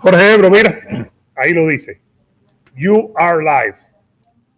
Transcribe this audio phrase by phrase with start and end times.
[0.00, 0.78] Jorge Ebro, mira,
[1.34, 2.00] ahí lo dice.
[2.74, 3.76] You are live.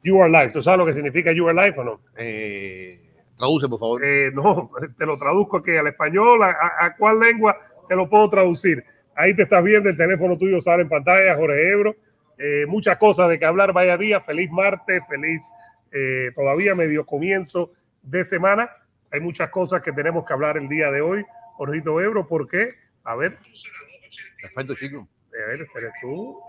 [0.02, 0.52] You are live.
[0.52, 2.00] ¿Tú sabes lo que significa you are live o no?
[2.16, 3.00] Eh,
[3.38, 4.04] traduce, por favor.
[4.04, 7.56] Eh, no, te lo traduzco aquí al español, a, a, cuál lengua
[7.88, 8.84] te lo puedo traducir.
[9.14, 11.96] Ahí te estás viendo, el teléfono tuyo sale en pantalla, Jorge Ebro.
[12.38, 15.42] Eh, muchas cosas de que hablar, vaya día, feliz martes, feliz
[16.36, 18.70] todavía medio comienzo de semana.
[19.10, 22.74] Hay muchas cosas que tenemos que hablar el día de hoy, Jorgito Ebro, ¿por qué?
[23.02, 23.38] A ver.
[24.40, 25.08] Perfecto, chico.
[25.42, 26.40] A ver, este eres tú.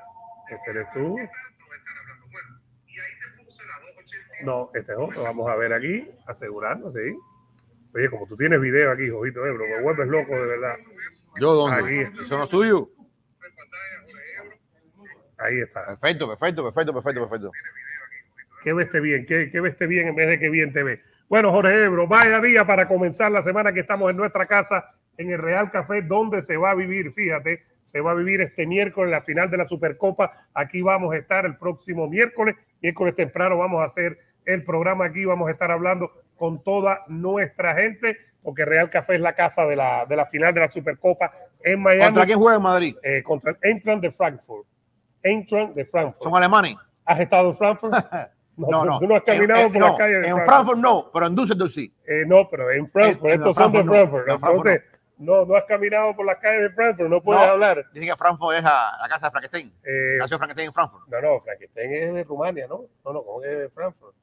[0.50, 1.16] Este eres tú.
[4.44, 5.24] No, este es otro.
[5.24, 7.16] Vamos a ver aquí, asegurarnos, sí.
[7.94, 10.76] Oye, como tú tienes video aquí, Jorgito Ebro, me vuelves loco de verdad.
[11.40, 12.06] ¿Yo dónde?
[12.06, 12.26] Aquí.
[12.26, 12.88] ¿Son los tuyos?
[15.38, 15.86] Ahí está.
[15.86, 17.52] Perfecto, perfecto, perfecto, perfecto, perfecto.
[18.64, 21.02] Que veste bien, que, que veste bien en vez de que bien te ve.
[21.28, 25.32] Bueno, Jorge Ebro, vaya día para comenzar la semana que estamos en nuestra casa, en
[25.32, 29.12] el Real Café, donde se va a vivir, fíjate, se va a vivir este miércoles
[29.12, 30.48] la final de la Supercopa.
[30.54, 35.26] Aquí vamos a estar el próximo miércoles, miércoles temprano vamos a hacer el programa aquí,
[35.26, 39.76] vamos a estar hablando con toda nuestra gente, porque Real Café es la casa de
[39.76, 41.32] la, de la final de la Supercopa
[41.64, 42.06] en Miami.
[42.06, 42.96] ¿Contra quién juega en Madrid?
[43.04, 44.66] Eh, contra el Eintracht de Frankfurt.
[45.22, 46.24] Eintracht de Frankfurt.
[46.24, 46.76] ¿Son alemanes?
[47.06, 47.94] ¿Has estado en Frankfurt?
[48.58, 49.00] No, no.
[49.00, 51.72] Tú no has caminado en- por no, las calles En Frankfurt no, pero en Düsseldorf
[51.74, 51.92] sí.
[52.06, 54.82] Eh, no, pero en Frankfurt, En- en estos son de Frankfurt no, Frankfurt Entonces,
[55.22, 55.46] no.
[55.46, 57.52] no, has caminado por las calles de Frankfurt, no puedes No.
[57.52, 57.86] hablar.
[57.94, 59.74] Dicen que Frankfurt es la, la casa de Frankenstein.
[59.84, 61.08] Eh, Nació Frankenstein en Frankfurt.
[61.08, 62.82] no, no, Frankenstein es de Rumania, ¿no?
[63.06, 64.16] No, no, ¿cómo que es de Frankfurt?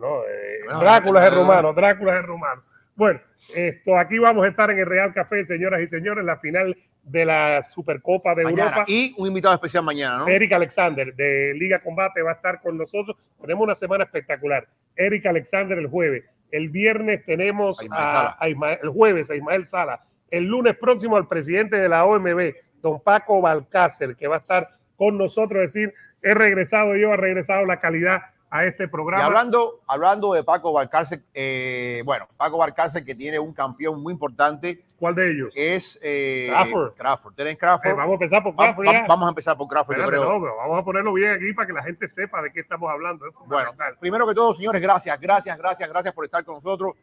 [0.00, 2.62] No, eh, No, Drácula no, es no, rumano, Drácula es rumano.
[2.96, 3.20] Bueno,
[3.54, 7.24] esto, aquí vamos a estar en el Real Café, señoras y señores, la final de
[7.24, 8.62] la Supercopa de Mañana.
[8.70, 8.84] Europa.
[8.88, 10.28] Y un invitado especial mañana, ¿no?
[10.28, 13.16] Eric Alexander de Liga Combate va a estar con nosotros.
[13.40, 14.66] Tenemos una semana espectacular.
[14.96, 16.24] Eric Alexander el jueves.
[16.50, 18.36] El viernes tenemos A Ismael a, Sala.
[18.40, 20.04] a Ismael- el jueves a Ismael Sala.
[20.36, 24.76] El lunes próximo al presidente de la OMB, don Paco Balcácer, que va a estar
[24.96, 25.62] con nosotros.
[25.64, 29.24] Es decir, he regresado yo, ha regresado la calidad a este Y programa.
[29.24, 34.84] hablando, hablando de Paco Balcárcel, eh, bueno, Paco Balcárcel que tiene un campeón muy importante
[34.96, 35.52] ¿Cuál de ellos?
[35.56, 36.92] es eh, Crawford.
[36.94, 37.34] Crawford.
[37.34, 37.90] Terence Crawford.
[37.90, 40.38] Eh, vamos a empezar por Crawford va- vamos a empezar por Crawford, yo Espérate, creo.
[40.38, 42.88] no, pero vamos a ponerlo bien aquí para que la gente sepa de qué estamos
[42.92, 43.26] hablando.
[43.26, 46.94] Es Bueno, primero que todo, señores, gracias, gracias, gracias, gracias por estar con nosotros.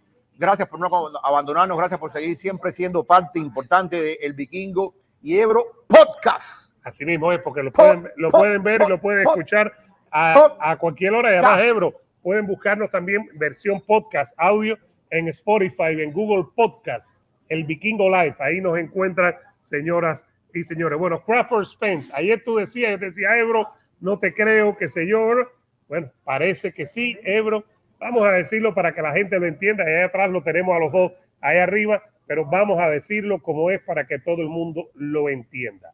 [0.41, 0.89] Gracias por no
[1.21, 6.73] abandonarnos, gracias por seguir siempre siendo parte importante de El Vikingo y Ebro Podcast.
[6.83, 9.71] Así mismo es, porque lo pueden, lo pueden ver y lo pueden escuchar
[10.09, 11.31] a, a cualquier hora.
[11.31, 11.61] Y además.
[11.61, 11.93] Ebro,
[12.23, 14.79] pueden buscarnos también versión podcast, audio
[15.11, 17.07] en Spotify, en Google Podcast,
[17.47, 18.37] el Vikingo Live.
[18.39, 20.25] Ahí nos encuentran, señoras
[20.55, 20.97] y señores.
[20.97, 23.69] Bueno, Crawford Spence, ayer tú decías, yo decía, Ebro,
[23.99, 25.23] no te creo, qué sé yo.
[25.87, 27.63] Bueno, parece que sí, Ebro.
[28.01, 29.83] Vamos a decirlo para que la gente lo entienda.
[29.83, 33.79] Allá atrás lo tenemos a los dos, ahí arriba, pero vamos a decirlo como es
[33.79, 35.93] para que todo el mundo lo entienda.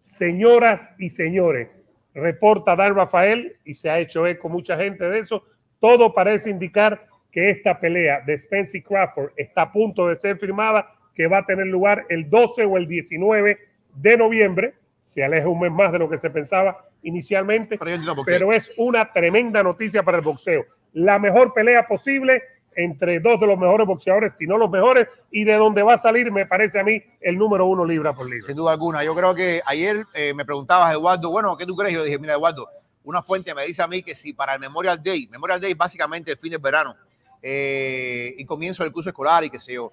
[0.00, 1.68] Señoras y señores,
[2.14, 5.44] reporta Dan Rafael y se ha hecho eco mucha gente de eso.
[5.78, 10.36] Todo parece indicar que esta pelea de Spence y Crawford está a punto de ser
[10.38, 13.56] firmada, que va a tener lugar el 12 o el 19
[13.94, 14.74] de noviembre.
[15.04, 17.78] Se aleja un mes más de lo que se pensaba inicialmente,
[18.24, 20.64] Pero es una tremenda noticia para el boxeo.
[20.94, 22.42] La mejor pelea posible
[22.76, 25.98] entre dos de los mejores boxeadores, si no los mejores, y de donde va a
[25.98, 28.46] salir, me parece a mí, el número uno libra por libra.
[28.46, 29.04] Sin duda alguna.
[29.04, 31.94] Yo creo que ayer eh, me preguntabas, Eduardo, bueno, ¿qué tú crees?
[31.94, 32.68] Yo dije, mira, Eduardo,
[33.04, 36.32] una fuente me dice a mí que si para el Memorial Day, Memorial Day básicamente
[36.32, 36.96] el fin del verano
[37.42, 39.92] eh, y comienzo del curso escolar y qué sé yo,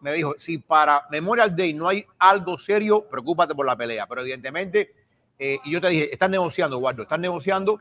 [0.00, 4.06] me dijo, si para Memorial Day no hay algo serio, preocúpate por la pelea.
[4.06, 4.94] Pero evidentemente,
[5.38, 7.80] eh, y yo te dije, están negociando, Eduardo, están negociando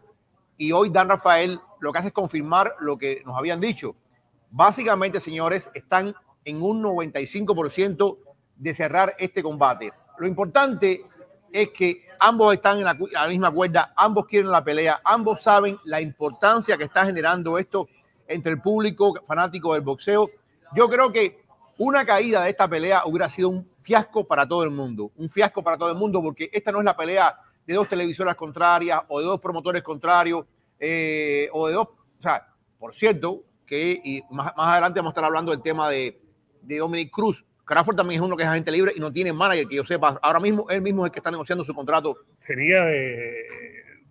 [0.58, 3.96] y hoy Dan Rafael lo que hace es confirmar lo que nos habían dicho.
[4.52, 8.18] Básicamente, señores, están en un 95%
[8.56, 9.94] de cerrar este combate.
[10.18, 11.06] Lo importante
[11.52, 15.42] es que ambos están en la, a la misma cuerda, ambos quieren la pelea, ambos
[15.42, 17.88] saben la importancia que está generando esto
[18.28, 20.30] entre el público fanático del boxeo.
[20.76, 21.42] Yo creo que
[21.78, 25.64] una caída de esta pelea hubiera sido un fiasco para todo el mundo, un fiasco
[25.64, 29.20] para todo el mundo, porque esta no es la pelea de dos televisoras contrarias o
[29.20, 30.46] de dos promotores contrarios
[30.80, 32.48] eh, o de dos, o sea,
[32.78, 36.20] por cierto, que y más, más adelante vamos a estar hablando del tema de,
[36.62, 37.46] de Dominic Cruz.
[37.66, 40.20] Crawford también es uno que es agente libre y no tiene manager, que yo sepa.
[40.24, 42.18] Ahora mismo él mismo es el que está negociando su contrato.
[42.48, 43.44] tenía de,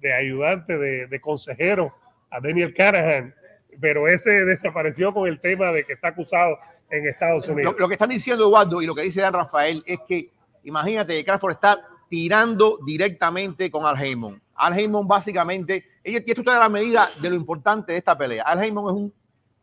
[0.00, 1.92] de ayudante, de, de consejero
[2.30, 3.34] a Daniel Canahan,
[3.80, 6.58] pero ese desapareció con el tema de que está acusado
[6.90, 7.74] en Estados Unidos.
[7.78, 10.30] lo que están diciendo Eduardo y lo que dice Dan Rafael es que
[10.64, 14.40] imagínate que Crawford está tirando directamente con Al Heyman.
[14.54, 18.44] Al Heyman básicamente, y esto está a la medida de lo importante de esta pelea.
[18.44, 19.14] Al Heyman es un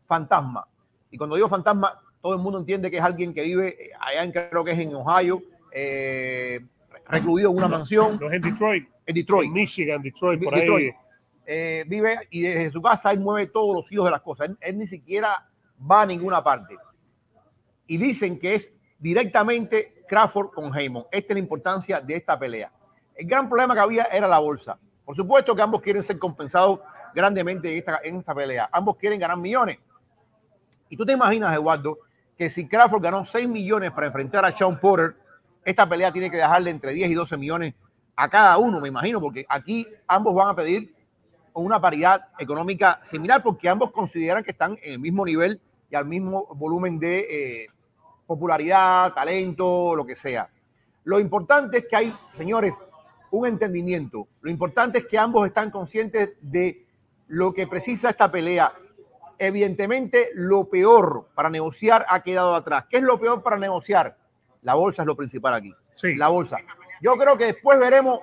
[0.06, 0.66] fantasma.
[1.10, 4.32] Y cuando digo fantasma, todo el mundo entiende que es alguien que vive allá en,
[4.32, 5.42] creo que es en Ohio,
[5.72, 6.60] eh,
[7.08, 8.88] recluido en una mansión No es en Detroit.
[9.06, 9.46] en Detroit.
[9.48, 10.94] En Michigan, Detroit, por Detroit.
[10.94, 11.00] ahí.
[11.48, 14.48] Eh, vive y desde su casa él mueve todos los hilos de las cosas.
[14.48, 15.48] Él, él ni siquiera
[15.90, 16.76] va a ninguna parte.
[17.86, 21.04] Y dicen que es directamente Crawford con Heyman.
[21.10, 22.72] Esta es la importancia de esta pelea.
[23.14, 24.78] El gran problema que había era la bolsa.
[25.06, 26.80] Por supuesto que ambos quieren ser compensados
[27.14, 28.68] grandemente en esta, pelea.
[28.72, 29.78] Ambos quieren ganar millones.
[30.88, 31.98] Y tú te imaginas, Eduardo,
[32.36, 35.16] que si Crawford ganó 6 millones para enfrentar a Sean Porter,
[35.64, 37.74] esta pelea tiene que dejarle entre 10 y 12 millones
[38.16, 40.92] a cada uno, me imagino, porque aquí ambos van a pedir
[41.54, 46.06] una paridad económica similar, porque ambos consideran que están en el mismo nivel y al
[46.06, 47.66] mismo volumen de eh,
[48.26, 50.50] popularidad, talento, lo que sea.
[51.04, 52.74] Lo importante es que hay, señores,
[53.30, 54.28] un entendimiento.
[54.40, 56.86] Lo importante es que ambos están conscientes de
[57.28, 58.72] lo que precisa esta pelea.
[59.38, 62.86] Evidentemente, lo peor para negociar ha quedado atrás.
[62.88, 64.16] ¿Qué es lo peor para negociar?
[64.62, 65.74] La bolsa es lo principal aquí.
[65.94, 66.14] Sí.
[66.14, 66.58] La bolsa.
[67.00, 68.20] Yo creo que después veremos,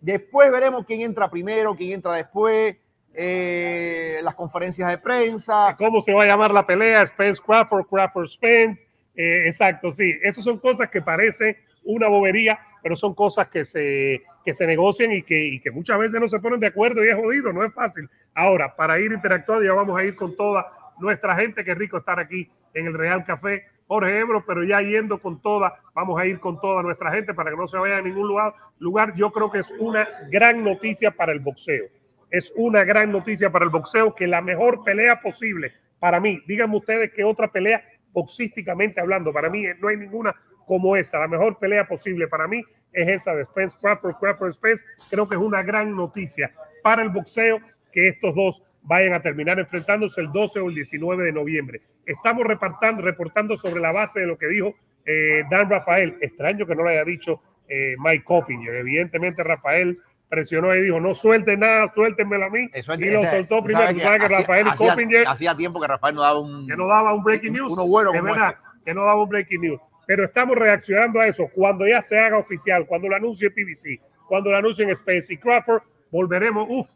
[0.00, 2.76] después veremos quién entra primero, quién entra después,
[3.14, 5.76] eh, las conferencias de prensa.
[5.76, 7.06] ¿Cómo se va a llamar la pelea?
[7.06, 8.86] Spence Crawford, Crawford Spence.
[9.14, 10.14] Eh, exacto, sí.
[10.22, 15.12] Esas son cosas que parecen una bobería, pero son cosas que se, que se negocian
[15.12, 17.62] y que, y que muchas veces no se ponen de acuerdo y es jodido, no
[17.62, 18.08] es fácil.
[18.34, 21.62] Ahora, para ir interactuando, ya vamos a ir con toda nuestra gente.
[21.62, 23.66] Qué rico estar aquí en el Real Café.
[23.86, 27.50] Jorge Ebro, pero ya yendo con toda, vamos a ir con toda nuestra gente para
[27.50, 28.54] que no se vaya a ningún lugar.
[28.78, 29.12] lugar.
[29.14, 31.84] Yo creo que es una gran noticia para el boxeo.
[32.30, 36.76] Es una gran noticia para el boxeo que la mejor pelea posible para mí, díganme
[36.76, 40.34] ustedes qué otra pelea boxísticamente hablando, para mí no hay ninguna
[40.68, 41.18] como esa.
[41.18, 42.62] La mejor pelea posible para mí
[42.92, 44.84] es esa de Spence Crawford, Crawford Spence.
[45.10, 46.52] Creo que es una gran noticia
[46.84, 47.58] para el boxeo
[47.92, 51.82] que estos dos vayan a terminar enfrentándose el 12 o el 19 de noviembre.
[52.06, 54.74] Estamos reportando, reportando sobre la base de lo que dijo
[55.04, 56.16] eh, Dan Rafael.
[56.20, 58.74] Extraño que no lo haya dicho eh, Mike Coppinger.
[58.76, 59.98] Evidentemente Rafael
[60.28, 62.68] presionó y dijo, no suelten nada, suéltenmelo a mí.
[62.74, 63.86] Eso es- y lo ese- soltó primero.
[63.94, 66.66] que hacía- Rafael hacía- Coppinger Hacía tiempo que Rafael no daba un.
[66.66, 67.72] que no daba un breaking news.
[67.72, 68.84] Uno bueno es como verdad, este.
[68.84, 69.80] que no daba un breaking news.
[70.08, 71.48] Pero estamos reaccionando a eso.
[71.54, 75.82] Cuando ya se haga oficial, cuando lo anuncie PBC, cuando lo anuncien Spence y Crawford,
[76.10, 76.88] volveremos, uff,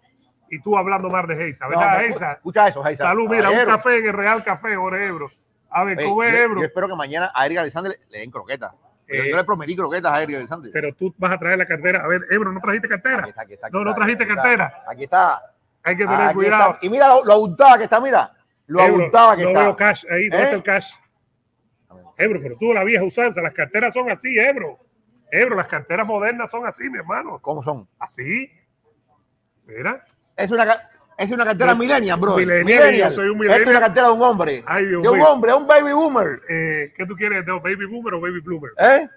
[0.49, 2.32] y tú hablando más de Heisa, No, ¿verdad, no, Heisa?
[2.32, 3.05] Escucha eso, Heisa.
[3.05, 5.31] Salud, mira, un café en el Real Café, Jorge Ebro.
[5.69, 6.61] A ver, ¿cómo es Ebro?
[6.61, 8.73] yo espero que mañana a Eric Alexander le, den croquetas.
[8.73, 8.79] Yo-
[9.15, 10.70] Eh, yo le prometí croquetas a Eric Alexander.
[10.73, 12.03] Pero tú vas a traer la cartera.
[12.03, 13.19] A ver, Ebro, ¿no trajiste cartera?
[13.19, 14.43] Aquí está, aquí está, aquí No, no trajiste aquí está.
[14.43, 14.85] cartera.
[14.88, 15.43] Aquí está.
[15.85, 16.79] Hay que tener cuidado.
[16.81, 18.32] Y mira lo, lo abultada que está, mira.
[18.69, 19.61] Lo Ebro, abultada que no está.
[19.65, 20.43] veo cash ahí, ¿dónde ¿Eh?
[20.44, 20.91] está el cash?
[22.17, 24.79] Ebro, pero tú la vieja usanza, las carteras son así, Ebro.
[25.31, 27.38] Ebro, las carteras modernas son así, mi hermano.
[27.41, 27.88] ¿Cómo son?
[27.99, 28.50] Así.
[29.67, 30.05] Mira.
[30.37, 30.67] Es una,
[31.17, 32.37] es una cartera millennial, bro.
[32.37, 33.69] millennial, yo soy un Esto es millennial.
[33.70, 34.62] una cartera de un hombre.
[34.67, 35.29] Ay, Dios de un mío.
[35.29, 36.41] hombre, un baby boomer.
[36.49, 37.47] Eh, ¿Qué tú quieres?
[37.47, 38.73] ¿De ¿Baby Boomer o Baby Bloomer?
[38.79, 39.08] ¿Eh?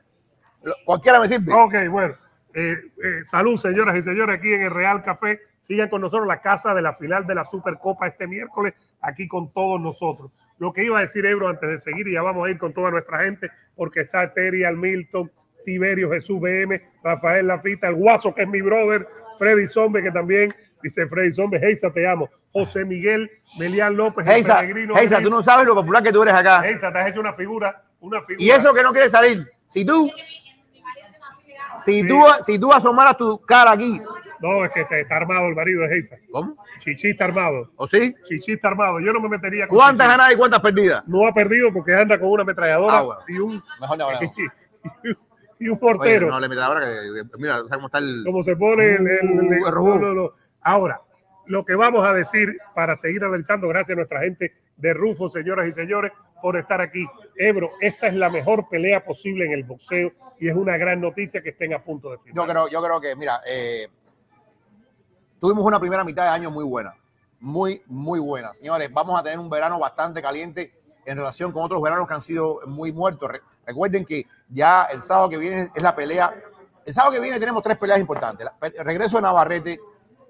[0.85, 1.53] Cualquiera me sirve.
[1.53, 2.15] Ok, bueno.
[2.53, 5.41] Eh, eh, salud, señoras y señores, aquí en el Real Café.
[5.63, 9.51] Sigan con nosotros la casa de la final de la Supercopa este miércoles, aquí con
[9.51, 10.31] todos nosotros.
[10.57, 12.73] Lo que iba a decir Ebro antes de seguir, y ya vamos a ir con
[12.73, 15.31] toda nuestra gente, porque está Terry Milton,
[15.65, 19.07] Tiberio Jesús BM, Rafael Lafita, el Guaso, que es mi brother,
[19.37, 22.29] Freddy Zombe, que también dice Freddy Zombe, Heisa, te amo.
[22.51, 24.63] José Miguel, Melian López, Heisa.
[24.63, 26.65] Heisa, tú no sabes lo popular que tú eres acá.
[26.65, 28.45] Heisa, te has hecho una figura, una figura.
[28.45, 29.45] Y eso que no quiere salir.
[29.67, 30.09] Si tú,
[31.83, 34.01] si tú, si tú asomaras tu cara aquí.
[34.47, 36.17] No, es que está, armado el marido de Heisa.
[36.31, 36.55] ¿Cómo?
[36.79, 37.71] Chichi está armado.
[37.77, 38.13] ¿O sí?
[38.25, 38.99] Chichi está armado.
[38.99, 40.11] Yo no me metería con ¿Cuántas Chichi.
[40.11, 41.03] ganadas y cuántas perdidas?
[41.07, 43.21] No ha perdido porque anda con una ametralladora Ah, bueno.
[43.27, 44.07] y un Mejor no
[45.59, 46.29] y un Oye, portero.
[46.29, 48.23] no le metas ahora que, mira, ¿sabes cómo está el.
[48.25, 50.31] Como se pone el, el- el- Uh, el no, no, no.
[50.61, 51.01] Ahora,
[51.45, 55.67] lo que vamos a decir para seguir analizando, gracias a nuestra gente de Rufo, señoras
[55.67, 56.11] y señores,
[56.41, 57.05] por estar aquí.
[57.37, 61.41] Ebro, esta es la mejor pelea posible en el boxeo y es una gran noticia
[61.41, 62.47] que estén a punto de Yo firmar.
[62.49, 63.87] creo, yo creo que, mira, eh,
[65.39, 66.95] tuvimos una primera mitad de año muy buena.
[67.39, 68.53] Muy, muy buena.
[68.53, 70.73] Señores, vamos a tener un verano bastante caliente
[71.05, 73.29] en relación con otros veranos que han sido muy muertos.
[73.29, 76.33] Re- recuerden que ya el sábado que viene es la pelea.
[76.85, 78.47] El sábado que viene tenemos tres peleas importantes.
[78.79, 79.79] Regreso de Navarrete,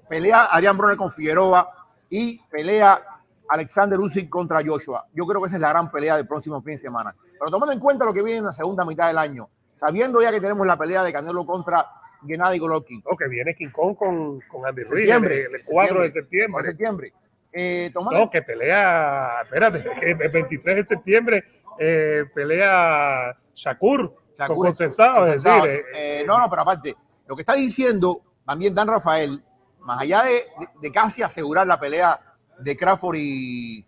[0.10, 1.70] pelea Adrián Broner con Figueroa
[2.10, 3.02] y pelea
[3.48, 5.06] Alexander Usyk contra Joshua.
[5.14, 7.16] Yo creo que esa es la gran pelea del próximo fin de semana.
[7.40, 10.32] Pero tomando en cuenta lo que viene en la segunda mitad del año, sabiendo ya
[10.32, 11.86] que tenemos la pelea de Canelo contra
[12.28, 16.12] Gennady Golovkin, que viene King Kong con, con Andy Ruiz Septiembre, el, el 4 de
[16.12, 16.62] septiembre.
[16.62, 17.14] en septiembre.
[17.54, 17.90] Eh,
[18.20, 21.44] No, que pelea, espérate, que el 23 de septiembre
[21.80, 26.96] eh, pelea Shakur, Shakur con consensado, es decir, eh, no, no, pero aparte,
[27.28, 29.42] lo que está diciendo también Dan Rafael,
[29.82, 30.46] más allá de, de-
[30.82, 32.20] de casi asegurar la pelea
[32.60, 33.86] de Crawford y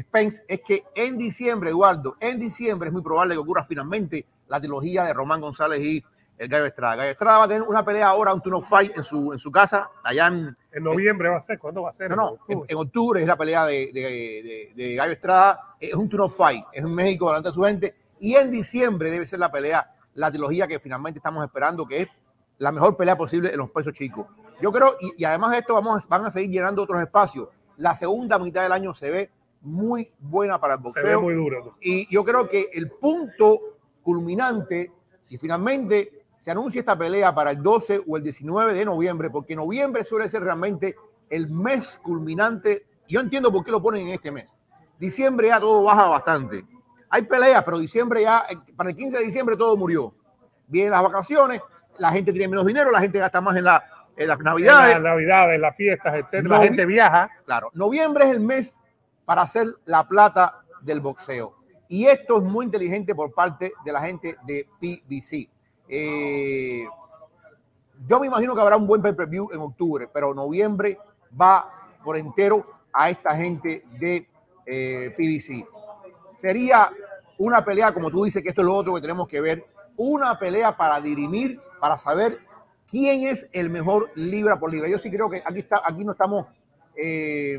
[0.00, 4.58] Spence, es que en diciembre, Eduardo, en diciembre es muy probable que ocurra finalmente la
[4.60, 6.02] trilogía de Román González y
[6.38, 6.96] el Gallo Estrada.
[6.96, 9.50] Gallo Estrada va a tener una pelea ahora, un turno fight en su, en su
[9.50, 12.10] casa, allá en, En noviembre va a ser, ¿cuándo va a ser?
[12.10, 12.66] no, no, En octubre.
[12.72, 15.76] en octubre es la pelea de, de- de- de Gallo Estrada.
[15.80, 17.94] Es un turno fight, es en México delante de su gente.
[18.20, 22.08] Y en diciembre debe ser la pelea, la trilogía que finalmente estamos esperando, que es
[22.58, 24.26] la mejor pelea posible en los pesos chicos.
[24.62, 27.48] Yo creo, y, y además de esto, vamos, van a seguir llenando otros espacios.
[27.76, 31.22] La segunda mitad del año se ve muy buena para el Se ve boxeo.
[31.22, 31.76] muy duro.
[31.82, 33.60] Y yo creo que el punto
[34.02, 36.15] culminante, si finalmente
[36.46, 40.28] se anuncia esta pelea para el 12 o el 19 de noviembre, porque noviembre suele
[40.28, 40.94] ser realmente
[41.28, 42.86] el mes culminante.
[43.08, 44.54] Yo entiendo por qué lo ponen en este mes.
[44.96, 46.64] Diciembre ya todo baja bastante.
[47.10, 50.14] Hay peleas, pero diciembre ya, eh, para el 15 de diciembre todo murió.
[50.68, 51.60] Vienen las vacaciones,
[51.98, 53.82] la gente tiene menos dinero, la gente gasta más en, la,
[54.16, 54.94] en las En navidades.
[54.94, 56.58] las navidades, en las fiestas, etcétera.
[56.58, 57.28] La gente viaja.
[57.44, 58.78] Claro, noviembre es el mes
[59.24, 61.50] para hacer la plata del boxeo.
[61.88, 65.55] Y esto es muy inteligente por parte de la gente de PBC.
[65.88, 66.84] Eh,
[68.06, 70.98] yo me imagino que habrá un buen pay-per-view en octubre, pero noviembre
[71.38, 71.70] va
[72.04, 74.28] por entero a esta gente de
[74.66, 75.14] eh.
[76.36, 76.90] Sería
[77.38, 79.66] una pelea, como tú dices, que esto es lo otro que tenemos que ver,
[79.96, 82.38] una pelea para dirimir, para saber
[82.88, 84.88] quién es el mejor libra por libra.
[84.88, 86.46] Yo sí creo que aquí, está, aquí no estamos
[86.96, 87.58] eh,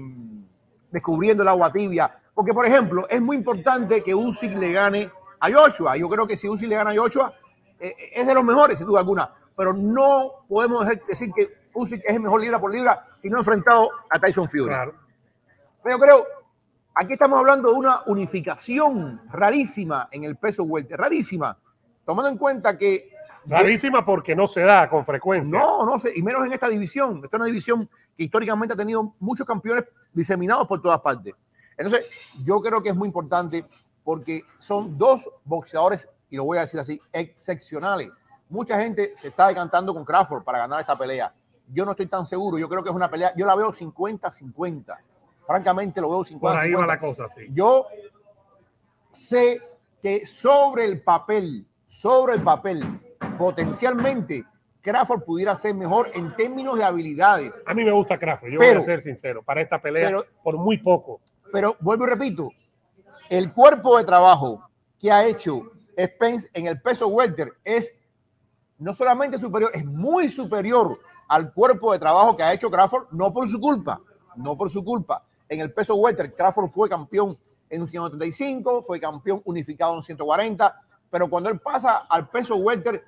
[0.92, 5.52] descubriendo el agua tibia, porque por ejemplo, es muy importante que Usyk le gane a
[5.52, 5.98] Joshua.
[5.98, 7.34] Yo creo que si Usyk le gana a Joshua,
[7.80, 12.16] eh, es de los mejores, sin duda alguna, pero no podemos decir que Usyk es
[12.16, 14.66] el mejor libra por libra si no ha enfrentado a Tyson Fury.
[14.66, 14.96] Claro.
[15.84, 16.28] Pero yo creo,
[16.96, 21.58] aquí estamos hablando de una unificación rarísima en el peso welter, rarísima,
[22.06, 23.12] tomando en cuenta que
[23.48, 25.58] Rarísima porque no se da con frecuencia.
[25.58, 27.22] no, no sé, y menos en esta división.
[27.24, 31.34] Esta es una división que históricamente ha tenido muchos campeones diseminados por todas partes.
[31.78, 32.06] Entonces,
[32.46, 33.66] yo creo que es muy importante
[34.04, 38.10] porque son dos boxeadores, y lo voy a decir así, excepcionales.
[38.50, 41.34] Mucha gente se está decantando con Crawford para ganar esta pelea.
[41.74, 42.58] Yo no estoy tan seguro.
[42.58, 44.98] Yo creo que es una pelea, yo la veo 50-50.
[45.46, 46.40] Francamente, lo veo 50-50.
[46.40, 47.48] Por ahí va la cosa, sí.
[47.52, 47.88] Yo
[49.12, 49.62] sé
[50.02, 52.84] que sobre el papel, sobre el papel,
[53.38, 54.46] potencialmente
[54.82, 57.62] Crawford pudiera ser mejor en términos de habilidades.
[57.66, 59.44] A mí me gusta Crawford, yo Pero- voy a ser sincero.
[59.44, 61.20] Para esta pelea, pero- por muy poco.
[61.52, 62.50] Pero vuelvo y repito,
[63.30, 64.70] el cuerpo de trabajo
[65.00, 67.94] que ha hecho Spence en el peso welter es
[68.78, 73.34] no solamente superior, es muy superior al cuerpo de trabajo que ha hecho Crawford, no
[73.34, 74.00] por su culpa,
[74.36, 75.24] no por su culpa.
[75.50, 77.38] En el peso welter, Crawford fue campeón
[77.70, 83.04] en 135, fue campeón unificado en 140, pero cuando él pasa al peso welter,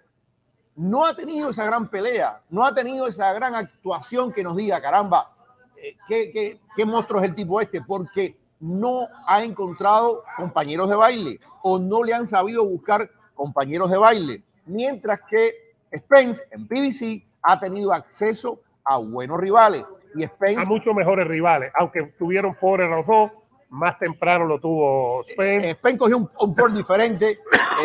[0.76, 4.82] no ha tenido esa gran pelea, no ha tenido esa gran actuación que nos diga,
[4.82, 5.36] caramba,
[5.78, 7.82] eh, ¿qué, qué, qué monstruo es el tipo este?
[7.82, 13.98] Porque no ha encontrado compañeros de baile o no le han sabido buscar compañeros de
[13.98, 14.44] baile.
[14.66, 19.86] Mientras que Spence en PBC ha tenido acceso a buenos rivales.
[20.16, 21.72] Y Spence A muchos mejores rivales.
[21.80, 23.32] Aunque tuvieron pobres los dos,
[23.70, 25.70] más temprano lo tuvo Spence.
[25.70, 27.40] eh, Spence cogió un, un por diferente.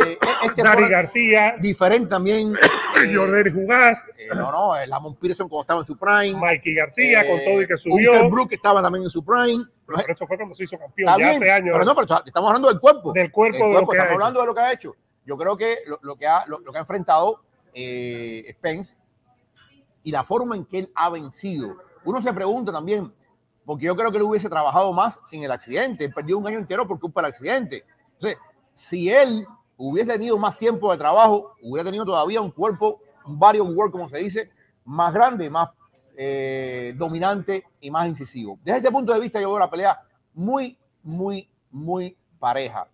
[0.07, 2.55] eh, este Dani por García, diferente también.
[3.05, 6.35] eh, Jordan Jugás, eh, no, no, el Lamont Pearson cuando estaba en su prime.
[6.35, 8.13] Mikey García, eh, con todo y que subió.
[8.13, 9.65] Uncle Brook estaba también en su prime.
[9.87, 11.71] Pero eso fue cuando se hizo campeón, ya bien, hace años.
[11.73, 13.13] pero no, pero estamos hablando del cuerpo.
[13.13, 14.13] Del cuerpo, El de lo que ha estamos hecho.
[14.15, 14.97] hablando de lo que ha hecho.
[15.27, 17.43] Yo creo que lo, lo que, ha, lo, lo que ha enfrentado
[17.75, 18.97] eh, Spence
[20.03, 21.77] y la forma en que él ha vencido.
[22.05, 23.13] Uno se pregunta también,
[23.65, 26.05] porque yo creo que él hubiese trabajado más sin el accidente.
[26.05, 27.85] Él perdió un año entero por culpa del accidente.
[28.15, 28.39] Entonces,
[28.75, 33.67] si él hubiese tenido más tiempo de trabajo, hubiera tenido todavía un cuerpo, un varios
[33.75, 34.51] work, como se dice,
[34.85, 35.71] más grande, más
[36.17, 38.59] eh, dominante y más incisivo.
[38.65, 39.99] Desde ese punto de vista, yo veo la pelea
[40.35, 42.87] muy, muy, muy pareja.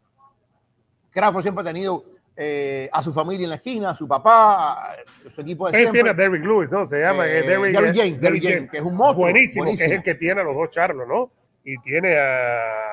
[1.10, 2.04] Crawford siempre ha tenido
[2.36, 4.96] eh, a su familia en la esquina, a su papá, a
[5.34, 6.14] su equipo de Spence tiene a siempre.
[6.14, 6.86] Derrick Lewis, ¿no?
[6.86, 9.90] Se llama Eh, Derrick, Derrick James, Derrick James, que es un monstruo, Buenísimo, que es
[9.90, 11.30] el que tiene a los dos charlos, ¿no?
[11.64, 12.89] Y tiene a.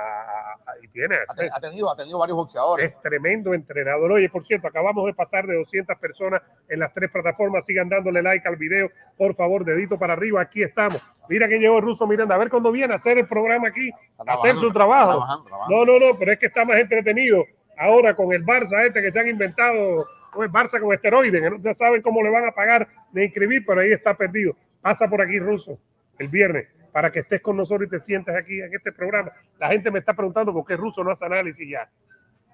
[0.97, 2.89] Tiene Ha, te- ha tenido, ha tenido varios boxeadores.
[2.91, 4.11] Es tremendo entrenador.
[4.11, 7.65] Oye, por cierto, acabamos de pasar de 200 personas en las tres plataformas.
[7.67, 10.41] Sigan dándole like al video, por favor, dedito para arriba.
[10.41, 10.99] Aquí estamos.
[11.29, 12.33] Mira que llegó el ruso Miranda.
[12.33, 13.91] A ver cuándo viene a hacer el programa aquí,
[14.25, 15.11] a hacer su trabajo.
[15.11, 15.85] trabajando, trabajando.
[15.85, 17.45] No, no, no, pero es que está más entretenido
[17.77, 20.03] ahora con el Barça este que se han inventado,
[20.41, 23.63] el Barça con esteroides, que no ya saben cómo le van a pagar de inscribir,
[23.67, 24.55] pero ahí está perdido.
[24.81, 25.77] Pasa por aquí, Ruso,
[26.17, 29.31] el viernes, para que estés con nosotros y te sientes aquí en este programa.
[29.59, 31.87] La gente me está preguntando por qué Ruso no hace análisis ya.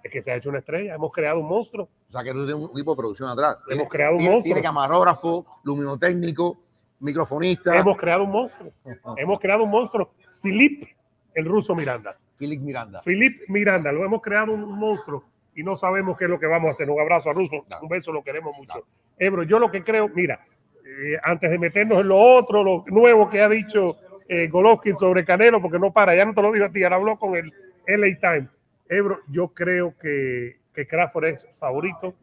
[0.04, 1.88] Es que se ha hecho una estrella, hemos creado un monstruo.
[2.10, 3.60] O sea, que no tiene un equipo de producción atrás.
[3.70, 4.54] Hemos creado un tiene, monstruo.
[4.54, 6.60] Tiene camarógrafo, luminotécnico,
[7.00, 7.78] microfonista.
[7.78, 8.74] Hemos creado un monstruo.
[9.16, 10.14] Hemos creado un monstruo.
[10.42, 10.90] Philip,
[11.36, 12.18] el ruso Miranda.
[12.38, 13.00] Philip Miranda.
[13.00, 15.24] Philip Miranda, lo hemos creado un monstruo
[15.56, 16.90] y no sabemos qué es lo que vamos a hacer.
[16.90, 17.64] Un abrazo a Claro.
[17.82, 18.74] un beso, lo queremos mucho.
[18.74, 18.88] Claro.
[19.18, 20.46] Ebro, yo lo que creo, mira,
[20.86, 25.26] eh, antes de meternos en lo otro, lo nuevo que ha dicho eh, Golovkin sobre
[25.26, 27.54] Canelo, porque no para, ya no te lo digo a ti, ahora habló con el
[27.88, 28.50] LA Times.
[28.90, 32.16] Ebro, yo creo que, que Crawford es favorito.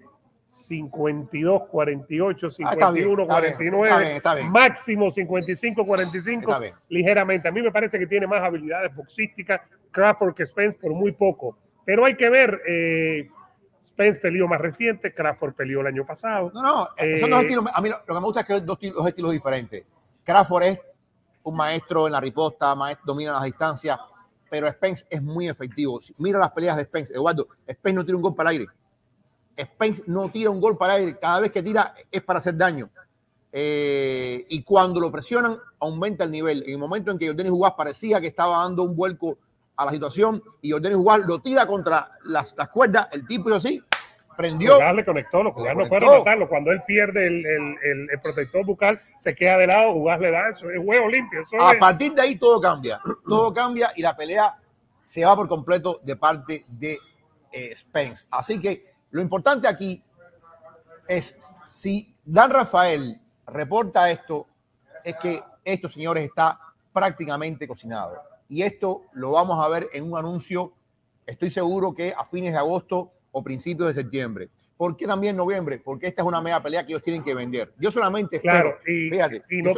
[0.51, 7.49] 52, 48, 51, 49, máximo 55, 45, ligeramente.
[7.49, 11.57] A mí me parece que tiene más habilidades boxísticas Crawford que Spence por muy poco.
[11.85, 13.29] Pero hay que ver, eh,
[13.85, 16.51] Spence peleó más reciente, Crawford peleó el año pasado.
[16.55, 16.89] No, no,
[17.21, 17.65] son dos eh, estilos.
[17.73, 19.85] A mí lo, que me gusta es que son dos, dos estilos diferentes.
[20.25, 20.81] Crawford es
[21.43, 23.99] un maestro en la riposta, maestro, domina las distancias,
[24.49, 26.01] pero Spence es muy efectivo.
[26.19, 27.15] Mira las peleas de Spence.
[27.15, 28.67] Eduardo, Spence no tira un golpe al aire.
[29.59, 31.19] Spence no tira un golpe al aire.
[31.19, 32.91] Cada vez que tira es para hacer daño.
[33.53, 36.63] Eh, y cuando lo presionan, aumenta el nivel.
[36.65, 39.39] En el momento en que Jordan Jugas parecía que estaba dando un vuelco
[39.77, 43.55] a la situación y Jordan Jugas lo tira contra las, las cuerdas, el tipo y
[43.55, 43.83] así
[44.41, 44.93] prendió.
[44.93, 46.49] Le conectó, lo no fue a matarlo.
[46.49, 50.49] Cuando él pierde el, el, el, protector bucal, se queda de lado, Jugar le da
[50.49, 51.43] eso, es huevo limpio.
[51.61, 54.57] a partir de ahí todo cambia, todo cambia y la pelea
[55.05, 56.99] se va por completo de parte de
[57.53, 58.27] eh, Spence.
[58.31, 60.03] Así que lo importante aquí
[61.07, 61.37] es
[61.69, 64.47] si Dan Rafael reporta esto,
[65.05, 66.59] es que esto, señores, está
[66.93, 68.23] prácticamente cocinado.
[68.49, 70.73] Y esto lo vamos a ver en un anuncio,
[71.27, 74.49] estoy seguro que a fines de agosto o principios de septiembre.
[74.77, 75.81] ¿Por qué también noviembre?
[75.85, 77.73] Porque esta es una media pelea que ellos tienen que vender.
[77.79, 79.75] Yo solamente claro, y, y, no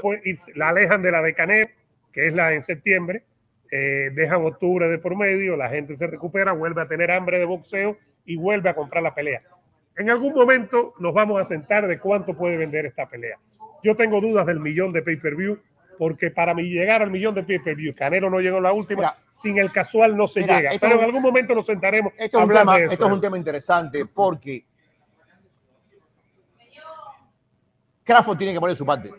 [0.55, 1.75] la alejan de la de Canet,
[2.13, 3.25] que es la en septiembre,
[3.71, 7.47] eh, dejan octubre de por medio, la gente se recupera, vuelve a tener hambre de
[7.47, 9.43] boxeo y vuelve a comprar la pelea.
[9.97, 13.39] En algún momento nos vamos a sentar de cuánto puede vender esta pelea.
[13.83, 15.59] Yo tengo dudas del millón de pay-per-view,
[16.03, 19.57] porque para mí llegar al millón de pay-per-view, Canelo no llegó a la última, sin
[19.59, 20.73] el casual no se llega.
[20.81, 22.13] Pero en algún momento nos sentaremos.
[22.19, 24.67] Esto, es un, tema, esto es un tema interesante porque
[28.03, 29.13] Crawford tiene que poner su parte.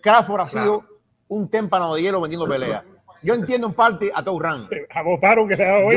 [0.00, 0.84] Crawford ha sido
[1.26, 2.84] un témpano de hielo vendiendo peleas
[3.20, 4.68] yo entiendo en parte a Tow Run.
[4.94, 5.96] Aboparon que le da hoy.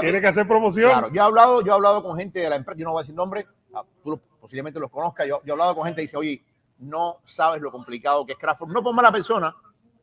[0.00, 0.90] tiene que hacer promoción.
[0.90, 3.00] Claro, yo he hablado, yo he hablado con gente de la empresa, yo no voy
[3.00, 6.06] a decir nombre, ah, tú posiblemente los conozcas, yo, yo, he hablado con gente y
[6.06, 6.42] dice, oye,
[6.80, 8.70] no sabes lo complicado que es Crawford.
[8.70, 9.54] No por mala persona,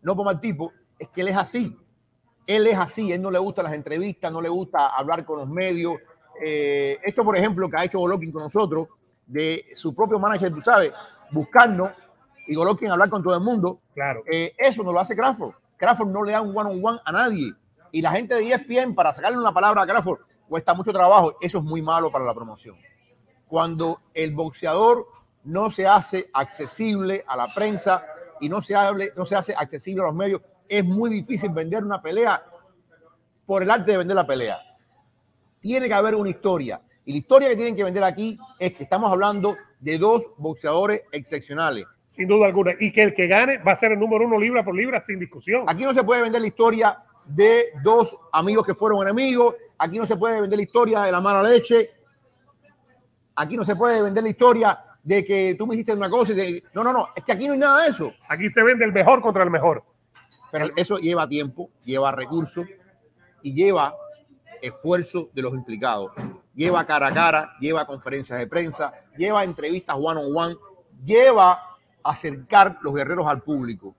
[0.02, 1.76] no por mal tipo, es que él es así.
[2.46, 5.50] Él es así, él no le gustan las entrevistas, no le gusta hablar con los
[5.50, 5.96] medios.
[6.42, 8.88] Eh, esto, por ejemplo, que ha hecho Golovkin con nosotros,
[9.26, 10.94] de su propio manager, tú sabes,
[11.32, 11.92] buscarnos
[12.48, 13.82] y Golovkin hablar con todo el mundo.
[13.94, 14.24] Claro.
[14.32, 15.56] Eh, eso no lo hace Crawford.
[15.76, 17.54] Crawford no le da un one-on-one a nadie.
[17.92, 21.36] Y la gente de ESPN, para sacarle una palabra a Crawford, cuesta mucho trabajo.
[21.42, 22.78] Eso es muy malo para la promoción.
[23.48, 25.06] Cuando el boxeador
[25.48, 28.04] no se hace accesible a la prensa
[28.40, 31.84] y no se, hable, no se hace accesible a los medios, es muy difícil vender
[31.84, 32.44] una pelea
[33.46, 34.58] por el arte de vender la pelea.
[35.62, 36.82] Tiene que haber una historia.
[37.06, 41.04] Y la historia que tienen que vender aquí es que estamos hablando de dos boxeadores
[41.12, 42.74] excepcionales sin duda alguna.
[42.80, 45.20] Y que el que gane va a ser el número uno libra por libra sin
[45.20, 45.66] discusión.
[45.68, 49.56] Aquí no se puede vender la historia de dos amigos que fueron enemigos.
[49.78, 51.92] Aquí no se puede vender la historia de la mala leche.
[53.36, 56.36] Aquí no se puede vender la historia de que tú me hiciste una cosa y
[56.36, 56.64] de...
[56.74, 57.08] No, no, no.
[57.16, 58.14] Es que aquí no hay nada de eso.
[58.28, 59.82] Aquí se vende el mejor contra el mejor.
[60.52, 62.68] Pero eso lleva tiempo, lleva recursos
[63.42, 63.96] y lleva
[64.62, 66.12] esfuerzo de los implicados.
[66.54, 70.56] Lleva cara a cara, lleva conferencias de prensa, lleva entrevistas one on one,
[71.06, 71.58] lleva
[72.04, 73.96] acercar los guerreros al público.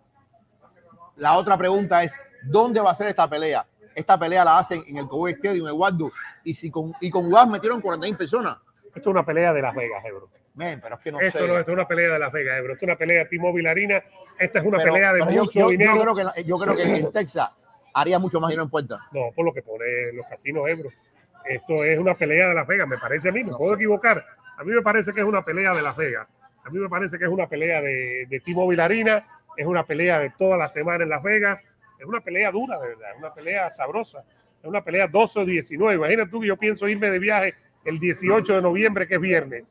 [1.17, 3.67] La otra pregunta es, ¿dónde va a ser esta pelea?
[3.95, 6.13] Esta pelea la hacen en el Cowboy Stadium, Eduardo,
[6.45, 8.59] y, si con, y con UAS metieron 41 personas.
[8.95, 10.29] Esto es una pelea de Las Vegas, Ebro.
[10.59, 12.73] Pero es que no esto No, esto es una pelea de Las Vegas, Ebro.
[12.73, 14.03] Esto es una pelea de T-Mobile Harina.
[14.39, 15.95] Esta es una pelea de mucho dinero.
[15.97, 17.51] Yo creo, que, yo creo que en Texas
[17.95, 18.99] haría mucho más dinero en puerta.
[19.13, 20.91] No, por lo que pone los casinos, Ebro.
[21.45, 24.25] Esto es una pelea de Las Vegas, me parece a mí, me puedo equivocar.
[24.59, 26.29] A mí me parece que es una pelea de Las Vegas.
[26.65, 30.19] A mí me parece que es una pelea de, de Timo Vilarina, es una pelea
[30.19, 31.61] de toda la semana en Las Vegas,
[31.99, 34.25] es una pelea dura, de verdad, es una pelea sabrosa,
[34.63, 35.95] es una pelea 12 o 19.
[35.95, 37.55] Imagínate tú que yo pienso irme de viaje
[37.89, 39.65] el 18 de noviembre, que es viernes.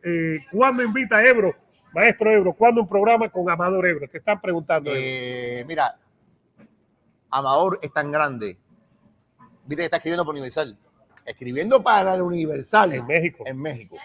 [0.03, 1.53] Eh, ¿Cuándo invita a Ebro?
[1.93, 4.07] Maestro Ebro, ¿cuándo un programa con Amador Ebro?
[4.07, 4.91] Te están preguntando.
[4.93, 5.97] Eh, mira,
[7.29, 8.57] Amador es tan grande.
[9.67, 10.77] Viste que está escribiendo por Universal.
[11.25, 13.43] Escribiendo para el Universal en México.
[13.45, 13.97] en México.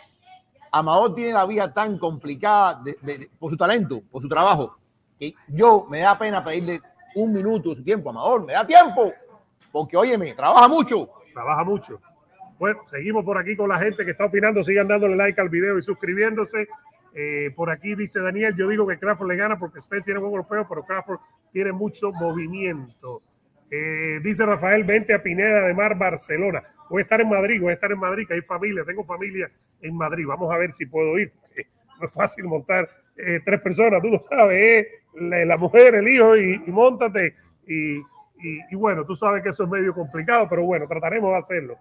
[0.73, 4.77] Amador tiene la vida tan complicada de- de- por su talento, por su trabajo,
[5.19, 6.81] que yo me da pena pedirle
[7.15, 8.11] un minuto de su tiempo.
[8.11, 9.13] Amador, me da tiempo.
[9.71, 11.09] Porque, óyeme, trabaja mucho.
[11.33, 12.01] Trabaja mucho.
[12.59, 14.63] Bueno, seguimos por aquí con la gente que está opinando.
[14.65, 16.67] Sigan dándole like al video y suscribiéndose.
[17.15, 20.33] Eh, por aquí dice Daniel, yo digo que Crawford le gana porque Spence tiene buen
[20.33, 21.19] europeo, pero Crawford
[21.53, 23.21] tiene mucho movimiento.
[23.75, 26.63] Eh, dice Rafael, vente a Pineda de Mar, Barcelona.
[26.91, 29.51] Voy a estar en Madrid, voy a estar en Madrid, que hay familia, tengo familia
[29.81, 30.27] en Madrid.
[30.27, 31.33] Vamos a ver si puedo ir.
[32.01, 34.89] No es fácil montar eh, tres personas, tú lo sabes, eh,
[35.21, 37.37] la, la mujer, el hijo y, y montate.
[37.67, 41.39] Y, y- y bueno, tú sabes que eso es medio complicado, pero bueno, trataremos de
[41.39, 41.79] hacerlo.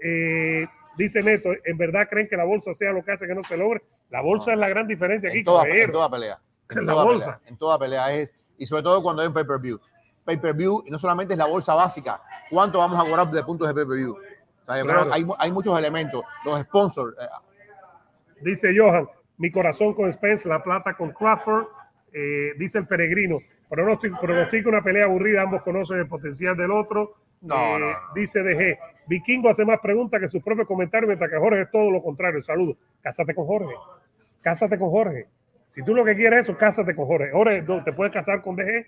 [0.00, 0.64] Eh,
[0.96, 3.56] dice Neto, ¿en verdad creen que la bolsa sea lo que hace que no se
[3.56, 3.82] logre?
[4.10, 4.52] La bolsa No.
[4.52, 5.84] es la gran diferencia aquí, En toda, caballero.
[5.86, 6.38] en toda pelea.
[6.70, 7.24] En La toda bolsa.
[7.38, 7.40] pelea.
[7.50, 8.34] En toda pelea es.
[8.58, 9.80] Y sobre todo cuando hay un pay-per-view.
[10.24, 12.20] Pay-per-view, y no solamente es la bolsa básica.
[12.50, 14.12] ¿Cuánto vamos a cobrar de puntos de pay-per-view?
[14.12, 15.12] O sea, Claro.
[15.12, 16.22] hay, mu- hay muchos elementos.
[16.44, 17.14] Los sponsors.
[17.20, 17.26] eh,
[18.40, 19.06] Dice Johan,
[19.38, 21.66] mi corazón con Spence, la plata con Crawford.
[22.12, 27.14] Eh, dice el peregrino, pronóstico, pronostica una pelea aburrida, ambos conocen el potencial del otro.
[27.40, 27.96] No, Eh, no, no.
[28.14, 31.90] Dice DG, Vikingo hace más preguntas que sus propios comentarios, mientras que Jorge es todo
[31.90, 32.40] lo contrario.
[32.42, 32.76] Saludos.
[33.02, 33.74] Cásate con Jorge.
[34.40, 35.26] Cásate con Jorge.
[35.74, 37.30] Si tú lo que quieres es eso, cásate con Jorge.
[37.32, 38.86] Jorge, te puedes casar con DG.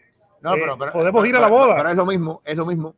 [0.51, 1.75] No, Eh, pero, pero- podemos pero- ir a la boda.
[1.77, 2.95] Pero es lo mismo, es lo mismo.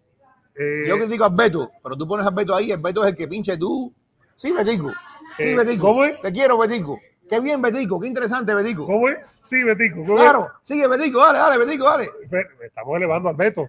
[0.54, 3.16] Eh, Yo critico a Beto, pero tú pones a Beto ahí, el Beto es el
[3.16, 3.92] que pinche tú.
[4.36, 4.90] Sí, Betico.
[5.36, 5.86] Sí, Eh, Betico.
[5.86, 6.20] ¿cómo es?
[6.20, 6.98] Te quiero, Betico.
[7.28, 8.00] Qué bien, Betico.
[8.00, 8.86] Qué interesante, Betico.
[8.86, 9.18] ¿Cómo es?
[9.42, 10.00] Sí, Betico.
[10.00, 10.22] ¿cómo es?
[10.22, 11.20] Claro, sigue, Betico.
[11.20, 12.08] Dale, dale, Betico, dale.
[12.64, 13.68] Estamos elevando al Beto.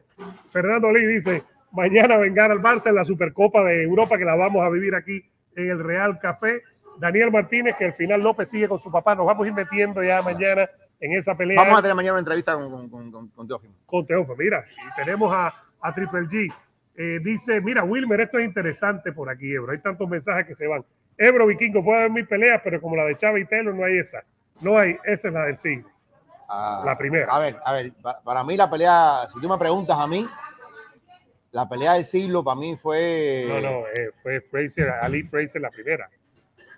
[0.52, 4.62] Fernando Lee dice, mañana vengar al Barça en la Supercopa de Europa que la vamos
[4.66, 5.22] a vivir aquí
[5.56, 6.64] en el Real Café.
[6.98, 9.14] Daniel Martínez, que al final López sigue con su papá.
[9.16, 10.68] Nos vamos a ir metiendo ya mañana
[11.00, 13.74] en esa pelea Vamos a tener mañana una entrevista con, con, con, con- Teófimo.
[13.86, 14.36] con Teófilo.
[14.38, 16.54] Mira, y tenemos a, a Triple G.
[16.96, 19.72] Eh, dice, mira, Wilmer, esto es interesante por aquí, Ebro.
[19.72, 20.84] Hay tantos mensajes que se van.
[21.18, 23.98] Ebro Vikingo, puede haber mil peleas, pero como la de Chávez y Taylor, no hay
[23.98, 24.24] esa.
[24.62, 25.90] No hay, esa es la del siglo.
[26.50, 27.32] Ah, La primera.
[27.34, 30.28] A ver, a ver, pa- para, mí la pelea, si tú me preguntas a mí,
[31.52, 33.46] la pelea del siglo para mí fue.
[33.48, 36.10] No, no, eh, fue Fraser, Ali Fraser la primera.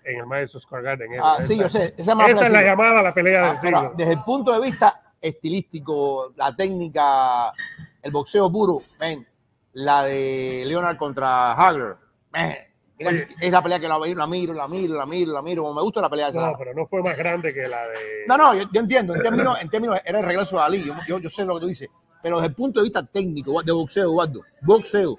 [0.03, 1.09] En el Madison Square Garden.
[1.21, 1.93] Ah, Esa- sí, yo sé.
[1.97, 3.93] Esa, me Esa es la del llamada la pelea del Ah, pero siglo.
[3.97, 7.51] desde el punto de vista estilístico, la técnica,
[8.01, 9.27] el boxeo puro, ven,
[9.73, 11.95] la de Leonard contra Hagler,
[12.33, 12.57] mira,
[13.11, 13.27] Oye.
[13.39, 15.81] es la pelea que la, la miro, la miro, la miro, la miro, como me
[15.83, 16.47] gusta la pelea esa.
[16.51, 18.25] No, pero no fue más grande que la de.
[18.27, 20.93] No, no, yo, yo entiendo, en términos, en términos, era el regreso de Ali, yo,
[21.07, 21.89] yo, yo sé lo que tú dices,
[22.23, 25.17] pero desde el punto de vista técnico, de boxeo, Eduardo, boxeo,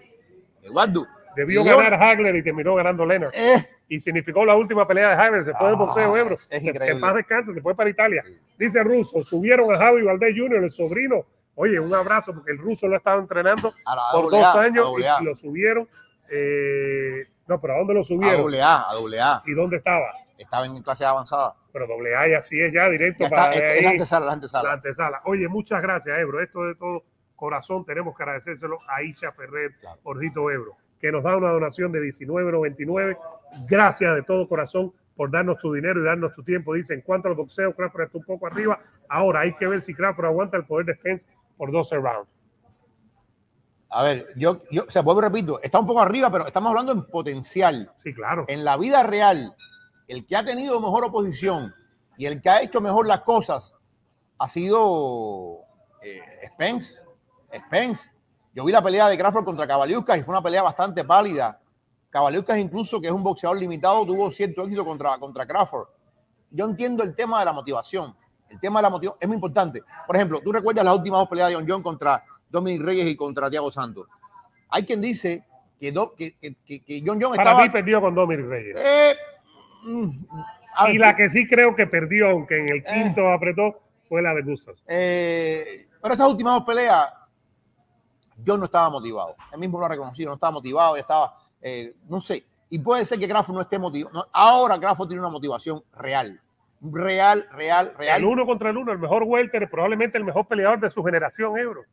[0.62, 3.30] Eduardo, Debió ganar Hagler y terminó ganando Leonard.
[3.34, 5.44] eh, Y significó la última pelea de Hagler.
[5.44, 6.34] Se fue de Ah, boxeo, Ebro.
[6.34, 6.86] es increíble.
[6.86, 8.24] Que en paz descanse, se fue para Italia.
[8.58, 11.26] Dice Russo, subieron a Javi Valdés Jr., el sobrino.
[11.56, 13.74] Oye, un abrazo, porque el ruso lo ha estado entrenando
[14.12, 15.86] por dos A, años y, A, y lo subieron.
[16.30, 18.54] Eh, no, pero ¿a dónde lo subieron?
[18.62, 20.06] A, a doble A, ¿Y dónde estaba?
[20.38, 21.54] estaba en clase avanzada.
[21.72, 24.26] Pero doble A y así es ya, directo Ya para está, es, es la antesala,
[24.26, 24.68] la antesala.
[24.68, 25.20] la antesala.
[25.26, 26.40] Oye, muchas gracias, Ebro.
[26.40, 27.04] Esto de todo
[27.36, 30.00] corazón tenemos que agradecérselo a Icha Ferrer, Claro.
[30.02, 33.18] Jorgito Ebro, que nos da una donación de 19.99.
[33.68, 36.74] Gracias de todo corazón por darnos tu dinero y darnos tu tiempo.
[36.74, 38.80] Dice, en cuanto al boxeo, Crawford está un poco arriba.
[39.08, 42.30] Ahora hay que ver si Crawford aguanta el poder de Spence por 12 rounds.
[43.90, 46.70] A ver, yo, yo, o sea, vuelvo y repito, está un poco arriba, pero estamos
[46.70, 47.90] hablando en potencial.
[47.98, 48.46] Sí, claro.
[48.48, 49.54] En la vida real,
[50.06, 51.74] el que ha tenido mejor oposición
[52.16, 53.74] y el que ha hecho mejor las cosas
[54.38, 55.58] ha sido
[56.00, 56.20] eh,
[56.54, 57.02] Spence.
[57.66, 58.11] Spence.
[58.54, 61.58] Yo vi la pelea de Crawford contra Cavaliuskas y fue una pelea bastante pálida.
[62.10, 65.88] Cavaliuskas incluso, que es un boxeador limitado, tuvo cierto éxito contra, contra Crawford.
[66.50, 68.14] Yo entiendo el tema de la motivación.
[68.50, 69.80] El tema de la motivación es muy importante.
[70.06, 73.16] Por ejemplo, tú recuerdas las últimas dos peleas de John John contra Dominic Reyes y
[73.16, 74.06] contra Thiago Santos.
[74.68, 75.44] Hay quien dice
[75.78, 77.62] que, Do- que, que, que- que John John Para estaba...
[77.62, 78.78] mí perdió con Dominic Reyes.
[78.78, 79.14] Eh,
[79.84, 80.10] mm,
[80.92, 82.84] Y la que sí creo que perdió, aunque en el Eh.
[82.86, 84.84] quinto apretó, fue la de Gustafsson.
[84.88, 87.06] eh, pero esas últimas dos peleas,
[88.36, 89.36] yo no estaba motivado.
[89.52, 92.44] Él mismo lo ha reconocido, no estaba motivado, ya estaba, eh, no sé.
[92.70, 94.14] Y puede ser que Crawford no esté motivado.
[94.14, 96.40] No, ahora Crawford tiene una motivación real.
[96.80, 98.18] Real, real, real.
[98.20, 101.56] El uno contra el uno, el mejor welter, probablemente el mejor peleador de su generación,
[101.58, 101.84] Ebro.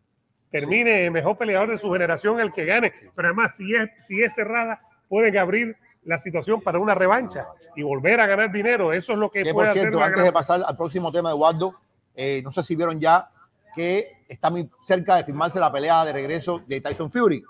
[0.52, 2.92] Termine el mejor peleador de su generación el que gane.
[3.16, 7.84] Pero además, si es, si es cerrada, pueden abrir la situación para una revancha y
[7.84, 8.92] volver a ganar dinero.
[8.92, 11.30] Eso es lo que que puede por cierto, antes gran- de pasar al próximo tema,
[11.30, 11.76] Eduardo,
[12.16, 13.30] eh, no sé si vieron ya
[13.76, 17.44] que está muy cerca de firmarse la pelea de regreso de Tyson Fury.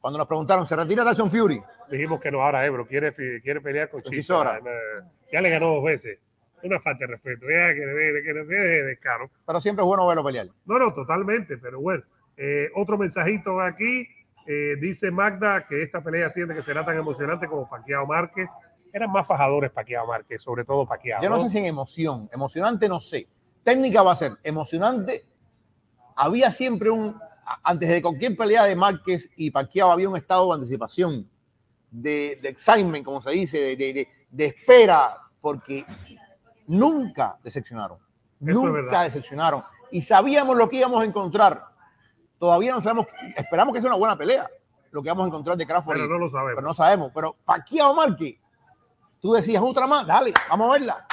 [0.00, 1.60] Cuando nos preguntaron, ¿se retira Tyson Fury?
[1.90, 4.60] Dijimos que no, ahora Ebro quiere, quiere pelear con Chisora.
[5.32, 6.18] Ya le ganó dos veces.
[6.62, 7.46] Una falta de respeto.
[7.48, 7.80] Ya que,
[8.24, 9.30] que- de descaro.
[9.46, 10.48] Pero siempre es bueno verlo pelear.
[10.66, 12.02] No, no, totalmente, pero bueno.
[12.36, 14.06] Eh, otro mensajito aquí.
[14.46, 18.48] eh, dice Magda que esta pelea siente que será tan emocionante como Paquiao Márquez.
[18.92, 21.22] Eran más fajadores Paquiao Márquez, sobre todo Paquiao.
[21.22, 21.42] Yo no ¿no?
[21.44, 23.28] sé si en emoción, emocionante no sé.
[23.68, 25.26] Técnica va a ser emocionante.
[26.16, 27.20] Había siempre un,
[27.62, 31.28] antes de cualquier pelea de Márquez y Pacquiao había un estado de anticipación,
[31.90, 35.84] de, de excitement, como se dice, de, de- de- de espera, porque
[36.66, 37.98] nunca decepcionaron.
[38.40, 39.62] Eso nunca decepcionaron.
[39.90, 41.62] Y sabíamos lo que íbamos a encontrar.
[42.38, 43.04] Todavía no sabemos,
[43.36, 44.48] esperamos que sea una buena pelea,
[44.92, 45.94] lo que vamos a encontrar de Crawford.
[45.94, 46.52] pero no lo sabemos.
[46.56, 47.12] pero no sabemos.
[47.14, 48.36] Pero Pacquiao Márquez,
[49.20, 51.06] tú decías otra más, dale, vamos a verla.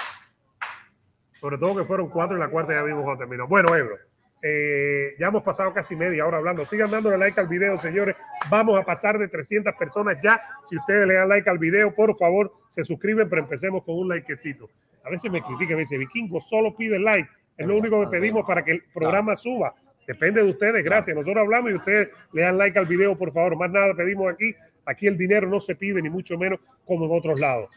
[1.46, 3.48] Sobre todo que fueron cuatro y la cuarta ya vimos cuando terminó.
[3.48, 4.00] Bueno, Ebro,
[4.42, 6.66] eh, ya hemos pasado casi media hora hablando.
[6.66, 8.16] Sigan dándole like al video, señores.
[8.50, 10.42] Vamos a pasar de 300 personas ya.
[10.68, 14.10] Si ustedes le dan like al video, por favor, se suscriben, pero empecemos con un
[14.10, 14.72] likecito.
[15.04, 17.30] A veces me critican, me dice, Vikingo, solo pide like.
[17.58, 19.76] Es lo único que pedimos para que el programa suba.
[20.08, 21.16] Depende de ustedes, gracias.
[21.16, 23.56] Nosotros hablamos y ustedes le dan like al video, por favor.
[23.56, 24.56] Más nada pedimos aquí.
[24.84, 27.70] Aquí el dinero no se pide, ni mucho menos como en otros lados.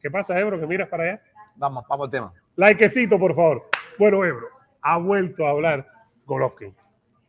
[0.00, 1.22] ¿Qué pasa, Ebro, que miras para allá?
[1.56, 2.45] Vamos, vamos al tema.
[2.56, 3.68] Likecito, por favor.
[3.98, 4.48] Bueno, Ebro,
[4.80, 5.86] ha vuelto a hablar
[6.24, 6.74] Golovkin.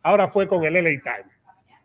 [0.01, 1.37] Ahora fue con el LA Times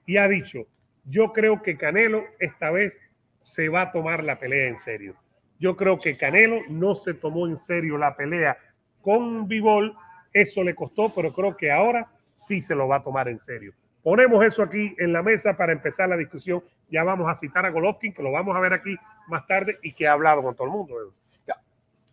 [0.06, 0.60] y ha dicho,
[1.04, 3.00] yo creo que Canelo esta vez
[3.40, 5.16] se va a tomar la pelea en serio.
[5.58, 8.56] Yo creo que Canelo no se tomó en serio la pelea
[9.00, 9.96] con Bivol.
[10.32, 13.74] Eso le costó, pero creo que ahora sí se lo va a tomar en serio.
[14.04, 16.62] Ponemos eso aquí en la mesa para empezar la discusión.
[16.88, 18.94] Ya vamos a citar a Golovkin, que lo vamos a ver aquí
[19.26, 21.12] más tarde y que ha hablado con todo el mundo.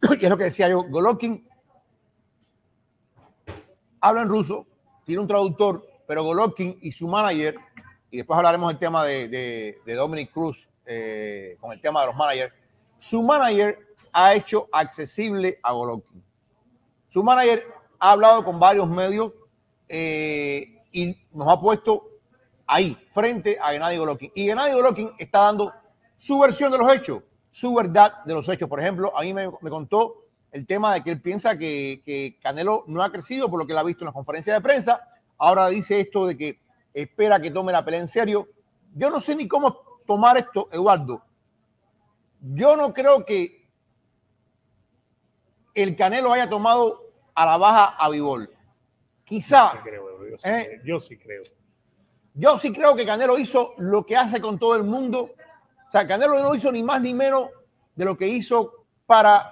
[0.20, 1.48] Y es lo que decía yo, Golovkin
[4.02, 4.66] habla en ruso,
[5.06, 7.56] tiene un traductor, pero Golovkin y su manager,
[8.12, 12.08] y después hablaremos del tema de, de, de Dominic Cruz, eh, con el tema de
[12.08, 12.54] los managers,
[12.98, 13.78] su manager
[14.12, 16.24] ha hecho accesible a Golovkin.
[17.10, 17.64] Su manager
[18.00, 19.34] ha hablado con varios medios
[19.88, 22.08] eh, y nos ha puesto
[22.66, 24.32] ahí, frente a Gennady Golovkin.
[24.34, 25.74] Y Gennady Golovkin está dando
[26.18, 27.22] su versión de los hechos,
[27.60, 28.70] su verdad de los hechos.
[28.70, 32.40] Por ejemplo, a mí me, me contó el tema de que él piensa que, que,
[32.42, 35.02] Canelo no ha crecido por lo que él ha visto en la conferencia de prensa.
[35.38, 36.60] Ahora dice esto de que
[36.94, 38.48] espera que tome la pelea en serio.
[38.96, 41.24] Yo no sé ni cómo tomar esto, Eduardo.
[42.42, 43.68] Yo no creo que
[45.76, 48.50] el Canelo haya tomado a la baja a Vivol.
[49.24, 49.74] Quizá.
[49.74, 50.82] Yo sí creo, yo sí, ¿eh?
[50.86, 51.44] yo sí creo.
[52.34, 55.32] Yo sí creo que Canelo hizo lo que hace con todo el mundo.
[55.90, 57.50] O sea, Canelo no hizo ni más ni menos
[57.96, 59.52] de lo que hizo para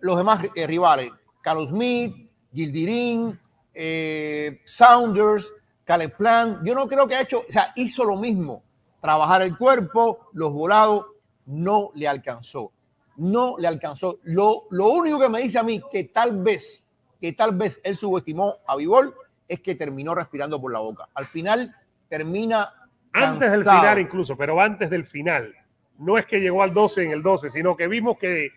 [0.00, 1.12] los demás eh, rivales.
[1.40, 3.38] Carlos Smith, Gildirín,
[3.72, 5.48] eh, Saunders,
[5.84, 6.66] Caleb Plant.
[6.66, 8.64] Yo no creo que ha hecho, o sea, hizo lo mismo.
[9.00, 11.06] Trabajar el cuerpo, los volados,
[11.46, 12.72] no le alcanzó.
[13.16, 14.18] No le alcanzó.
[14.24, 16.84] Lo, lo único que me dice a mí que tal vez,
[17.20, 19.14] que tal vez él subestimó a Vivol
[19.46, 21.08] es que terminó respirando por la boca.
[21.14, 21.74] Al final
[22.08, 22.72] termina.
[23.12, 25.54] Antes del final, incluso, pero antes del final.
[25.98, 28.48] No es que llegó al 12 en el 12, sino que vimos que,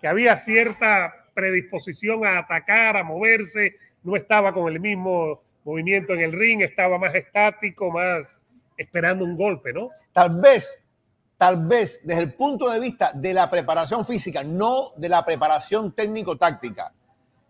[0.00, 3.76] que había cierta predisposición a atacar, a moverse.
[4.02, 8.44] No estaba con el mismo movimiento en el ring, estaba más estático, más
[8.76, 9.90] esperando un golpe, ¿no?
[10.12, 10.82] Tal vez,
[11.36, 15.92] tal vez desde el punto de vista de la preparación física, no de la preparación
[15.92, 16.92] técnico-táctica,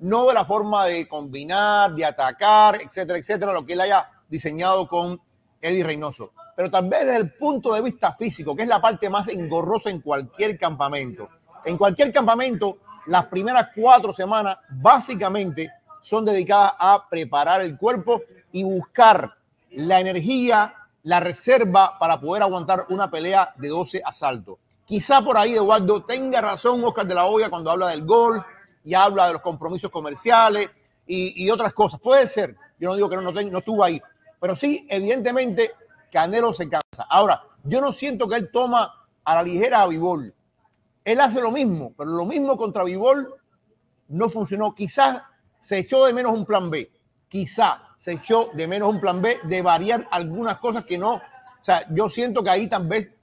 [0.00, 4.88] no de la forma de combinar, de atacar, etcétera, etcétera, lo que él haya diseñado
[4.88, 5.20] con
[5.60, 6.32] Eddie Reynoso.
[6.58, 9.90] Pero tal vez desde el punto de vista físico, que es la parte más engorrosa
[9.90, 11.28] en cualquier campamento.
[11.64, 18.64] En cualquier campamento, las primeras cuatro semanas básicamente son dedicadas a preparar el cuerpo y
[18.64, 19.34] buscar
[19.70, 24.58] la energía, la reserva para poder aguantar una pelea de 12 asaltos.
[24.84, 28.44] Quizá por ahí Eduardo tenga razón Oscar de la Hoya cuando habla del gol
[28.84, 30.68] y habla de los compromisos comerciales
[31.06, 32.00] y, otras cosas.
[32.00, 34.02] Puede ser, yo no digo que no, no, no estuvo ahí,
[34.40, 35.70] pero sí, evidentemente,
[36.10, 37.06] Canelo se cansa.
[37.08, 40.34] Ahora, yo no siento que él toma a la ligera a Vivol.
[41.04, 43.34] Él hace lo mismo, pero lo mismo contra Vivol
[44.08, 44.74] no funcionó.
[44.74, 45.22] Quizás
[45.60, 46.90] se echó de menos un plan B.
[47.28, 51.14] Quizá se echó de menos un plan B de variar algunas cosas que no.
[51.14, 51.22] O
[51.64, 53.14] sea, yo siento que ahí también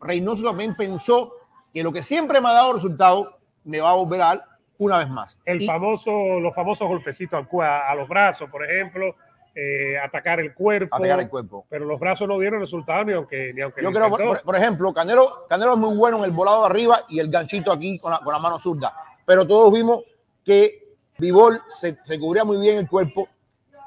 [0.00, 1.34] Reynoso también pensó
[1.72, 4.44] que lo que siempre me ha dado resultado me va a volver a dar
[4.78, 5.38] una vez más.
[5.44, 9.14] El y, famoso, los famosos golpecitos a, a los brazos, por ejemplo,
[9.54, 10.94] eh, atacar el cuerpo.
[10.94, 11.66] Atacar el cuerpo.
[11.68, 13.82] Pero los brazos no dieron resultado ni aunque ni aunque.
[13.82, 17.00] Yo creo, por, por, ejemplo, Canelo, Canelo es muy bueno en el volado de arriba
[17.08, 18.94] y el ganchito aquí con la, con la mano zurda.
[19.26, 20.02] Pero todos vimos
[20.44, 20.78] que
[21.18, 23.28] Vivol se, se, cubría muy bien el cuerpo.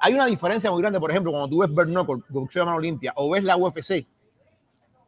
[0.02, 3.14] Hay una diferencia muy grande, por ejemplo, cuando tú ves Bernocle, boxeo de mano limpia,
[3.16, 4.06] o ves la UFC.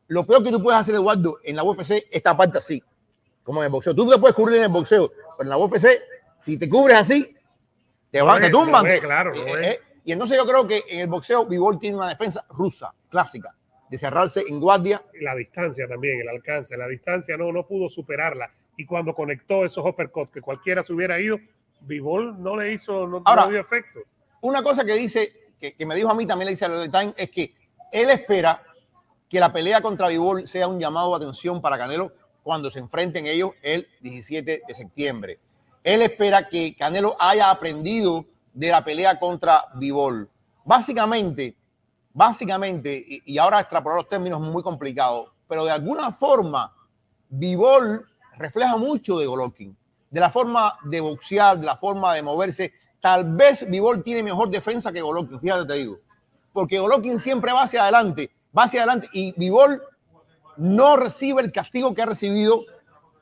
[0.07, 2.81] Lo peor que tú puedes hacer, Eduardo, en la UFC, esta parte así,
[3.43, 3.93] como en el boxeo.
[3.95, 5.87] Tú te puedes cubrir en el boxeo, pero en la UFC,
[6.39, 7.35] si te cubres así,
[8.11, 8.83] te van, te tumban.
[8.83, 12.09] Ve, claro, eh, eh, y entonces yo creo que en el boxeo Vivol tiene una
[12.09, 13.55] defensa rusa, clásica,
[13.89, 15.03] de cerrarse en guardia.
[15.19, 18.51] La distancia también, el alcance, la distancia no, no pudo superarla.
[18.77, 21.39] Y cuando conectó esos uppercuts que cualquiera se hubiera ido,
[21.81, 23.99] Vivol no le hizo, no, Ahora, no dio efecto.
[24.41, 27.31] Una cosa que dice, que, que, me dijo a mí también le dice Time, es
[27.31, 27.55] que
[27.91, 28.61] él espera
[29.27, 32.13] que la pelea contra Vivol sea un llamado de atención para Canelo
[32.43, 35.39] cuando se enfrenten ellos el 17 de septiembre.
[35.83, 40.29] Él espera que Canelo haya aprendido de la pelea contra Vivol.
[40.63, 41.55] Básicamente,
[42.13, 46.73] básicamente, y, ahora extrapolar los términos muy complicado, pero de alguna forma,
[47.29, 49.77] Vivol refleja mucho de Golovkin,
[50.09, 52.73] de la forma de boxear, de la forma de moverse.
[53.01, 55.99] Tal vez Vivol tiene mejor defensa que Golovkin, fíjate te digo,
[56.53, 59.81] porque Golovkin siempre va hacia adelante, va hacia adelante y Vivol
[60.57, 62.63] no recibe el castigo que ha recibido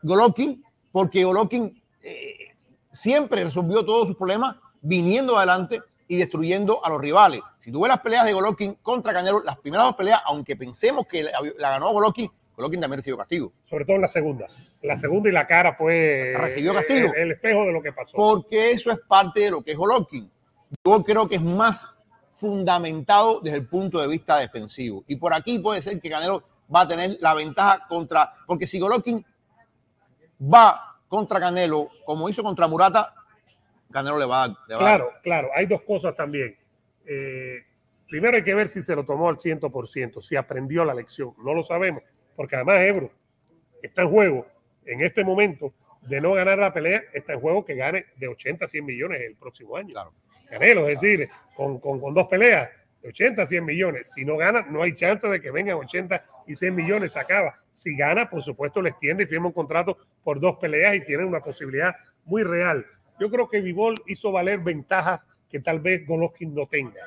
[0.04, 2.56] Golovkin, porque Golovkin eh,
[2.92, 7.42] siempre resolvió todos sus problemas viniendo adelante y destruyendo a los rivales.
[7.60, 11.08] Si tú ves las peleas de Golovkin contra Canelo, las primeras dos peleas, aunque pensemos
[11.08, 13.52] que la, la ganó Golovkin, Golovkin también recibió castigo.
[13.64, 14.48] Sobre todo en la segunda.
[14.84, 17.14] La segunda y la cara fue recibió castigo.
[17.16, 18.16] El, el, espejo de lo que pasó.
[18.16, 20.30] Porque eso es parte de lo que es Golovkin.
[20.86, 21.88] Yo creo que es más
[22.34, 25.04] fundamentado desde el punto de vista defensivo.
[25.08, 26.44] Y por aquí puede ser que Canelo
[26.74, 29.26] va a tener la ventaja contra, porque si Golovkin
[30.42, 33.14] va contra Canelo, como hizo contra Murata,
[33.94, 35.22] Canelo le va, le va Claro, a...
[35.22, 35.50] claro.
[35.56, 36.58] Hay dos cosas también.
[37.06, 37.60] Eh,
[38.10, 41.34] primero hay que ver si se lo tomó al 100%, si aprendió la lección.
[41.38, 42.04] No lo sabemos,
[42.36, 43.12] porque además Ebro
[43.82, 44.48] está en juego
[44.86, 48.66] en este momento de no ganar la pelea, está en juego que gane de 80
[48.66, 49.94] a 100 millones el próximo año.
[49.94, 50.14] Claro.
[50.50, 52.70] Canelo, es decir, con, con, con, dos peleas
[53.02, 54.12] de 80 a 100 millones.
[54.14, 57.60] Si no gana, no hay chance de que vengan 80 y 100 millones, se acaba.
[57.72, 61.26] Si gana, por supuesto, le extiende y firma un contrato por dos peleas y tiene
[61.26, 62.86] una posibilidad muy real
[63.20, 67.02] yo creo que Vivol hizo valer ventajas que tal vez Golovkin no tenga.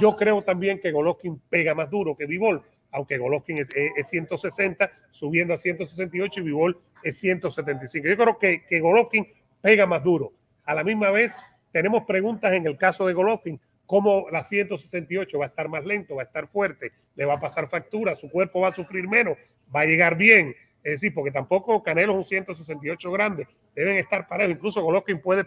[0.00, 2.62] Yo creo también que Golovkin pega más duro que Vivol.
[2.90, 8.06] aunque Golovkin es, es 160, subiendo a 168 y Vivol es 175.
[8.08, 9.26] Yo creo que, que Golovkin
[9.60, 10.32] pega más duro.
[10.64, 11.36] A la misma vez,
[11.72, 16.16] tenemos preguntas en el caso de Golovkin, cómo la 168 va a estar más lento,
[16.16, 19.36] va a estar fuerte, le va a pasar factura, su cuerpo va a sufrir menos,
[19.74, 20.54] va a llegar bien.
[20.84, 24.52] Es decir, porque tampoco Canelo es un 168 grande, deben estar parados.
[24.52, 25.44] Incluso Golovkin puede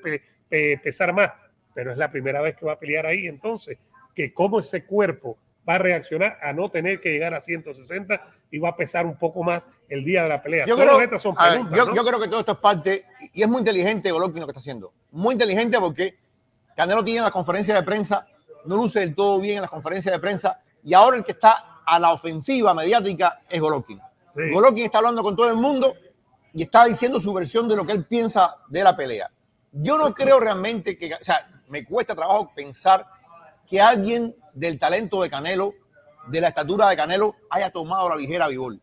[0.83, 1.31] pesar más,
[1.73, 3.27] pero es la primera vez que va a pelear ahí.
[3.27, 3.77] Entonces,
[4.15, 8.19] que cómo ese cuerpo va a reaccionar a no tener que llegar a 160
[8.49, 10.65] y va a pesar un poco más el día de la pelea.
[10.65, 11.35] Yo, creo, son
[11.73, 14.59] yo, creo que todo esto es parte, y es muy inteligente Golovkin lo que está
[14.59, 14.93] haciendo.
[15.11, 16.17] Muy inteligente porque
[16.75, 18.25] Canelo tiene la conferencia de prensa,
[18.65, 21.81] no luce del todo bien en la conferencia de prensa, y ahora el que está
[21.85, 23.99] a la ofensiva mediática es Golovkin.
[24.37, 25.95] Golovkin está hablando con todo el mundo
[26.53, 29.31] y está diciendo su versión de lo que él piensa de la pelea.
[29.71, 33.05] Yo no creo realmente que, o sea, me cuesta trabajo pensar
[33.67, 35.73] que alguien del talento de Canelo,
[36.27, 38.79] de la estatura de Canelo, haya tomado la ligera a Vivol.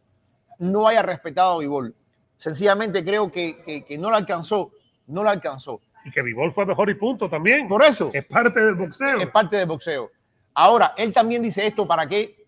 [0.59, 1.95] No haya respetado a Vivol.
[2.37, 4.73] Sencillamente creo que, que, no la alcanzó,
[5.07, 5.81] no la alcanzó.
[6.05, 7.67] Y que Vivol fue mejor y punto también.
[7.67, 8.11] Por eso.
[8.13, 9.21] Es parte del boxeo.
[9.21, 10.11] Es parte del boxeo.
[10.53, 12.44] Ahora, él también dice esto para qué?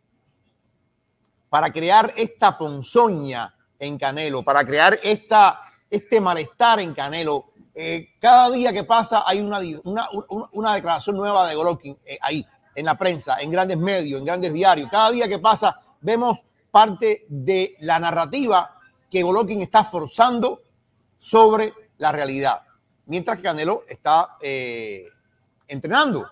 [1.57, 7.47] Para crear esta ponzoña en Canelo, para crear esta, este malestar en Canelo.
[7.75, 10.07] Eh, cada día que pasa hay una, una,
[10.53, 14.53] una declaración nueva de Golovkin eh, ahí en la prensa, en grandes medios, en grandes
[14.53, 14.91] diarios.
[14.91, 16.41] Cada día que pasa vemos
[16.71, 18.71] parte de la narrativa
[19.11, 20.61] que Golovkin está forzando
[21.17, 22.61] sobre la realidad,
[23.07, 25.07] mientras que Canelo está eh,
[25.67, 26.31] entrenando.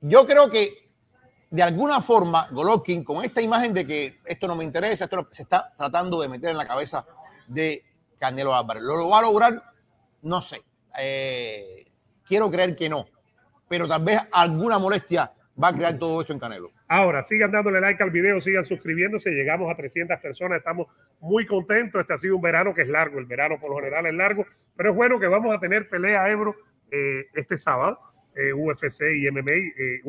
[0.00, 0.87] Yo creo que
[1.50, 5.42] de alguna forma Golovkin, con esta imagen de que esto no me interesa, esto se
[5.42, 7.06] está tratando de meter en la cabeza
[7.46, 7.84] de
[8.18, 8.82] Canelo Álvarez.
[8.82, 9.62] ¿Lo, lo va a lograr?
[10.22, 10.62] No sé.
[10.98, 11.86] Eh,
[12.24, 13.06] quiero creer que no
[13.68, 15.30] pero tal vez alguna molestia
[15.62, 16.72] va a crear todo esto en Canelo.
[16.88, 19.30] Ahora, sigan dándole like al video, sigan suscribiéndose.
[19.30, 20.86] Llegamos a 300 personas, estamos
[21.20, 22.00] muy contentos.
[22.00, 24.46] Este ha sido un verano que es largo, el verano por lo general es largo,
[24.76, 26.54] pero es bueno que vamos a tener pelea Ebro
[26.90, 28.00] eh, este sábado,
[28.38, 30.00] eh, UFC y MMA, eh,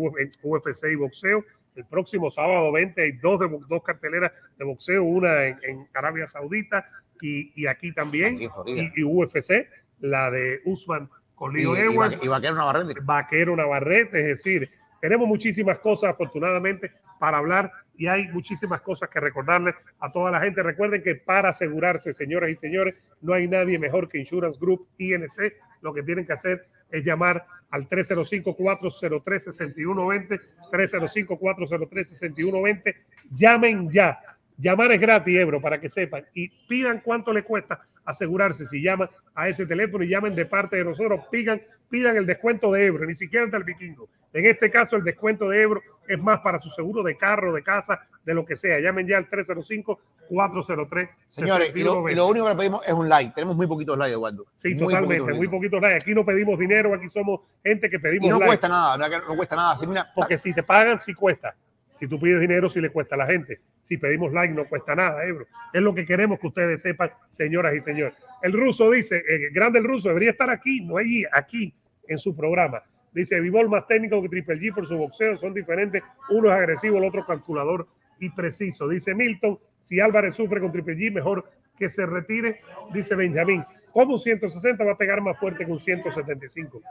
[0.43, 1.43] UFC y boxeo.
[1.75, 6.86] El próximo sábado 20 hay dos, de, dos carteleras de boxeo, una en, Arabia Saudita
[7.21, 8.49] y, aquí también, y,
[8.95, 9.67] y, UFC,
[9.99, 12.19] la de Usman con Leo y, Edwards.
[12.21, 12.99] Y, Vaquero Navarrete.
[13.01, 14.69] Vaquero Navarrete, es decir,
[15.01, 20.39] tenemos muchísimas cosas afortunadamente para hablar y hay muchísimas cosas que recordarles a toda la
[20.39, 20.63] gente.
[20.63, 25.53] Recuerden que para asegurarse, señoras y señores, no hay nadie mejor que Insurance Group INC.
[25.82, 32.95] Lo que tienen que hacer es llamar al 305-403-6120, 305-403-6120.
[33.35, 34.19] Llamen ya.
[34.57, 36.25] Llamar es gratis, Ebro, para que sepan.
[36.33, 37.79] Y pidan cuánto le cuesta
[38.10, 38.66] asegurarse.
[38.66, 42.72] Si llaman a ese teléfono y llamen de parte de nosotros, pidan, pidan el descuento
[42.72, 44.10] de Ebro, ni siquiera del vikingo.
[44.34, 47.64] En este caso, el descuento de Ebro es más para su seguro de carro, de
[47.64, 48.80] casa, de lo que sea.
[48.80, 51.10] Llamen ya al 305-403.
[51.28, 53.34] Señores, y lo, único que le pedimos es un like.
[53.34, 54.45] Tenemos muy poquitos likes, Eduardo.
[54.53, 55.97] Sí, totalmente, muy poquitos likes.
[55.97, 59.55] Aquí no pedimos dinero, aquí somos gente que pedimos y no cuesta nada, no, cuesta
[59.55, 59.76] nada.
[60.14, 61.55] Porque si te pagan, sí cuesta.
[62.00, 63.60] Si tú pides dinero, sí le cuesta a la gente.
[63.82, 65.45] Si pedimos like, no cuesta nada, Ebro.
[65.74, 68.14] Es lo que queremos que ustedes sepan, señoras y señores.
[68.41, 69.22] El ruso dice,
[69.52, 71.74] grande el ruso, debería estar aquí, no allí, aquí,
[72.08, 72.82] en su programa.
[73.12, 76.02] Dice, Vivol más técnico que Triple G por su boxeo, son diferentes.
[76.30, 77.88] Uno es agresivo, el otro calculador
[78.20, 78.88] y preciso.
[78.88, 82.62] Dice Milton, si Álvarez sufre con Triple G, mejor que se retire.
[82.93, 86.81] Dice Benjamín, ¿cómo un 160 va a pegar más fuerte que un 175?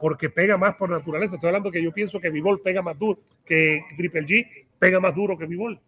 [0.00, 1.34] porque pega más por naturaleza.
[1.34, 5.14] Estoy hablando que yo pienso que Vivol pega más duro, que Triple G pega más
[5.14, 5.78] duro que Vivol.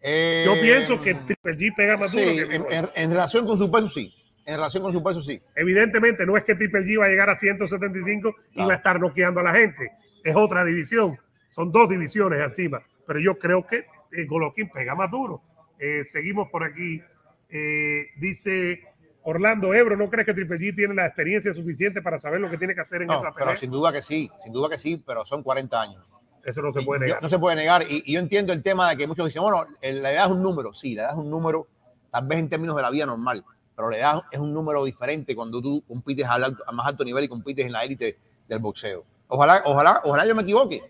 [0.00, 3.70] Eh, yo pienso que Triple G pega más duro que En, en, relación con su
[3.70, 4.14] peso, sí.
[4.46, 5.42] En relación con su peso, sí.
[5.56, 9.00] Evidentemente, no es que Triple G va a llegar a 175 y va a estar
[9.00, 9.90] noqueando a la gente.
[10.22, 11.18] Es otra división.
[11.48, 12.80] Son dos divisiones encima.
[13.04, 15.42] Pero yo creo que el Goloquín pega más duro.
[15.80, 17.02] Eh, seguimos por aquí.
[17.50, 18.82] Eh, dice
[19.22, 22.56] Orlando Ebro, ¿no crees que Triple G tiene la experiencia suficiente para saber lo que
[22.56, 23.48] tiene que hacer en esa pelea?
[23.48, 26.04] Pero sin duda que sí, sin duda que sí, pero son 40 años.
[26.44, 27.22] Eso no se puede negar.
[27.22, 27.84] no se puede negar.
[27.88, 30.72] Y, yo entiendo el tema de que muchos dicen, bueno, la edad es un número.
[30.72, 31.66] Sí, la edad es un número,
[32.10, 33.44] tal vez en términos de la vida normal,
[33.76, 36.38] pero la edad es un número diferente cuando tú compites a,
[36.72, 38.16] más alto nivel y compites en la élite
[38.48, 39.04] del boxeo.
[39.26, 40.82] Ojalá, ojalá, ojalá yo me equivoque.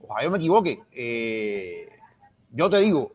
[0.00, 0.82] Ojalá yo me equivoque.
[0.90, 1.88] Eh,
[2.50, 3.12] yo te digo,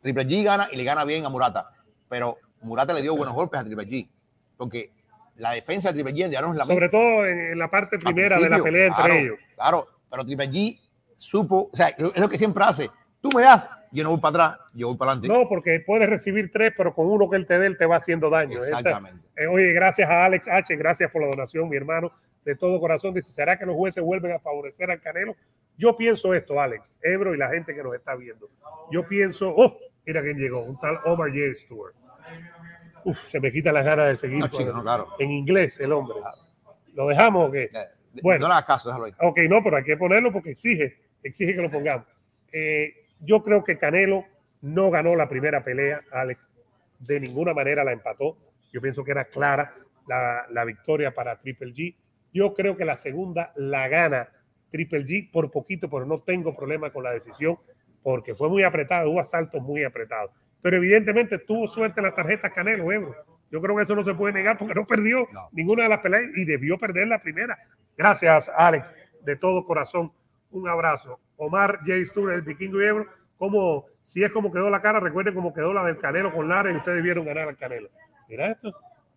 [0.00, 1.72] Triple G gana y le gana bien a Murata,
[2.08, 4.08] pero Murata le dio buenos golpes a Triple G,
[4.56, 4.90] porque
[5.36, 8.38] la defensa de Triple G ya no es la Sobre todo en la parte primera
[8.38, 9.38] de la pelea entre ellos.
[9.54, 10.80] Claro, pero Triple G
[11.16, 12.90] supo, o sea, es lo que siempre hace.
[13.20, 15.28] Tú me das, yo no voy para atrás, yo voy para adelante.
[15.28, 17.96] No, porque puedes recibir tres, pero con uno que él te dé, él te va
[17.96, 18.58] haciendo daño.
[18.58, 19.20] Exactamente.
[19.36, 22.12] Eh, oye, gracias a Alex H, gracias por la donación, mi hermano,
[22.44, 23.14] de todo corazón.
[23.14, 25.34] Dice, ¿será que los jueces vuelven a favorecer al Canelo?
[25.76, 28.48] Yo pienso esto, Alex, Ebro y la gente que nos está viendo.
[28.90, 31.54] Yo pienso, oh, mira quién llegó, un tal Omar J.
[31.56, 31.94] Stewart.
[33.08, 34.38] Uf, se me quita las ganas de seguir.
[34.38, 35.08] No, chico, no, claro.
[35.18, 36.16] En inglés, el hombre.
[36.94, 37.64] ¿Lo dejamos o qué?
[37.64, 38.42] Eh, Bueno.
[38.42, 39.12] No le hagas caso, déjalo ahí.
[39.20, 42.06] Ok, no, pero hay que ponerlo porque exige, exige que lo pongamos.
[42.52, 44.24] Eh, yo creo que Canelo
[44.60, 46.48] no ganó la primera pelea, Alex.
[46.98, 48.36] De ninguna manera la empató.
[48.72, 49.74] Yo pienso que era clara
[50.06, 51.94] la, la victoria para Triple G.
[52.32, 54.28] Yo creo que la segunda la gana
[54.70, 57.58] Triple G por poquito, pero no tengo problema con la decisión
[58.02, 60.30] porque fue muy apretado, hubo asaltos muy apretados.
[60.62, 63.14] Pero evidentemente tuvo suerte en las tarjetas Canelo, Ebro.
[63.50, 65.48] Yo creo que eso no se puede negar porque no perdió No.
[65.52, 67.58] ninguna de las peleas y debió perder la primera.
[67.96, 68.92] Gracias, Alex,
[69.22, 70.12] de todo corazón.
[70.50, 71.18] Un abrazo.
[71.36, 72.04] Omar J.
[72.06, 73.06] Stewart, el vikingo y Ebro.
[73.38, 76.70] Como, si es como quedó la cara, recuerden cómo quedó la del Canelo con Lara
[76.72, 77.88] y ustedes vieron ganar al Canelo.
[78.28, 78.72] Mira esto.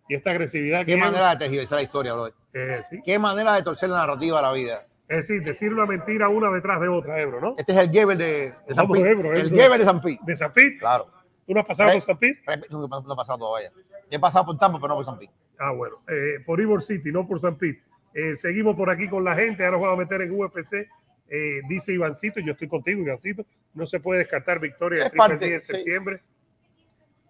[0.08, 2.28] Y esta agresividad Qué que manera de tergiversar la historia, bro.
[2.54, 3.00] eh, sí.
[3.04, 4.86] Qué manera de torcer la narrativa de la vida.
[5.08, 7.54] Es decir, decir una mentira una detrás de otra, Ebro, ¿no?
[7.58, 8.86] Este es el Geber de, de San.
[8.96, 9.50] Ebro, El.
[9.50, 10.20] Geber de San Pete.
[10.24, 10.78] De Zapit.
[10.78, 11.08] Claro.
[11.46, 12.38] ¿Tú no has pasado por Zapit?
[12.70, 13.72] No, no, no he pasado todavía.
[14.10, 15.32] He pasado por Tampa, pero no por San Pete.
[15.58, 17.82] Ah, bueno, eh, por Ivor City, no por San Pete.
[18.14, 19.64] Eh, seguimos por aquí con la gente.
[19.64, 20.88] Ahora vamos a meter en UFC.
[21.28, 23.44] Eh, dice Ivancito, yo estoy contigo, Ivancito.
[23.74, 25.72] No se puede descartar victoria de Triple G en sí.
[25.72, 26.20] septiembre.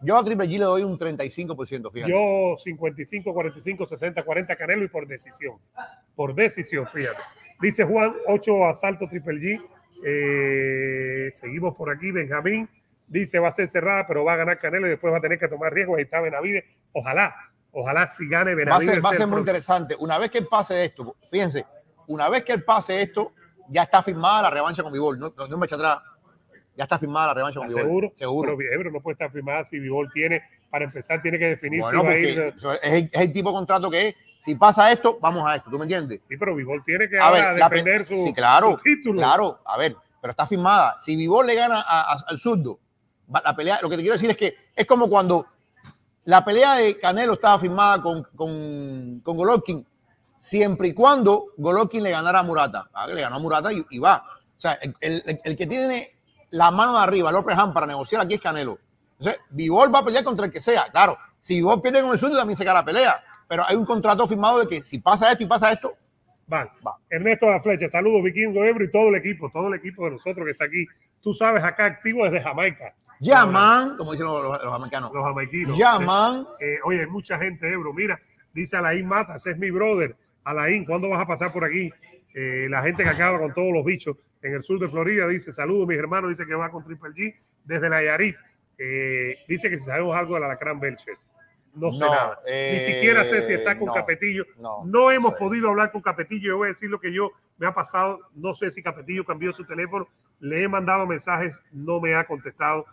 [0.00, 2.10] Yo a Triple G le doy un 35%, fíjate.
[2.10, 5.58] Yo 55, 45, 60, 40 Canelo y por decisión.
[6.16, 7.22] Por decisión, fíjate.
[7.60, 9.60] Dice Juan, 8 asaltos Triple
[10.02, 11.32] G.
[11.34, 12.10] Seguimos por aquí.
[12.10, 12.68] Benjamín
[13.12, 15.38] dice va a ser cerrada, pero va a ganar Canelo y después va a tener
[15.38, 15.98] que tomar riesgos.
[15.98, 16.64] Ahí está Benavides.
[16.92, 17.34] Ojalá,
[17.70, 18.94] ojalá si gane va a Benavides.
[18.94, 19.96] ser, va a ser muy interesante.
[19.98, 21.64] Una vez que él pase esto, fíjense,
[22.06, 23.32] una vez que él pase esto,
[23.68, 25.18] ya está firmada la revancha con Vivol.
[25.18, 25.98] No, no, no me echa atrás.
[26.74, 27.82] Ya está firmada la revancha con Vivol.
[27.82, 28.12] ¿Seguro?
[28.14, 28.56] Seguro.
[28.56, 32.06] Pero no puede estar firmada si Vivol tiene, para empezar, tiene que definir Bueno, si
[32.06, 32.54] va a ir.
[32.82, 34.14] es el, es el tipo de contrato que es.
[34.44, 35.70] Si pasa esto, vamos a esto.
[35.70, 36.20] ¿Tú me entiendes?
[36.28, 39.20] Sí, pero Vivol tiene que A ahora ver, la defender su, sí, claro, su título.
[39.20, 40.96] Claro, a ver, pero está firmada.
[40.98, 42.80] Si Vivol le gana al zurdo,
[43.44, 45.46] la pelea, lo que te quiero decir es que es como cuando
[46.24, 49.86] la pelea de Canelo estaba firmada con, con, con Golovkin,
[50.38, 52.88] siempre y cuando Golovkin le ganara a Murata.
[52.92, 54.24] Ah, Le ganó a Murata y, y va.
[54.56, 56.10] O sea, el, el- el que tiene
[56.50, 58.78] la mano de arriba, López Han, para negociar aquí es Canelo.
[59.18, 60.84] Entonces, Vivol va a pelear contra el que sea.
[60.92, 63.16] Claro, si Vivol pierde con el zurdo, también se gana la pelea.
[63.48, 65.94] Pero hay un contrato firmado de que si pasa esto y pasa esto,
[66.46, 66.68] Van.
[66.86, 66.96] Va.
[67.08, 70.10] Ernesto de la Flecha, saludos, Vikingo Ebro y todo el equipo, todo el equipo de
[70.12, 70.84] nosotros que está aquí.
[71.22, 72.94] Tú sabes, acá activo desde Jamaica.
[73.30, 75.76] Llaman, como dicen los, los- los americanos, Los jamaiquinos.
[75.78, 76.46] llaman.
[76.60, 77.92] Eh, oye, hay mucha gente, Ebro.
[77.92, 78.20] Mira,
[78.52, 80.16] dice Alain Matas, es mi brother.
[80.44, 81.92] Alain, ¿cuándo vas a pasar por aquí?
[82.34, 85.52] Eh, la gente que acaba con todos los bichos en el sur de Florida dice:
[85.52, 86.30] Saludos, mis hermanos.
[86.30, 88.36] Dice que va con Triple G desde Nayarit.
[88.78, 91.16] Eh, dice que si sabemos algo del Alacrán Belcher.
[91.74, 92.38] No sé No, nada.
[92.44, 94.44] Ni eh, siquiera sé si está con no, Capetillo.
[94.58, 95.38] no, No hemos sé.
[95.38, 96.48] podido hablar con Capetillo.
[96.48, 98.18] Yo voy a decir lo que yo me ha pasado.
[98.34, 100.06] No sé si Capetillo cambió su teléfono.
[100.40, 102.84] Le he mandado mensajes, no me ha contestado.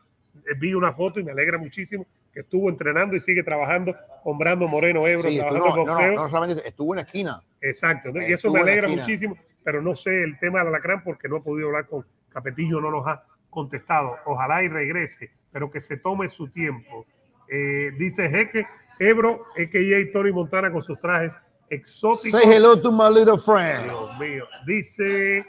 [0.50, 4.38] Eh, Vi una foto y me alegra muchísimo que estuvo entrenando y sigue trabajando con
[4.38, 6.14] Brando Moreno Ebro, Sí, estuvo- trabajando no, boxeo.
[6.14, 7.42] no, no solamente estuvo en la esquina.
[7.62, 8.12] Exacto.
[8.12, 8.22] ¿no?
[8.22, 11.42] Y eso me alegra muchísimo, pero no sé el tema del alacrán porque no he
[11.42, 14.16] podido hablar con Capetillo, no nos ha contestado.
[14.26, 17.06] Ojalá y regrese, pero que se tome su tiempo.
[17.52, 18.68] Eh, dice Jeque,
[19.00, 20.12] Ebro, a.k.a.
[20.14, 21.36] Tony Montana con sus trajes
[21.70, 22.40] exóticos.
[22.42, 23.86] Say hello to my little friend.
[23.86, 24.46] Dios mío.
[24.68, 25.44] Dice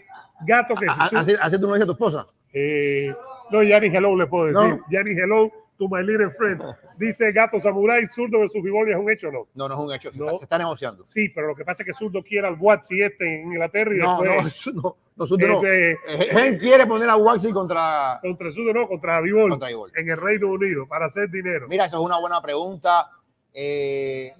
[0.46, 2.24] Gato que si su- Así, así tú no dices a tu esposa.
[2.52, 3.14] eh,
[3.50, 4.76] no, ya ni hello le puedo decir.
[4.76, 4.84] No.
[4.90, 6.62] Ya ni hello to my little friend.
[6.98, 9.46] Dice Gato Samurai, zurdo versus Vivoli es un hecho o no.
[9.54, 10.12] No, no es un hecho.
[10.12, 10.26] Se, No.
[10.26, 11.06] está, se está negociando.
[11.06, 13.98] Sí, pero lo que pasa es que zurdo quiere al Watsi este en Inglaterra y
[13.98, 15.56] No, no, después no, nosotros no.
[15.68, 20.08] este, Eh, Gen quiere poner a Waxy contra, contra zurdo no, contra Vivol contra en
[20.10, 21.66] el Reino Unido para hacer dinero.
[21.68, 23.08] Mira, eso es una buena pregunta.
[23.54, 24.32] Eh,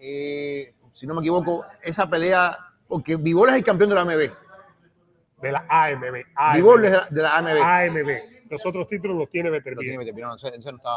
[0.00, 2.56] eh, si no me equivoco, esa pelea,
[2.88, 4.30] porque Vivol es el campeón de la AMB.
[5.42, 6.24] De la AMB.
[6.54, 7.08] Vivol es de AMB.
[7.46, 7.98] la, de la AMB.
[7.98, 8.08] AMB.
[8.50, 9.98] Los otros títulos los tiene Beterbiev.
[9.98, 10.90] no, eso- eso no está,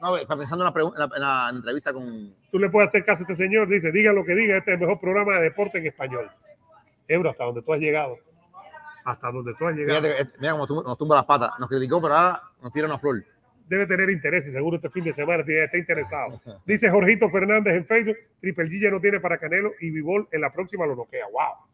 [0.00, 3.04] no, está pensando en la, en la- en la entrevista con, Tú le puedes hacer
[3.04, 3.68] caso a este señor.
[3.68, 6.30] Dice, diga lo que diga, este es el mejor programa de deporte en español.
[7.08, 8.16] Ebro, hasta donde tú has llegado.
[9.04, 10.00] Hasta donde tú has llegado.
[10.02, 11.58] Fíjate, mira cómo nos tumba las patas.
[11.58, 13.24] Nos criticó, pero ahora nos tira una flor.
[13.68, 16.38] debe tener interés y seguro este fin de semana tiene- está interesado.
[16.66, 20.42] Dice Jorgito Fernández en Facebook, Triple G ya no tiene para Canelo y Vivol en
[20.42, 21.24] la próxima lo noquea.
[21.32, 21.66] ¡Wow!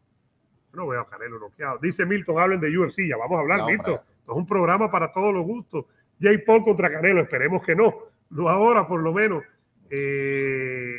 [0.71, 1.79] Yo no veo a Canelo noqueado.
[1.81, 3.93] Dice Milton, hablen de UFC, ya vamos a hablar, No, Milton.
[3.95, 5.85] Esto es un programa para todos los gustos.
[6.21, 7.93] Jay Paul contra Canelo, esperemos que no.
[8.29, 9.43] No ahora, por lo menos.
[9.89, 10.95] Eh,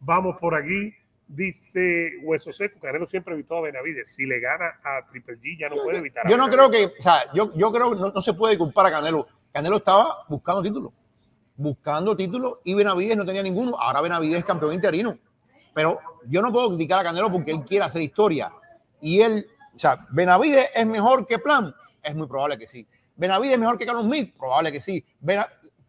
[0.00, 0.94] vamos por aquí.
[1.26, 4.14] Dice Hueso Seco, Canelo siempre evitó a Benavides.
[4.14, 6.86] Si le gana a Triple G, ya no puede evitar a Yo no creo que,
[6.86, 9.26] o sea, yo, yo creo que no, no se puede culpar a Canelo.
[9.52, 10.92] Canelo estaba buscando títulos.
[11.56, 13.78] Buscando títulos y Benavides no tenía ninguno.
[13.78, 15.16] Ahora Benavides es campeón interino.
[15.74, 18.52] Pero yo no puedo criticar a Canelo porque él quiere hacer historia.
[19.02, 19.46] Y él
[19.76, 22.86] O sea, Benavides es mejor que Plan, es muy probable que sí.
[23.16, 25.04] Benavides es mejor que Carlos Smith, probable que sí.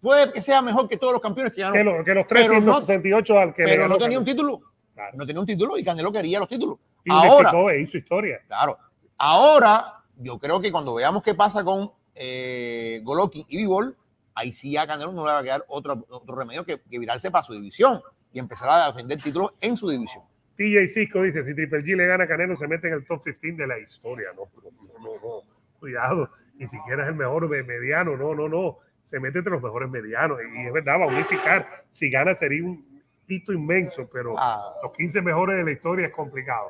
[0.01, 2.53] Puede que sea mejor que todos los campeones que ganó, Que, lo- que los Pero
[2.59, 4.59] no- 368 al que pero no tenía un título.
[4.93, 5.17] Claro.
[5.17, 6.77] No tenía un título y Canelo quería los títulos.
[7.05, 8.41] Y Ahora, e hizo historia.
[8.47, 8.77] Claro.
[9.17, 13.95] Ahora, yo creo que cuando veamos qué pasa con eh, Golovkin y Bivol,
[14.35, 17.31] ahí sí a Canelo no le va a quedar otro, otro remedio que, que virarse
[17.31, 18.01] para su división
[18.31, 20.23] y empezar a defender títulos en su división.
[20.57, 23.23] TJ Cisco dice, si Triple G le gana a Canelo, se mete en el top
[23.23, 24.29] 15 de la historia.
[24.35, 25.41] No, no, no, no.
[25.79, 26.29] Cuidado.
[26.55, 28.15] Ni siquiera es el mejor me- mediano.
[28.15, 28.77] No, no, no.
[29.03, 30.37] Se mete entre los mejores medianos.
[30.55, 31.67] Y es verdad, va a unificar.
[31.89, 36.13] Si gana sería un hito inmenso, pero Ah, los 15 mejores de la historia es
[36.13, 36.69] complicado.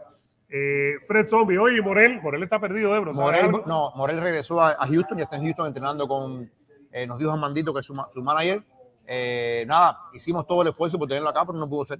[0.49, 3.13] Eh, Fred Zombie, oye, Morel, Morel está perdido, Ebro.
[3.15, 6.49] ¿sabes Morel, no, Morel regresó a, a Houston, ya está en Houston entrenando con,
[6.91, 8.63] eh, nos dijo Armandito que es su, su manager.
[9.07, 11.99] Eh, nada, hicimos todo el esfuerzo por tenerlo acá, pero no pudo ser.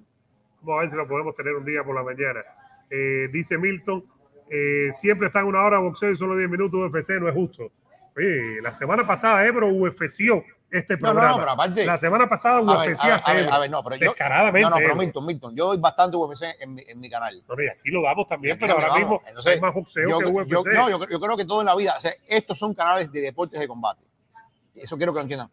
[0.64, 2.42] Vamos a ver si lo podemos tener un día por la mañana.
[2.90, 4.06] Eh, dice Milton,
[4.50, 7.34] eh, siempre está en una hora de boxeo y solo 10 minutos UFC, no es
[7.36, 7.72] justo.
[8.16, 11.30] Oye, la semana pasada Ebro UFCO este No, no, programa.
[11.32, 11.86] no, pero aparte.
[11.86, 14.10] la semana pasada A ver, a UFC ver, a ver, a ver, no, pero yo,
[14.12, 14.62] Descaradamente.
[14.62, 14.96] no, no, pero.
[14.96, 17.44] Milton, Milton, yo doy bastante UFC en mi, en mi canal.
[17.48, 20.20] No, no, y aquí lo damos también, pero ahora mismo Entonces, hay más boxeo yo,
[20.20, 20.50] que UFC.
[20.50, 23.12] yo- no, yo, yo creo que todo en la vida, o sea, estos son canales
[23.12, 24.04] de deportes de combate.
[24.76, 25.50] Eso quiero que lo entiendan.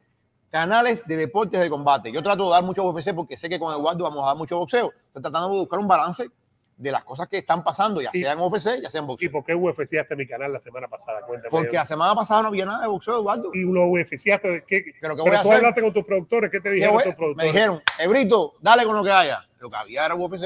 [0.51, 2.11] Canales de deportes de combate.
[2.11, 4.59] Yo trato de dar mucho UFC porque sé que con Eduardo vamos a dar mucho
[4.59, 4.93] boxeo.
[5.07, 6.29] Estoy tratando de buscar un balance
[6.77, 9.09] de las cosas que están pasando, ya Y- sea en UFC, ya sea en ¿Y
[9.09, 9.31] boxeo.
[9.31, 11.21] por qué UFCaste mi canal la semana pasada?
[11.27, 11.51] Cuéntame.
[11.51, 13.51] Porque la semana pasada no había nada de boxeo, Eduardo.
[13.53, 14.65] Y lo UFCaste.
[14.67, 14.83] ¿qué?
[15.01, 15.55] Pero ¿qué Pero voy a tú hacer?
[15.57, 17.53] hablaste con tus productores, ¿qué te ¿Qué dijeron voy- tus Me productores?
[17.53, 19.41] dijeron, Ebrito, dale con lo que haya.
[19.61, 20.43] Lo que había era UFC.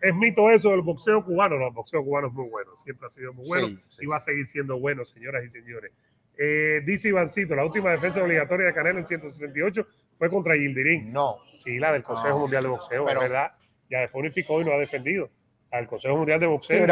[0.00, 1.56] es mito eso del boxeo cubano.
[1.58, 3.96] No, el boxeo cubano es muy bueno, siempre ha sido muy bueno Sí, sí.
[4.02, 5.92] y va a seguir siendo bueno, señoras y señores.
[6.36, 9.86] Eh, dice Ivancito, la última defensa obligatoria de Canelo en 168
[10.18, 11.12] fue contra Gildirín.
[11.12, 11.38] No.
[11.56, 12.38] Sí, la del Consejo No.
[12.40, 13.52] Mundial de Boxeo, Pero- es verdad.
[13.90, 15.30] Ya después unificó y no ha defendido.
[15.70, 16.76] La del Consejo Mundial de Boxeo.
[16.78, 16.82] sí.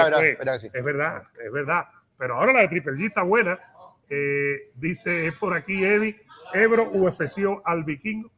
[0.72, 1.84] es verdad, es verdad.
[2.18, 3.58] Pero ahora la de Triple G está buena.
[4.08, 6.20] Eh, dice por aquí Eddie,
[6.52, 8.30] Ebro UFC al vikingo.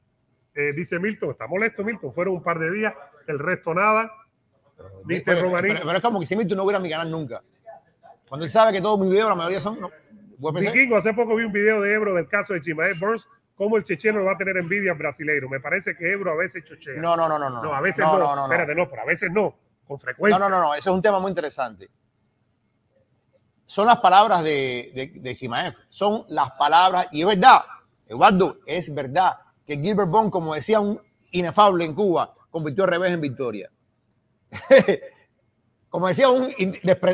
[0.54, 2.94] Eh, dice Milton, está molesto Milton, fueron un par de días,
[3.26, 4.10] el resto nada.
[5.04, 7.42] Dice Pero- Pero, pero es como que si Milton no hubiera mi canal nunca.
[8.28, 9.90] Cuando él sabe que todos mis videos, la mayoría son no.
[10.38, 13.84] Vikingo, hace poco vi un video de Ebro del caso de Chimael Burns, cómo el
[13.84, 15.48] checheno va a tener envidia al brasileiro.
[15.48, 17.00] Me parece que Ebro a veces chochea.
[17.00, 17.62] No, no, no, no, no.
[17.62, 18.18] No, a veces no.
[18.18, 18.18] no.
[18.18, 18.44] No, no, no.
[18.44, 19.50] Espérate, no, pero a veces no,
[19.86, 20.38] con No, frecuencia.
[20.38, 21.90] no, no, no, eso es un tema muy interesante.
[23.66, 27.62] Son las palabras de, de, de Chimaev, son las palabras, y es verdad,
[28.06, 33.12] Eduardo, es verdad que Gilbert Bond, como decía un inefable en Cuba, convirtió al revés
[33.12, 33.70] en victoria.
[35.94, 36.52] como decía un,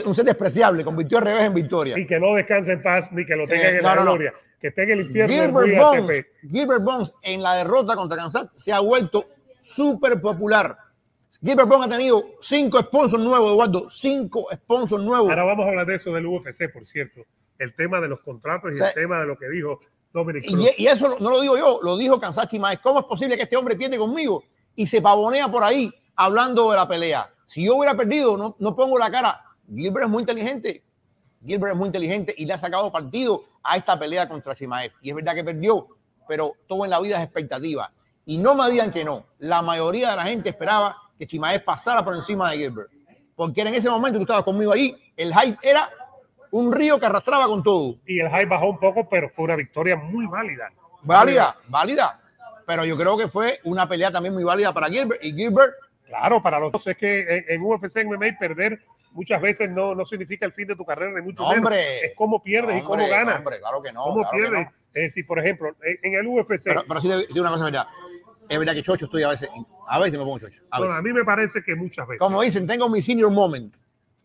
[0.06, 1.98] un ser despreciable, convirtió al revés en victoria.
[1.98, 4.04] Y que no descanse en paz, ni que lo tengan Eh, en no, la no,
[4.06, 4.10] no.
[4.12, 5.34] gloria, que esté en el infierno.
[5.60, 5.78] Gilbert.
[5.82, 9.26] Bones, Gilbert Bones en la derrota contra Kansas se ha vuelto
[9.60, 10.78] súper popular.
[11.44, 15.28] Gilbert Bones ha tenido cinco sponsors nuevos, Eduardo, cinco sponsors nuevos.
[15.28, 17.20] Ahora vamos a hablar de eso del UFC, por cierto.
[17.58, 18.82] El tema de los contratos y Sí.
[18.82, 19.78] el tema de lo que dijo
[20.10, 20.70] Dominic Cruz.
[20.78, 22.78] Y, y eso no lo digo yo, lo dijo Kansachi Maes.
[22.78, 24.42] ¿Cómo es posible que este hombre pierde conmigo
[24.74, 27.30] y se pavonea por ahí hablando de la pelea?
[27.50, 29.42] Si yo hubiera perdido, no, no pongo la cara.
[29.74, 30.84] Gilbert es muy inteligente.
[31.44, 34.92] Gilbert es muy inteligente y le ha sacado partido a esta pelea contra Chimaev.
[35.02, 35.88] Y es verdad que perdió,
[36.28, 37.90] pero todo en la vida es expectativa.
[38.24, 39.24] Y no me digan que no.
[39.40, 42.92] La mayoría de la gente esperaba que Chimaev pasara por encima de Gilbert.
[43.34, 45.90] Porque en ese momento, tú estabas conmigo ahí, el hype era
[46.52, 47.96] un río que arrastraba con todo.
[48.06, 50.70] Y el hype bajó un poco, pero fue una victoria muy válida.
[51.02, 52.20] Válida, válida.
[52.64, 55.24] Pero yo creo que fue una pelea también muy válida para Gilbert.
[55.24, 55.74] Y Gilbert,
[56.10, 58.80] Claro, para los dos es que en, UFC, en MMA, perder
[59.12, 61.64] muchas veces no, no significa el fin de tu carrera, ni mucho No, menos.
[61.64, 62.04] hombre.
[62.04, 63.38] Es cómo pierdes y cómo hombre, ganas.
[63.38, 64.02] hombre, claro que no.
[64.02, 64.66] cómo claro pierdes.
[64.66, 64.72] no.
[64.92, 65.68] Es decir, por ejemplo,
[66.02, 67.86] en, el UFC, Pero, pero sí, digo una cosa, verdad.
[68.48, 69.48] Es verdad que chocho estoy a veces.
[69.86, 70.60] A veces me pongo chocho.
[70.72, 72.18] A bueno, a mí me parece que muchas veces.
[72.18, 73.72] Como dicen, tengo mi senior moment.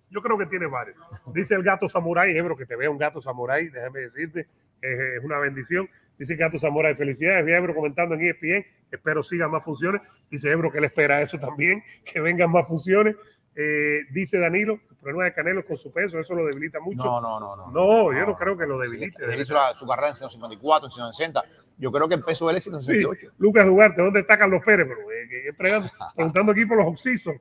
[0.10, 0.98] Yo creo que tiene varios.
[1.28, 4.48] Dice el gato samurái, Ebro, que te vea un gato samurái, déjame decirte,
[4.82, 5.88] es una bendición.
[6.18, 10.02] Dice gato samurái, felicidades, vi a Ebro comentando en ESPN, espero sigan más funciones.
[10.30, 13.16] Dice Ebro que le espera eso también, que vengan más funciones.
[13.58, 17.04] Eh, dice Danilo, el problema de Canelo con su peso, eso lo debilita mucho.
[17.06, 17.56] No, no, no.
[17.56, 19.24] No, No, yo no creo que lo debilite.
[19.24, 21.44] Él hizo la- su carrera en 154, en 160.
[21.78, 23.32] Yo creo que el peso de él es Sí, 168.
[23.38, 24.88] Lucas Duarte, ¿dónde está Carlos Pérez?
[24.88, 25.54] Pero, eh,
[26.16, 27.36] preguntando aquí por los oxisos.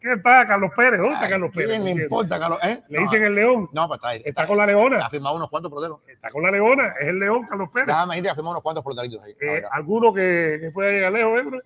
[0.00, 0.98] ¿Qué está Carlos Pérez?
[1.00, 1.70] ¿Dónde está Carlos Pérez?
[1.70, 2.58] ¿Quién le importa, Carlos?
[2.62, 2.82] ¿Eh?
[2.88, 3.68] Le dicen el león.
[3.72, 5.06] No, pues está, Está con la leona.
[5.06, 6.00] Ha firmado unos cuantos peloteros.
[6.06, 6.94] Está con la leona.
[7.00, 7.86] Es el león, Carlos Pérez.
[7.88, 9.34] Déjame ha firmado unos cuantos pelotaritos ahí.
[9.40, 9.62] Eh.
[9.70, 11.60] ¿Alguno que, que pueda llegar lejos, Ebro?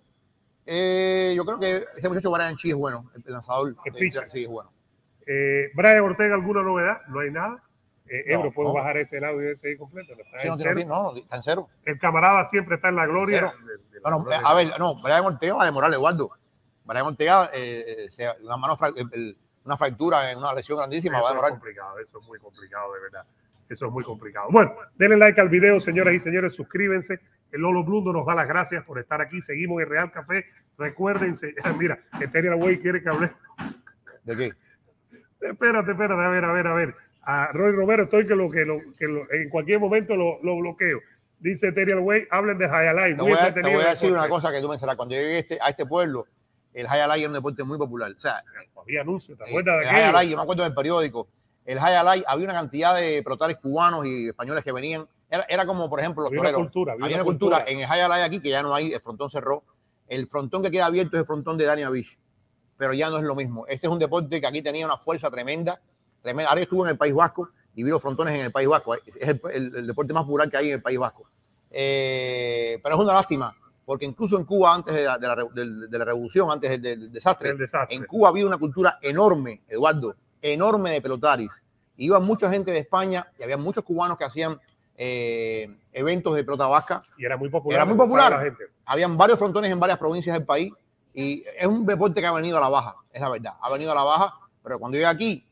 [0.67, 3.75] Eh, yo creo que este muchacho Brian Chi es bueno, el lanzador.
[3.85, 4.29] El de- pitcher.
[4.31, 4.71] sí, es bueno.
[5.27, 7.01] Eh, Brian Ortega, ¿alguna novedad?
[7.09, 7.63] No hay nada.
[8.11, 8.75] Eh, No, Ebro, ¿puedo no.
[8.75, 10.13] bajar ese audio ese ahí completo?
[10.13, 10.81] Está Sí, en no, cero.
[10.87, 11.69] no, está en cero.
[11.85, 13.41] El camarada siempre está en la gloria.
[13.43, 14.41] De- de la Bueno, gloria.
[14.45, 16.31] a ver, no, Brian Ortega va a demorar, Eduardo.
[16.89, 21.21] Brian Ortega, eh, eh, se- la mano, fra- el- una fractura, en una lesión grandísima,
[21.21, 23.25] va a Eso es complicado, eso es muy complicado, de verdad.
[23.69, 24.49] Eso es muy complicado.
[24.51, 27.21] Bueno, denle like al video, señoras y señores, suscríbanse.
[27.53, 29.41] El Lolo Blundo nos da las gracias por estar aquí.
[29.43, 30.47] Seguimos en Real Café.
[30.79, 33.31] Recuérdense, mira, Eteria Way quiere que hable.
[34.25, 34.53] ¿De qué?
[35.41, 36.95] Espérate, espérate, a ver, a ver, a ver.
[37.23, 40.57] A Roy Romero, estoy que lo que, lo, que lo- en cualquier momento lo, lo
[40.57, 41.01] bloqueo.
[41.39, 43.17] Dice Eteria Way, hablen de Highlight.
[43.17, 44.97] Te voy, a, te entretenido voy a el decir una cosa que tú pensarás.
[44.97, 46.27] Cuando llegué a este, a este pueblo,
[46.81, 48.13] el high era un deporte muy popular.
[48.17, 48.43] O sea,
[48.81, 50.31] Había anuncios, ¿te el acuerdas de high alay, aquello?
[50.31, 51.29] yo me acuerdo del periódico,
[51.65, 55.07] el high había una cantidad de pelotares cubanos y españoles que venían.
[55.31, 56.67] Era, era como, por ejemplo, los Había una toreros.
[56.67, 57.73] cultura, había Había una una cultura cultura.
[57.73, 59.63] en el high aquí que ya no hay, el frontón cerró.
[60.07, 62.19] El frontón que queda abierto es el frontón de Dania Beach,
[62.79, 63.67] pero ya no es lo mismo.
[63.67, 65.81] Este es un deporte que aquí tenía una fuerza tremenda.
[66.23, 66.49] tremenda.
[66.49, 68.95] Ahora yo estuve en el País Vasco y vi los frontones en el País Vasco.
[68.95, 71.29] Es el, el- el deporte más plural que hay en el País Vasco.
[71.71, 73.55] Eh, pero es una lástima,
[73.89, 75.35] porque incluso en Cuba, antes de la, de la
[75.89, 77.97] de la revolución, antes del, del desastre, desastre.
[77.97, 81.63] en Cuba había una cultura enorme, Eduardo, enorme de pelotaris.
[81.97, 84.61] Iba mucha gente de España y había muchos cubanos que hacían
[84.95, 87.01] eh, eventos de pelota vasca.
[87.17, 87.77] Y era muy popular.
[87.77, 88.33] Era muy popular.
[88.33, 88.65] la gente.
[88.85, 90.71] Habían varios frontones en varias provincias del país
[91.15, 93.55] y es un deporte que ha venido a la baja, es la verdad.
[93.59, 95.47] Ha venido a la baja, pero cuando llegué aquí,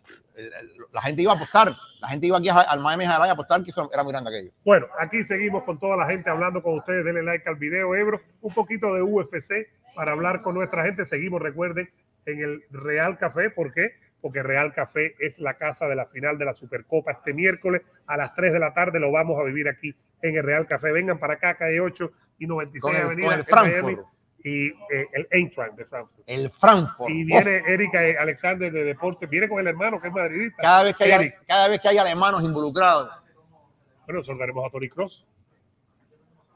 [0.92, 1.74] la gente iba a apostar.
[2.00, 4.52] La gente iba aquí al Miami Jalay a apostar, que era muy grande aquello.
[4.64, 7.04] Bueno, aquí seguimos con toda la gente hablando con ustedes.
[7.04, 8.20] Denle like al video, Ebro.
[8.40, 11.04] Un poquito de UFC para hablar con nuestra gente.
[11.04, 11.90] Seguimos, recuerden,
[12.26, 13.50] en el Real Café.
[13.50, 13.92] ¿Por qué?
[14.20, 18.16] Porque Real Café es la casa de la final de la Supercopa este miércoles a
[18.16, 19.00] las 3 de la tarde.
[19.00, 20.92] Lo vamos a vivir aquí en el Real Café.
[20.92, 23.98] Vengan para acá, calle 8 y 96 Con el, Avenida con el.
[24.44, 24.74] Y eh,
[25.12, 26.22] el Eintracht de Frankfurt.
[26.26, 27.10] El Frankfurt.
[27.10, 29.26] Y Oh, viene Erika Alexander de Deporte.
[29.26, 30.62] Viene con el hermano que es madridista.
[30.62, 33.10] cada, vez que hay, cada vez que hay alemanos involucrados.
[34.06, 35.26] Bueno, soltaremos a Tony Cross,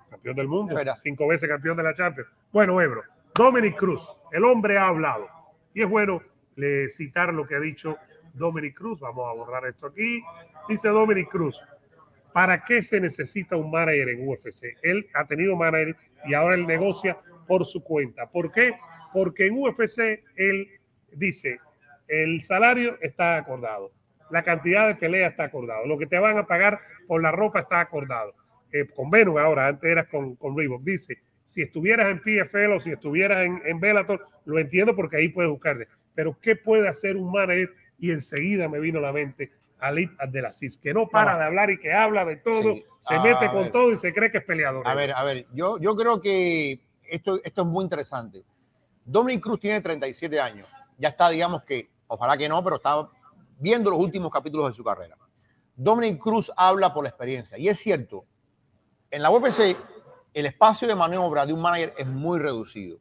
[0.09, 2.31] campeón del mundo, cinco veces campeón de la Champions.
[2.53, 3.03] Bueno, Ebro,
[3.35, 5.29] Dominic Cruz, el hombre ha hablado.
[5.75, 6.23] Y es bueno
[6.55, 7.97] le citar lo que ha dicho
[8.35, 9.01] Dominic Cruz.
[9.01, 10.23] Vamos a borrar esto aquí.
[10.69, 11.61] Dice Dominic Cruz,
[12.33, 14.77] ¿para qué se necesita un manager en UFC?
[14.83, 17.19] Él ha tenido manager y ahora él negocia
[17.51, 18.31] por su cuenta.
[18.31, 18.75] ¿Por qué?
[19.13, 20.69] Porque en UFC él
[21.11, 21.59] dice,
[22.07, 23.91] el salario está acordado,
[24.31, 26.79] la cantidad de peleas está acordado, lo que te van a pagar
[27.09, 28.35] por la ropa está acordado.
[28.73, 30.83] Eh, con Venus ahora, antes eras con, con Reebok.
[30.85, 35.29] Dice, si estuvieras en PFL o si estuvieras en, en Bellator, lo entiendo porque ahí
[35.29, 35.89] puedes buscarte.
[36.15, 37.69] Pero ¿qué puede hacer un manager?
[37.99, 41.39] Y enseguida me vino a la mente Alip Abdelaziz, que no para No.
[41.41, 42.85] de hablar y que habla de todo, Sí.
[43.01, 43.73] se mete con ver.
[43.73, 44.87] todo y se cree que es peleador.
[44.87, 46.79] A ver, a ver, yo, yo creo que
[47.11, 48.45] esto, es muy interesante.
[49.05, 50.69] Dominic Cruz tiene 37 años.
[50.99, 53.09] Ya está, digamos que, ojalá que no, pero está
[53.59, 55.17] viendo los últimos capítulos de su carrera.
[55.75, 57.59] Dominic Cruz habla por la experiencia.
[57.59, 58.25] Y es cierto,
[59.11, 59.77] en la UFC
[60.33, 62.99] el espacio de maniobra de un manager es muy reducido.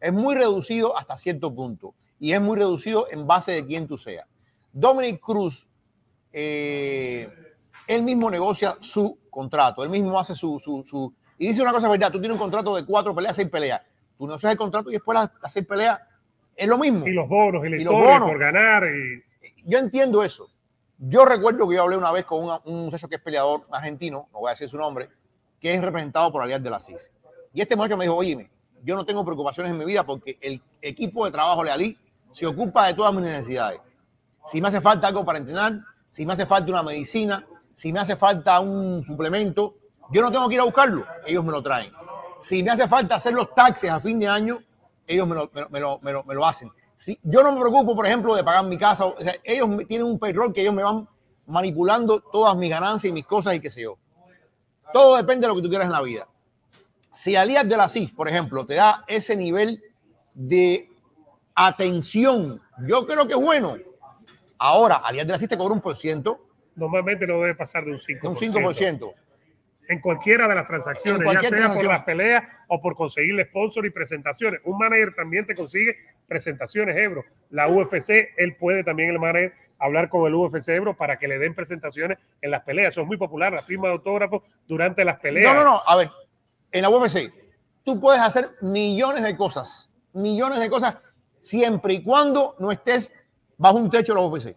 [0.00, 1.94] Es muy reducido hasta cierto punto.
[2.18, 4.26] Y es muy reducido en base de quién tú seas.
[4.72, 5.68] Dominic Cruz,
[6.32, 7.28] eh,
[7.86, 9.82] él mismo negocia su contrato.
[9.82, 11.14] Él mismo hace su, su, su...
[11.42, 13.80] Y dice una cosa verdad, tú tienes un contrato de cuatro peleas, seis peleas.
[14.16, 15.98] Tú negocias el contrato y después las, las seis peleas
[16.54, 17.04] es lo mismo.
[17.04, 18.30] Y los bonos y Y los bonos.
[18.30, 18.84] por ganar.
[18.84, 19.24] Y,
[19.64, 20.48] Yo entiendo eso.
[20.98, 24.28] Yo recuerdo que yo hablé una vez con una- un muchacho que es peleador argentino,
[24.32, 25.08] no voy a decir su nombre,
[25.58, 27.10] que es representado por Alias de la CIS.
[27.52, 28.48] Y este muchacho me dijo, oye,
[28.84, 31.98] yo no tengo preocupaciones en mi vida porque el equipo de trabajo de Ali
[32.30, 33.80] se ocupa de todas mis necesidades.
[34.46, 35.72] Si me hace falta algo para entrenar,
[36.08, 39.74] si me hace falta una medicina, si me hace falta un suplemento,
[40.12, 41.92] yo no tengo que ir a buscarlo, ellos me lo traen.
[42.40, 44.58] Si me hace falta hacer los taxes a fin de año,
[45.06, 46.70] ellos me lo, me lo- me lo- me lo- me lo hacen.
[46.96, 49.04] Si, yo no me preocupo, por ejemplo, de pagar mi casa.
[49.06, 51.08] O sea, ellos tienen un payroll que ellos me van
[51.46, 53.98] manipulando todas mis ganancias y mis cosas y qué sé yo.
[54.92, 56.28] Todo depende de lo que tú quieras en la vida.
[57.10, 59.82] Si Alias de la CIS, por ejemplo, te da ese nivel
[60.34, 60.88] de
[61.54, 63.76] atención, yo creo que es bueno.
[64.58, 66.46] Ahora, Alias de la CIS te cobra un por ciento,
[66.76, 68.28] normalmente no debe pasar de un 5%.
[68.28, 69.14] un 5%.
[69.92, 71.74] En cualquiera de las transacciones, ya sea transacción.
[71.74, 74.60] por las peleas o por conseguirle sponsor y presentaciones.
[74.64, 77.24] Un manager también te consigue presentaciones, Ebro.
[77.50, 81.38] La UFC, él puede también, el manager, hablar con el UFC Ebro para que le
[81.38, 82.92] den presentaciones en las peleas.
[82.92, 85.52] Eso es muy popular, la firma de autógrafos durante las peleas.
[85.52, 85.82] No, no, no.
[85.84, 86.10] A ver,
[86.70, 87.30] en la UFC,
[87.84, 91.02] tú puedes hacer millones de cosas, millones de cosas,
[91.38, 93.12] siempre y cuando no estés
[93.58, 94.56] bajo un techo de la UFC.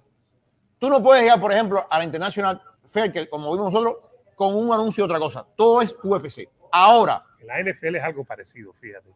[0.79, 3.97] Tú no puedes ir, por ejemplo, a la International Fair, que como vimos nosotros,
[4.35, 5.45] con un anuncio de otra cosa.
[5.55, 6.47] Todo es UFC.
[6.71, 9.09] Ahora, En la NFL es algo parecido, fíjate.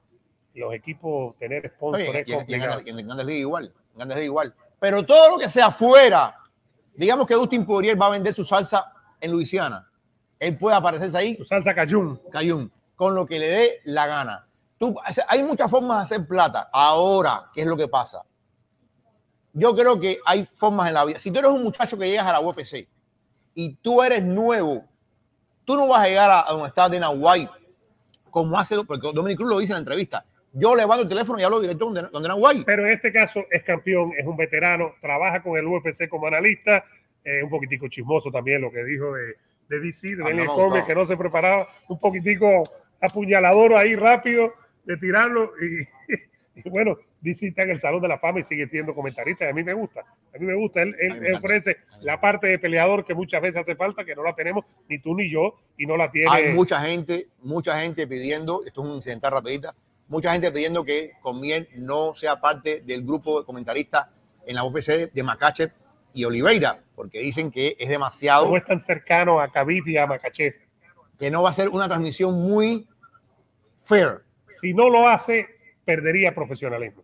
[0.55, 2.71] Los equipos tener sponsor oye, es y en- complicado.
[2.73, 4.55] Grandes- y en Grandes Ligas igual, en Grandes Ligas igual.
[4.79, 6.35] Pero todo lo que sea fuera,
[6.95, 9.85] digamos que Dustin Poirier va a vender su salsa en Luisiana.
[10.39, 12.21] Él puede aparecerse ahí Tu salsa cayún.
[12.31, 14.47] Cayún, con lo que le dé la gana.
[14.77, 14.95] Tú,
[15.27, 16.69] hay muchas formas de hacer plata.
[16.71, 18.23] Ahora, ¿qué es lo que pasa?
[19.53, 21.19] yo creo que hay formas en la vida.
[21.19, 22.87] Si tú eres un muchacho que llegas a la UFC
[23.55, 24.85] y tú eres nuevo,
[25.69, 27.51] tú no vas a llegar a, donde está Dana White
[28.31, 30.25] como hace, porque Dominic Cruz lo dice en la entrevista.
[30.51, 32.63] Yo levanto el teléfono y hablo directo con Dana White.
[32.65, 36.83] Pero en este caso es campeón, es un veterano, trabaja con el UFC como analista,
[37.23, 39.35] eh, un poquitico chismoso también lo que dijo de,
[39.69, 42.63] de DC, de Daniel Come, que no se preparaba, un poquitico
[42.99, 44.51] apuñalador ahí rápido
[44.85, 45.87] de tirarlo y
[46.69, 49.45] bueno, DC está en el Salón de la Fama y sigue siendo comentarista.
[49.45, 50.01] Y a mí me gusta.
[50.01, 50.81] A mí me gusta.
[50.81, 54.35] Él, él, ofrece la parte de peleador que muchas veces hace falta, que no la
[54.35, 56.29] tenemos ni tú ni yo, y no la tiene.
[56.31, 59.75] Hay mucha gente, mucha gente pidiendo, esto es un incidental rapidita,
[60.07, 64.07] mucha gente pidiendo que Comier no sea parte del grupo de comentaristas
[64.45, 65.71] en la UFC de Macache
[66.13, 68.49] y Oliveira, porque dicen que es demasiado.
[68.49, 70.55] No es tan cercano a Khabib y a Makachev.
[71.17, 72.87] Que no va a ser una transmisión muy
[73.83, 74.23] fair.
[74.47, 75.58] Si no lo hace,
[75.89, 77.03] perdería profesionalismo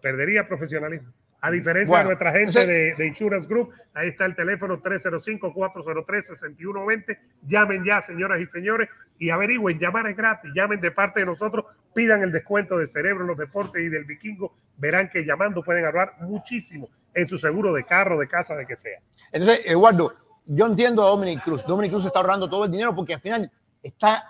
[0.00, 1.10] perdería profesionalismo.
[1.40, 7.16] A diferencia de nuestra gente de, de, Insurance Group, ahí está el teléfono 305-403-6120.
[7.46, 8.88] Llamen ya, señoras y señores,
[9.20, 9.78] y averigüen.
[9.78, 10.50] Llamar es gratis.
[10.52, 11.66] Llamen de parte de nosotros.
[11.94, 14.52] Pidan el descuento de cerebro en los deportes y del vikingo.
[14.78, 18.74] Verán que llamando pueden hablar muchísimo en su seguro de carro, de casa, de que
[18.74, 18.98] sea.
[19.30, 21.64] Entonces, Eduardo, yo entiendo a Dominic Cruz.
[21.64, 23.48] Dominic Cruz está ahorrando todo el dinero porque al final
[23.80, 24.24] está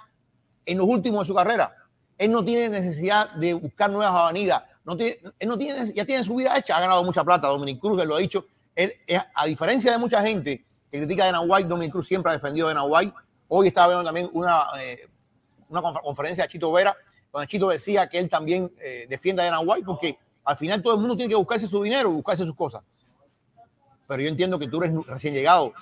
[0.66, 1.72] en los últimos de su carrera.
[2.18, 6.24] Él no tiene necesidad de buscar nuevas avenidas no tiene, él no tiene, ya tiene
[6.24, 7.46] su vida hecha, ha ganado mucha plata.
[7.48, 8.46] Dominic Cruz, lo ha dicho.
[8.74, 8.94] Él,
[9.34, 12.84] a diferencia de mucha gente que critica Dana White, Dominic Cruz siempre ha defendido Dana
[12.84, 13.12] White.
[13.48, 15.06] Hoy estaba viendo también una, eh,
[16.02, 16.96] conferencia de Chito Vera,
[17.30, 20.94] donde Chito decía que él también eh, defiende a Dana White, porque al final todo
[20.94, 22.82] el mundo tiene que buscarse su dinero, buscarse sus cosas.
[24.06, 25.72] Pero yo entiendo que tú eres recién llegado.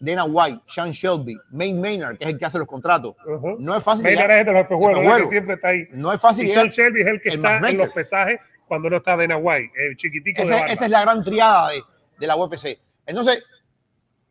[0.00, 3.14] Dana White, Sean Shelby, Maine Maynard, que es el que hace los contratos.
[3.58, 4.02] No es fácil.
[4.02, 5.86] Maynard es de los pejuelos, siempre está ahí.
[5.92, 6.46] No es fácil.
[6.46, 9.72] Y Sean Shelby es el que está en los pesajes cuando no está Dana White,
[9.76, 11.82] el chiquitico Ese, Esa es la gran triada de,
[12.18, 12.78] de, la UFC.
[13.04, 13.44] Entonces,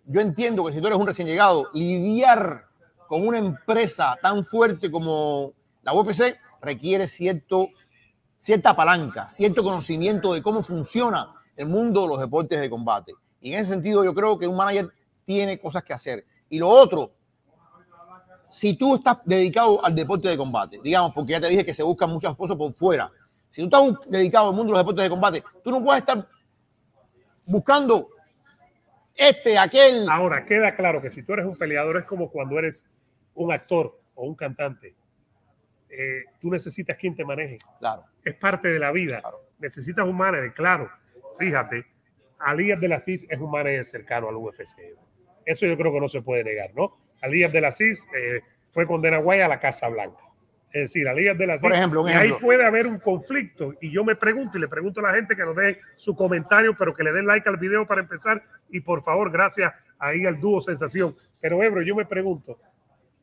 [0.05, 2.65] yo entiendo que si tú eres un recién llegado, lidiar
[3.07, 5.53] con una empresa tan fuerte como
[5.83, 7.69] la UFC requiere cierto,
[8.37, 13.13] cierta palanca, cierto conocimiento de cómo funciona el mundo de los deportes de combate.
[13.41, 14.89] Y en ese sentido, yo creo que un manager
[15.29, 16.25] tiene cosas que hacer.
[16.49, 17.13] Y lo otro,
[18.43, 21.83] si tú estás dedicado al deporte de combate, digamos, porque ya te dije que se
[21.83, 23.11] buscan muchas cosas por fuera,
[23.51, 26.27] si tú estás dedicado al mundo de los deportes de combate, tú no puedes estar
[27.45, 28.09] buscando
[29.13, 30.09] este, aquel.
[30.09, 32.87] Ahora, queda claro que si tú eres un peleador es como cuando eres
[33.35, 34.95] un actor o un cantante.
[35.91, 37.59] Eh, tú necesitas quien te maneje.
[37.77, 38.03] Claro.
[38.23, 39.21] Es parte de la vida.
[39.59, 40.89] Necesitas un manager, claro.
[41.37, 41.85] Fíjate,
[42.39, 44.97] Ali Abdelaziz es un manager cercano al UFC.
[45.49, 46.95] Eso yo creo que no se puede negar, ¿no?
[47.23, 50.19] Ali Abdelaziz eh, fue con Dana a la Casa Blanca.
[50.71, 53.73] Es decir, a Liga de la Por ejemplo, y ahí puede haber un conflicto.
[53.81, 56.75] Y yo me pregunto y le pregunto a la gente que nos dé su comentario,
[56.77, 58.43] pero que le den like al video para empezar.
[58.69, 61.15] Y por favor, gracias ahí al dúo Sensación.
[61.41, 62.59] Pero Ebro, yo me pregunto,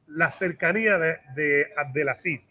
[0.09, 2.43] la cercanía de, de Abdelaziz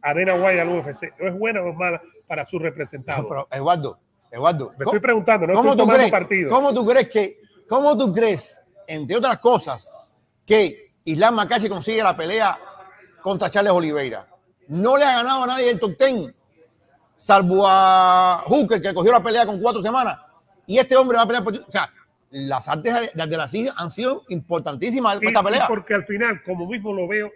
[0.00, 3.28] a Dana White al UFC, ¿es buena o es mala para su representado?
[3.28, 3.98] pero Eduardo,
[4.30, 4.72] Eduardo.
[4.78, 6.50] Me estoy preguntando, no estoy tomando partido.
[6.50, 9.90] ¿Cómo tú crees que ¿Cómo tú crees, entre otras cosas,
[10.46, 12.58] que Islam Makashi consigue la pelea
[13.22, 14.26] contra Charles Oliveira?
[14.68, 16.34] No le ha ganado a nadie el top ten,
[17.16, 20.20] salvo a Hooker, que cogió la pelea con cuatro semanas.
[20.66, 21.54] Y este hombre va a pelear por...
[21.54, 21.90] O sea,
[22.30, 25.68] las artes de la SIG han sido importantísimas en esta pelea.
[25.68, 27.30] Porque al final, como mismo lo veo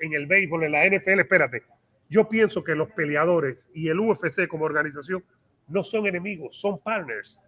[0.00, 1.62] en el béisbol, en la NFL, espérate,
[2.08, 5.24] yo pienso que los peleadores y el UFC como organización
[5.68, 7.38] no son enemigos, son partners.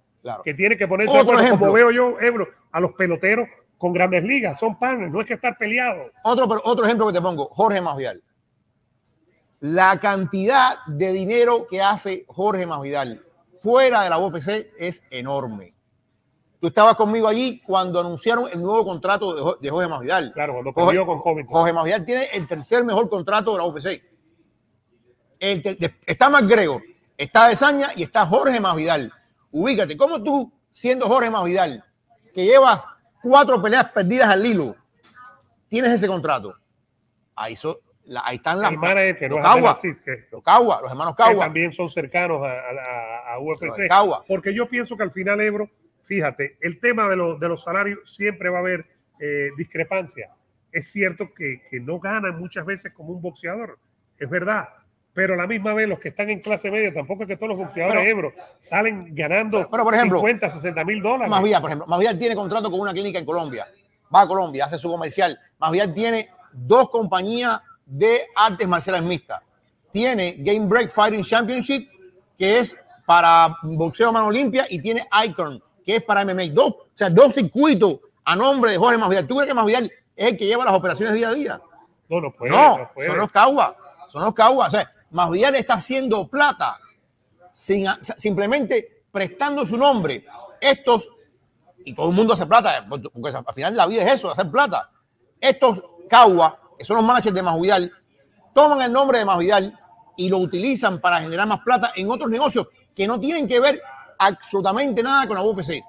[0.45, 1.59] Que tiene que ponerse Otro ejemplo.
[1.59, 5.35] como veo yo, Ebro, a los peloteros con grandes ligas, son partners, no es que
[5.35, 6.13] estar peleados.
[6.23, 8.23] Otro, otro ejemplo que te pongo, Jorge Masvidal.
[9.59, 13.25] La cantidad de dinero que hace Jorge Masvidal
[13.61, 15.75] fuera de la UFC es enorme.
[16.61, 20.33] Tú estabas conmigo allí cuando anunciaron el nuevo contrato de Jorge Masvidal.
[20.33, 21.45] Claro, cuando Jorge, con Jorge.
[21.49, 24.01] Jorge Masvidal tiene el tercer mejor contrato de la UFC.
[26.07, 26.81] está McGregor,
[27.17, 29.13] está Desaña y está Jorge Masvidal
[29.53, 31.85] ubícate, ¿cómo tú, siendo Jorge Masvidal,
[32.35, 32.85] que llevas
[33.23, 34.75] cuatro peleas perdidas al hilo,
[35.69, 36.55] tienes ese contrato?
[37.37, 37.57] Ahí,
[38.25, 39.79] ahí están las que los, Cagua,
[40.31, 41.45] los Cagua, los hermanos Cagua.
[41.45, 43.89] también son cercanos a, UFC.
[44.27, 45.71] Porque yo pienso que al final, Ebro,
[46.03, 48.87] fíjate, el tema de, de los salarios siempre va a haber
[49.21, 50.31] eh, discrepancia.
[50.71, 53.79] Es cierto que, que no ganan muchas veces como un boxeador,
[54.19, 54.69] es verdad,
[55.15, 57.51] pero a la misma vez los que están en clase media, tampoco es que todos
[57.51, 61.29] los boxeadores Ebro salen ganando pero, por ejemplo, 50, 60 mil dólares.
[61.29, 63.67] Más por ejemplo, Más tiene contrato con una clínica en Colombia,
[64.15, 65.39] va a Colombia, hace su comercial.
[65.59, 69.41] Más tiene dos compañías de artes marciales mixtas.
[69.91, 71.89] Tiene Game Break Fighting Championship,
[72.39, 76.47] que es para boxeo a mano limpia y tiene Icon, que es para MMA.
[76.53, 79.27] Dos, o sea, dos circuitos a nombre de Jorge Masvidal.
[79.27, 81.61] ¿Tú crees que Masvidal es el que lleva las operaciones día a día?
[82.09, 82.51] No, no puede.
[82.51, 83.09] No, no puede.
[83.09, 83.73] son los Caguas.
[84.09, 84.69] Son los Caguas.
[84.69, 86.79] O sea, Masvidal está haciendo plata
[87.53, 90.25] sin, simplemente prestando su nombre.
[90.61, 91.09] Estos,
[91.85, 94.91] y todo el mundo hace plata, porque al final la vida es eso, hacer plata.
[95.41, 97.93] Estos Caguas, que son los managers de Masvidal,
[98.55, 99.79] toman el nombre de Masvidal
[100.17, 103.81] y lo utilizan para generar más plata en otros negocios que no tienen que ver
[104.19, 105.83] absolutamente nada con la UFC,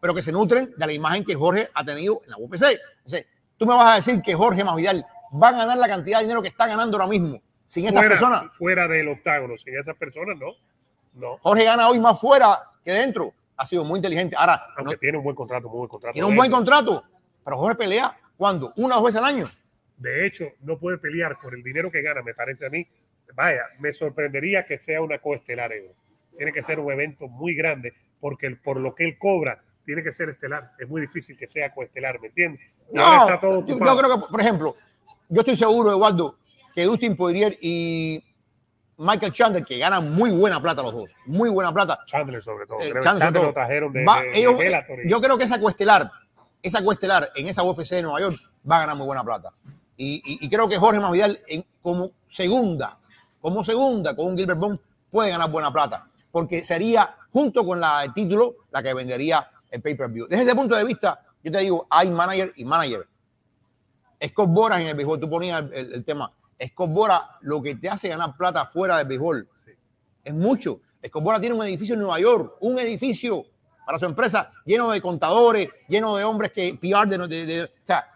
[0.00, 2.78] pero que se nutren de la imagen que Jorge ha tenido en la UFC.
[2.98, 3.26] Entonces,
[3.56, 5.04] tú me vas a decir que Jorge Masvidal
[5.40, 8.08] va a ganar la cantidad de dinero que está ganando ahora mismo sin esas fuera,
[8.08, 8.44] personas.
[8.56, 10.52] Fuera del octágono, sin esas personas, no.
[11.14, 11.38] No.
[11.42, 13.32] Jorge gana hoy más fuera que dentro.
[13.56, 14.36] Ha sido muy inteligente.
[14.38, 16.12] Ahora, Aunque no- tiene un buen contrato, muy buen contrato.
[16.12, 17.04] tiene un buen contrato,
[17.44, 18.72] pero Jorge pelea ¿cuándo?
[18.76, 19.50] Una o dos veces al año.
[19.96, 22.86] De hecho, no puede pelear por el dinero que gana, me parece a mí.
[23.34, 25.92] Vaya, me sorprendería que sea una coestelar, Ebro.
[26.36, 30.04] Tiene que ser un evento muy grande, porque el- por lo que él cobra, tiene
[30.04, 30.72] que ser estelar.
[30.78, 32.60] Es muy difícil que sea coestelar, ¿me entiendes?
[32.92, 34.76] No, está todo yo, yo creo que, por ejemplo,
[35.28, 36.37] yo estoy seguro, Eduardo,
[36.78, 38.22] que Dustin Poirier y
[38.98, 41.98] Michael Chandler, que ganan muy buena plata los dos, muy buena plata.
[42.06, 42.78] Chandler, sobre todo.
[42.80, 45.42] Eh, Creo Chandler lo trajeron de, Va- de- de ellos- Bellator y- yo creo que
[45.42, 46.08] esa cuestelar,
[46.62, 48.38] esa cuestelar en esa UFC de Nueva York
[48.70, 49.50] va a ganar muy buena plata.
[49.96, 52.96] Y, y- y creo que Jorge Masvidal en- como segunda,
[53.40, 54.78] como segunda con un Gilbert Bond
[55.10, 59.82] puede ganar buena plata, porque sería junto con la el título la que vendería el
[59.82, 60.28] pay-per-view.
[60.28, 63.08] Desde ese punto de vista, yo te digo, hay manager y manager.
[64.28, 66.32] Scott Boras en el béisbol, tú ponías el, el- el tema.
[66.66, 69.70] Scott Boras, lo que te hace ganar plata fuera del béisbol Sí.
[70.24, 70.80] es mucho.
[71.06, 73.44] Scott Boras tiene un edificio en Nueva York, un edificio
[73.86, 77.68] para su empresa lleno de contadores, lleno de hombres que PR de, de- de- o
[77.84, 78.06] sea,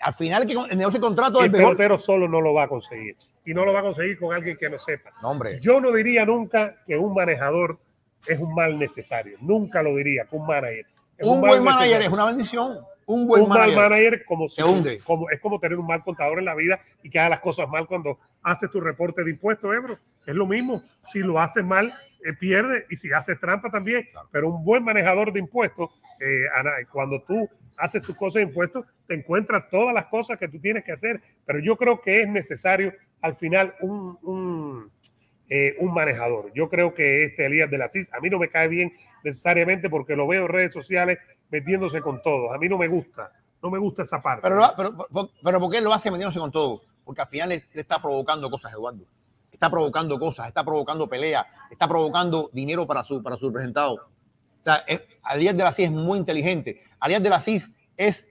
[0.00, 3.16] al final que el negocio de contrato el pelotero solo no lo va a conseguir.
[3.44, 5.10] Y no lo va a conseguir con alguien que no sepa.
[5.22, 5.58] No, hombre.
[5.60, 7.78] Yo no diría nunca que un manejador
[8.26, 9.38] es un mal necesario.
[9.40, 10.86] Nunca lo diría que un manager.
[11.16, 12.06] es un buen manager necesario.
[12.06, 12.78] es una bendición.
[13.06, 13.76] Un buen un manager.
[13.76, 15.00] mal manager como, hunde.
[15.32, 17.86] es como tener un mal contador en la vida y que haga las cosas mal
[17.86, 19.98] cuando haces tu reporte de impuestos, Ebro.
[20.26, 20.82] Es lo mismo.
[21.04, 21.94] Si lo haces mal,
[22.24, 24.08] eh, pierde y si haces trampa también.
[24.10, 24.28] Claro.
[24.32, 25.90] Pero un buen manejador de impuestos,
[26.20, 30.48] eh, Ana, cuando tú haces tus cosas de impuestos, te encuentras todas las cosas que
[30.48, 31.20] tú tienes que hacer.
[31.44, 34.90] Pero yo creo que es necesario al final un, un,
[35.48, 36.52] eh, un manejador.
[36.54, 38.92] Yo creo que este Elías de la CIS, a mí no me cae bien
[39.22, 41.18] necesariamente porque lo veo en redes sociales
[41.50, 42.52] metiéndose con todos.
[42.52, 43.32] A mí no me gusta,
[43.62, 44.42] no me gusta esa parte.
[44.42, 46.82] Pero, pero, pero, pero ¿por qué lo hace metiéndose con todo?
[47.04, 49.04] Porque al final le, le está provocando cosas, Eduardo.
[49.52, 53.94] Está provocando cosas, está provocando peleas, está provocando dinero para su, para su representado.
[53.94, 54.84] O sea,
[55.22, 56.82] Alias de la CIS es muy inteligente.
[56.98, 58.26] Alias de la CIS es,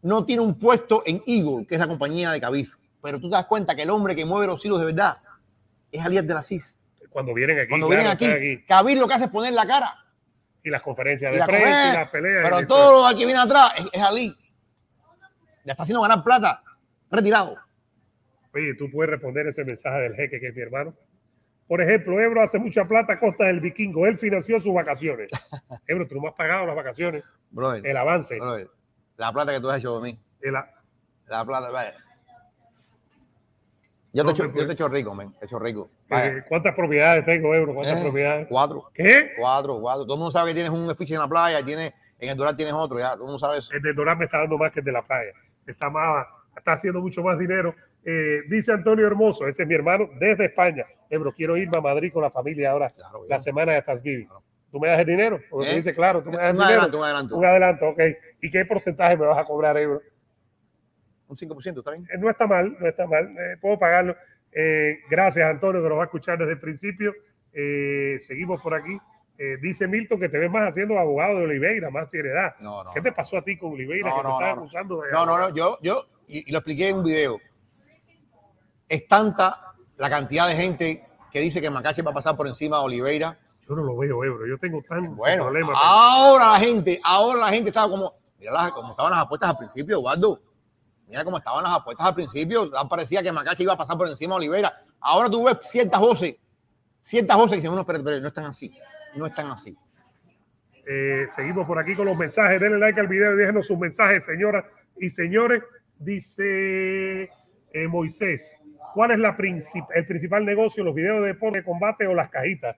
[0.00, 2.76] no tiene un puesto en Eagle, que es la compañía de Cabif.
[3.02, 5.18] Pero tú te das cuenta que el hombre que mueve los hilos de verdad
[5.92, 6.78] es Alias de la CIS.
[7.10, 8.94] Cuando vienen aquí, Cuando claro, vienen aquí, aquí.
[8.96, 9.94] Lo que hace es poner la cara.
[10.62, 12.44] y las conferencias de la prensa comer, y las peleas.
[12.44, 14.36] Pero todo lo que viene atrás es, es Ali.
[15.64, 16.62] Le está haciendo ganar plata.
[17.10, 17.56] Retirado.
[18.54, 20.94] Oye, tú puedes responder ese mensaje del jeque que es mi hermano.
[21.66, 24.06] Por ejemplo, Ebro hace mucha plata a costa del vikingo.
[24.06, 25.30] Él financió sus vacaciones.
[25.86, 28.36] Ebro, tú no me has pagado las vacaciones, Brother, el avance.
[28.38, 28.68] brother,
[29.16, 30.20] la plata que tú has hecho de mí.
[30.42, 30.68] el a-
[31.26, 31.94] La plata, vaya.
[34.12, 35.32] Yo te, ¿Dónde echo, yo te echo rico, men.
[35.38, 35.90] Te echo rico.
[36.10, 37.74] Eh, ¿Cuántas propiedades tengo, Ebro?
[37.74, 38.46] ¿Cuántas Eh, propiedades?
[38.48, 39.30] Cuatro, ¿Qué?
[39.38, 40.04] cuatro, cuatro.
[40.04, 42.56] Todo el mundo sabe que tienes un edificio en la playa, tienes, en el Doral
[42.56, 43.10] tienes otro, ya.
[43.12, 43.72] Todo el mundo sabe eso.
[43.72, 45.30] El de Dorán me está dando más que el de la playa.
[45.66, 47.74] Está, más, está haciendo mucho más dinero.
[48.04, 50.86] Eh, dice Antonio Hermoso, ese es mi hermano, desde España.
[51.08, 54.28] Ebro, quiero irme a Madrid con la familia ahora, Claro, la semana de Thanksgiving.
[54.72, 55.40] ¿Tú me das el dinero?
[55.50, 55.76] Porque ¿Eh?
[55.76, 56.70] dice, claro, tú me das el Un dinero.
[56.82, 57.36] adelanto, un adelanto.
[57.36, 58.00] Un adelanto, ok.
[58.40, 60.00] ¿Y qué porcentaje me vas a cobrar, Ebro?
[61.30, 62.06] Un 5%, ¿está bien?
[62.12, 63.32] Eh, No está mal, no está mal.
[63.38, 64.16] eh, puedo pagarlo.
[64.52, 67.14] Eh, gracias, Antonio, que nos va a escuchar desde el principio.
[67.52, 68.98] Eh, seguimos por aquí.
[69.62, 72.56] Dice Milton que te ves más haciendo abogado de Oliveira, más seriedad.
[72.60, 72.90] No, no.
[72.92, 74.60] ¿Qué te pasó a ti con Oliveira No, que te no, estás no.
[74.60, 75.54] acusando de No, no, no.
[75.56, 77.38] Yo, yo, y, y lo expliqué en un video.
[78.86, 82.76] Es tanta la cantidad de gente que dice que Macache va a pasar por encima
[82.80, 83.34] de Oliveira.
[83.66, 84.46] Yo no lo veo, Ebro.
[84.46, 85.78] Yo tengo tan Bueno, problemas.
[85.82, 89.56] ahora la gente, ahora la gente estaba como, mira las- cómo estaban las apuestas al
[89.56, 90.38] principio, Eduardo.
[91.10, 92.70] Mira cómo estaban las apuestas al principio.
[92.88, 94.72] Parecía que Macache iba a pasar por encima de Oliveira.
[95.00, 96.36] Ahora tú ves ciertas voces,
[97.00, 98.72] ciertas voces que dicen, no, pero, pero no están así.
[99.16, 99.76] No están así.
[100.86, 102.60] Eh, seguimos por aquí con los mensajes.
[102.60, 104.64] Denle like al video y déjenos sus mensajes, señoras
[104.98, 105.64] y señores.
[105.98, 107.28] Dice
[107.72, 108.52] eh, Moisés,
[108.94, 110.84] ¿cuál es el principal negocio?
[110.84, 112.76] ¿Los videos de deporte, de combate o las cajitas?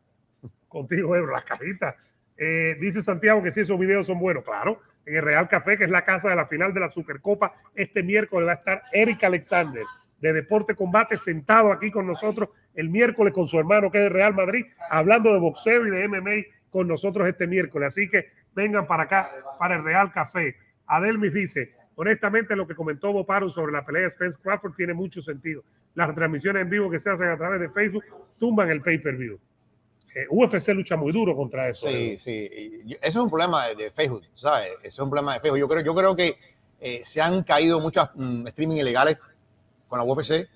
[0.69, 1.95] Contigo, las cajitas.
[2.39, 4.81] Eh, dice Santiago que si esos videos son buenos, claro.
[5.05, 8.03] En el Real Café, que es la casa de la final de la Supercopa, este
[8.03, 9.85] miércoles va a estar Eric Alexander
[10.21, 14.11] de Deporte Combate, sentado aquí con nosotros el miércoles con su hermano que es de
[14.11, 17.89] Real Madrid, hablando de boxeo y de MMA con nosotros este miércoles.
[17.89, 20.57] Así que vengan para acá, para el Real Café.
[20.87, 25.21] Adelmis dice, honestamente lo que comentó Boparo sobre la pelea de Spence Crawford tiene mucho
[25.21, 25.65] sentido.
[25.95, 28.05] Las transmisiones en vivo que se hacen a través de Facebook
[28.39, 29.39] tumban el pay-per-view.
[30.15, 31.89] Eh, UFC lucha muy duro contra eso.
[31.89, 32.85] Sí, sí.
[33.01, 34.73] Eso es un problema de, de, Facebook, ¿sabes?
[34.83, 35.59] Eso es un problema de Facebook.
[35.59, 36.37] Yo creo, yo creo que
[36.81, 39.17] eh, se han caído muchas mm, streaming ilegales
[39.89, 40.49] con la UFC,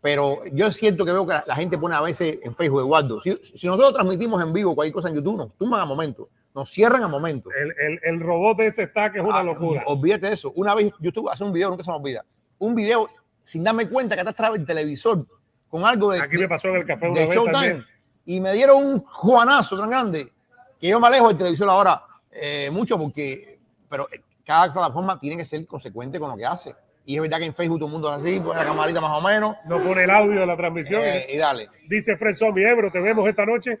[0.00, 3.20] pero yo siento que veo que la, la gente pone a veces en Facebook, Eduardo,
[3.20, 6.70] si, si, nosotros transmitimos en vivo cualquier cosa en YouTube, nos tumban a momento, nos
[6.70, 7.50] cierran a momento.
[7.52, 9.84] El, el, el robot de ese está que es una ah, locura.
[9.86, 10.50] Olvídate de eso.
[10.56, 12.24] Una vez yo estuve haciendo un video, nunca se me olvida,
[12.58, 13.10] un video
[13.42, 15.26] sin darme cuenta que está atrás del televisor
[15.68, 17.84] con algo de, Aquí me pasó en el café de Showtime
[18.26, 20.32] y me dieron un juanazo tan grande
[20.78, 23.58] que yo me alejo del televisor ahora eh, mucho porque,
[23.88, 24.08] pero
[24.44, 26.74] cada plataforma tiene que ser consecuente con lo que hace.
[27.04, 29.16] Y es verdad que en Facebook todo el mundo es así, pone la camarita más
[29.16, 29.56] o menos.
[29.64, 31.02] No pone el audio de la transmisión.
[31.04, 31.68] Eh, y dale.
[31.88, 33.78] Dice Fred Zombie, Ebro, ¿te vemos esta noche?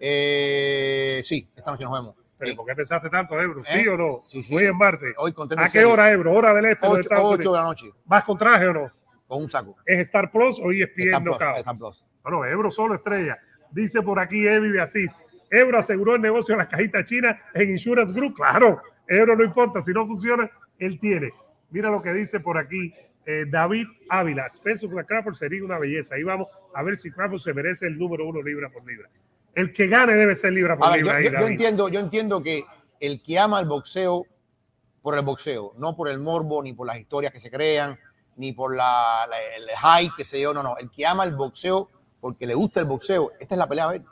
[0.00, 2.16] Eh, sí, esta noche nos vemos.
[2.38, 3.62] ¿Pero por qué pensaste tanto, Ebro?
[3.64, 3.88] ¿Sí ¿Eh?
[3.88, 4.24] o no?
[4.26, 4.56] Sí, sí.
[4.56, 5.12] Hoy en Marte.
[5.18, 6.32] Hoy contento ¿A qué hora, Ebro?
[6.32, 6.88] ¿Hora del este?
[6.88, 7.86] 8, 8 de la noche.
[8.06, 8.90] ¿Vas con traje o no?
[9.28, 9.76] Con un saco.
[9.86, 11.36] ¿Es Star Plus o ESPN Star Plus?
[11.36, 12.04] Star Plus.
[12.22, 13.38] Bueno, Ebro solo estrella.
[13.70, 15.10] Dice por aquí Eddie de Asís.
[15.50, 18.34] Ebro aseguró el negocio de las cajitas chinas en Insurance Group.
[18.36, 19.82] Claro, Ebro no importa.
[19.82, 20.48] Si no funciona,
[20.78, 21.32] él tiene.
[21.70, 22.94] Mira lo que dice por aquí
[23.26, 24.46] eh, David Ávila.
[24.46, 26.14] Spencer Crawford sería una belleza.
[26.14, 29.08] Ahí vamos a ver si Crawford se merece el número uno libra por libra.
[29.54, 31.12] El que gane debe ser libra por ver, libra.
[31.12, 31.50] yo, ahí, yo- yo David.
[31.52, 32.64] entiendo, yo entiendo que
[33.00, 34.26] el que ama el boxeo
[35.02, 37.98] por el boxeo, no por el morbo, ni por las historias que se crean,
[38.36, 40.76] ni por la, la- el hype, que sé yo, no, no.
[40.78, 41.90] El que ama el boxeo
[42.22, 44.02] porque le gusta el boxeo, esta es la pelea a ver.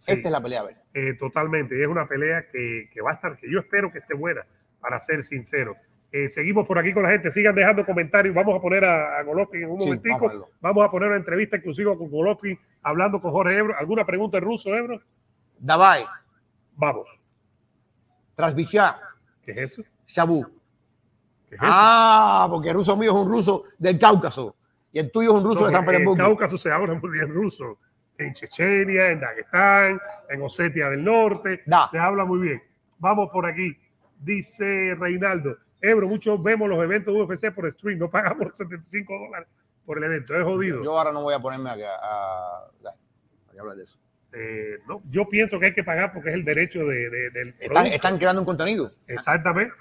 [0.00, 0.10] Sí.
[0.12, 0.76] Esta es la pelea a ver.
[0.94, 1.78] Eh, totalmente.
[1.78, 4.44] Y es una pelea que, que va a estar, que yo espero que esté buena,
[4.80, 5.76] para ser sincero.
[6.10, 7.30] Eh, seguimos por aquí con la gente.
[7.30, 8.34] Sigan dejando comentarios.
[8.34, 10.14] Vamos a poner a, a Golovkin en un Sí, momentico.
[10.16, 10.50] vamos a verlo.
[10.60, 13.74] Vamos a poner una entrevista exclusiva con Golovkin hablando con Jorge Ebro.
[13.78, 15.00] ¿Alguna pregunta en ruso, Ebro?
[15.60, 16.04] Davai,
[16.74, 17.08] Vamos.
[18.34, 18.98] Trasvichá,
[19.44, 19.82] ¿Qué es eso?
[20.06, 20.44] Shabu.
[21.48, 21.70] ¿Qué es eso?
[21.70, 24.56] Ah, porque el ruso mío es un ruso del Cáucaso
[24.92, 26.16] y el tuyo es un ruso No, de San en Petersburgo.
[26.24, 27.78] Cáucaso se habla muy bien ruso.
[28.18, 31.88] En Chechenia, en Dagestán, en Osetia del Norte, Da.
[31.90, 32.62] se habla muy bien.
[32.98, 33.76] Vamos por aquí.
[34.20, 39.48] Dice Reinaldo, Ebro, muchos vemos los eventos UFC por stream, no pagamos 75 dólares
[39.84, 40.84] por el evento, es jodido.
[40.84, 41.76] Yo ahora no voy a ponerme a, a,
[42.86, 43.98] a- hablar de eso.
[44.34, 47.54] Eh, no, yo pienso que hay que pagar porque es el derecho de, de- del
[47.58, 48.92] Están, están creando un contenido.
[49.08, 49.74] Exactamente.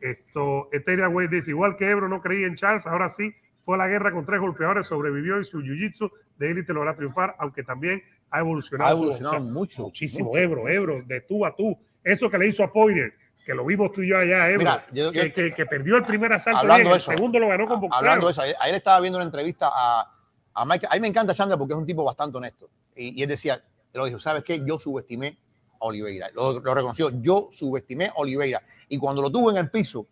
[0.00, 3.34] Esto, Eteria Way dice, igual que Ebro no creía en Charles, ahora sí,
[3.66, 7.34] fue a la guerra con tres golpeadores, sobrevivió y su jiu-jitsu de élite logrará triunfar,
[7.38, 8.00] aunque también
[8.30, 8.88] ha evolucionado.
[8.90, 9.82] Ha evolucionado mucho.
[9.82, 10.38] Muchísimo, mucho.
[10.38, 11.76] Ebro, Ebro, de tú a tú.
[12.04, 13.12] Eso que le hizo a Poirier,
[13.44, 15.96] que lo vimos tú y yo allá, Ebro, Mira, yo- yo- que, que- que perdió
[15.96, 17.98] el primer asalto, Hablando bien, de el eso, segundo lo ganó con boxeo.
[17.98, 20.12] Hablando de eso, ayer, estaba viendo una entrevista a,
[20.54, 20.86] a Mike.
[20.88, 22.70] A mí me encanta Chandler porque es un tipo bastante honesto.
[22.94, 23.60] Y, y él decía,
[23.90, 24.62] te lo dijo, ¿sabes qué?
[24.64, 25.36] Yo subestimé
[25.80, 26.30] a Oliveira.
[26.32, 27.10] Lo, lo reconoció.
[27.20, 28.62] Yo subestimé a Oliveira.
[28.88, 30.06] Y cuando lo tuve en el piso,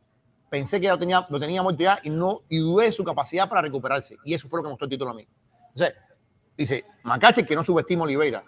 [0.54, 3.02] pensé que ya lo tenía, lo tenía muerto ya y no y dudé de su
[3.02, 4.16] capacidad para recuperarse.
[4.24, 5.26] Y eso fue lo que mostró el título a mí.
[5.70, 5.96] Entonces,
[6.56, 8.44] dice, Macache que no subestima a Oliveira.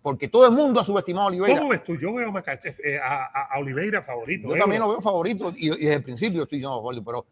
[0.00, 1.58] Porque todo el mundo ha subestimado a Oliveira.
[1.58, 1.94] ¿Cómo ves tú?
[1.98, 4.44] Yo veo a, Macache- eh, a, a- Oliveira favorito.
[4.48, 4.62] Yo Ebro.
[4.62, 7.26] también lo veo favorito y, y desde el principio estoy diciendo favorito, pero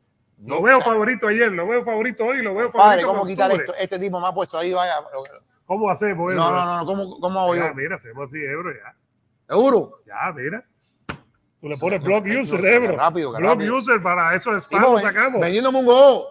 [0.45, 3.09] Lo no- veo o sea, favorito ayer, lo veo favorito hoy, lo veo Padre, favorito.
[3.09, 3.75] ¿cómo en quitar esto?
[3.75, 4.97] Este tipo me ha puesto ahí, vaya.
[5.65, 6.57] ¿Cómo hacemos, No, Ebro?
[6.65, 7.75] no, no, ¿cómo, cómo hago yo?
[7.75, 8.95] mira, hacemos así, Ebro, ya.
[9.49, 10.01] ¿Seguro?
[10.07, 10.67] Ya, mira.
[11.61, 12.61] Tú le pones no, user,
[12.97, 13.77] rápido, que rápido.
[13.77, 15.41] user para esos lo ven- sacamos.
[15.41, 16.27] vendiéndome un go.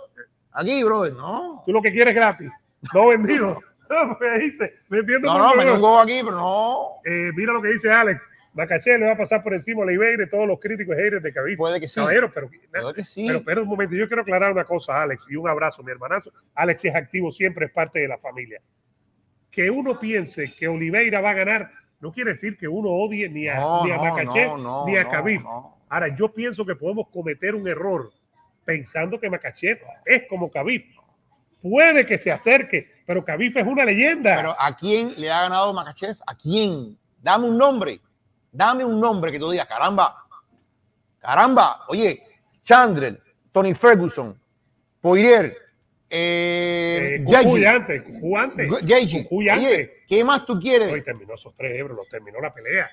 [0.54, 1.14] Aquí, brother.
[1.14, 1.64] No.
[1.66, 2.49] Tú lo que quieres gratis,
[2.94, 3.60] no vendido.
[4.08, 6.88] Porque dice, vendiendo No, por no, me un go aquí, pero no.
[7.06, 8.22] Eh, mira lo que dice Alex.
[8.54, 11.32] Macaché le va a pasar por encima a y todos los críticos y haters de
[11.32, 11.58] Khabib.
[11.58, 11.99] Puede que sí.
[11.99, 13.26] Caballero, pero, Puede que sí.
[13.28, 13.95] pero espera un momento.
[13.95, 16.32] Yo quiero aclarar una cosa, Alex, y un abrazo, mi hermanazo.
[16.56, 18.60] Alex es activo, siempre es parte de la familia.
[19.52, 23.48] Que uno piense que Oliveira va a ganar no quiere decir que uno odie ni
[23.48, 25.41] a, no, ni a no, no, ni a Khabib.
[25.90, 28.11] Ahora, yo pienso que podemos cometer un error
[28.65, 30.84] pensando que Makachev es como Khabib.
[31.61, 34.36] Puede que se acerque, pero Khabib es una leyenda.
[34.36, 36.18] Pero ¿a quién le ha ganado Makachev?
[36.28, 36.98] ¿A quién?
[37.22, 37.99] Dame un nombre.
[38.52, 40.15] Dame un nombre que tú digas, caramba.
[41.19, 41.82] Caramba.
[41.88, 42.24] Oye,
[42.64, 43.22] Chandler,
[43.52, 44.40] Tony Ferguson,
[45.02, 45.56] Poirier,
[46.10, 48.04] eh, eh, antes.
[49.30, 50.92] Oye, ¿qué más tú quieres?
[50.92, 52.90] Hoy terminó esos tres euros, los terminó la pelea.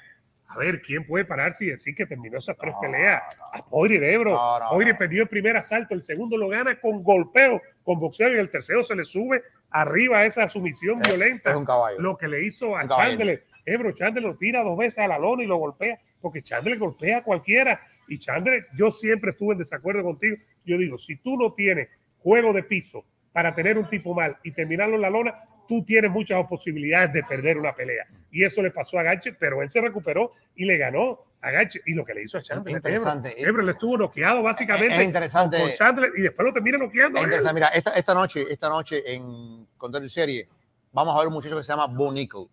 [0.48, 3.22] A ver, ¿quién puede pararse y decir que terminó esas tres No, peleas?
[3.52, 4.32] A Poirier, Ebro.
[4.34, 4.98] No, no, Poirier no.
[4.98, 8.84] perdió el primer asalto, el segundo lo gana con golpeo, con boxeo, y el tercero
[8.84, 11.50] se le sube arriba a esa sumisión Es- violenta.
[11.50, 11.98] Es un caballo.
[11.98, 12.86] Lo que le hizo a.
[12.88, 13.44] Chandler.
[13.66, 17.18] Ebro, Chandler lo tira dos veces a la lona y lo golpea, porque Chandler golpea
[17.18, 17.80] a cualquiera.
[18.06, 20.36] Y Chandler, yo siempre estuve en desacuerdo contigo.
[20.66, 21.88] Yo digo, si tú no tienes
[22.24, 25.34] juego de piso, para tener un tipo mal y terminarlo en la lona,
[25.68, 28.06] tú tienes muchas posibilidades de perder una pelea.
[28.30, 31.80] Y eso le pasó a Gache, pero él se recuperó y le ganó a Gache.
[31.84, 32.76] Y lo que le hizo a Chandler.
[32.76, 33.34] Interesante.
[33.36, 34.96] Ebro, le estuvo noqueado básicamente.
[34.96, 35.60] Es interesante.
[35.60, 37.18] Con Chandler y después lo termina noqueando.
[37.18, 37.54] Es interesante.
[37.54, 40.48] Mira, esta, esta noche, esta noche en Control Serie,
[40.92, 42.46] vamos a ver un muchacho que se llama Bo Nickel.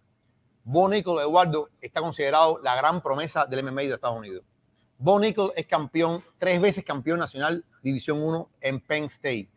[0.63, 4.43] Bo Nickel, Eduardo, está considerado la gran promesa del MMA de Estados Unidos.
[4.97, 9.49] Bo Nickel es campeón, tres veces campeón nacional, División 1 en Penn State.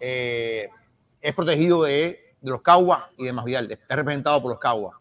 [0.00, 0.68] Eh,
[1.20, 3.70] es protegido de, de los Caguas y de Masvidal.
[3.72, 4.96] Es representado por los Caguas.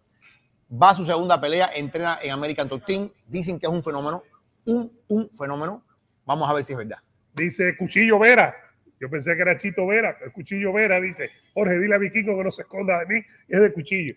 [0.72, 3.10] Va a su segunda pelea, entrena en American Top Team.
[3.28, 4.24] Dicen que es un fenómeno,
[4.66, 5.84] un, un fenómeno.
[6.26, 6.98] Vamos a ver si es verdad.
[7.34, 8.56] Dice Cuchillo Vera.
[9.00, 12.44] Yo pensé que era Chito Vera, el Cuchillo Vera dice, Jorge, dile a Vikingo que
[12.44, 14.16] no se esconda de mí, es de Cuchillo.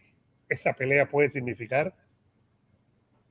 [0.49, 1.95] Esa pelea puede significar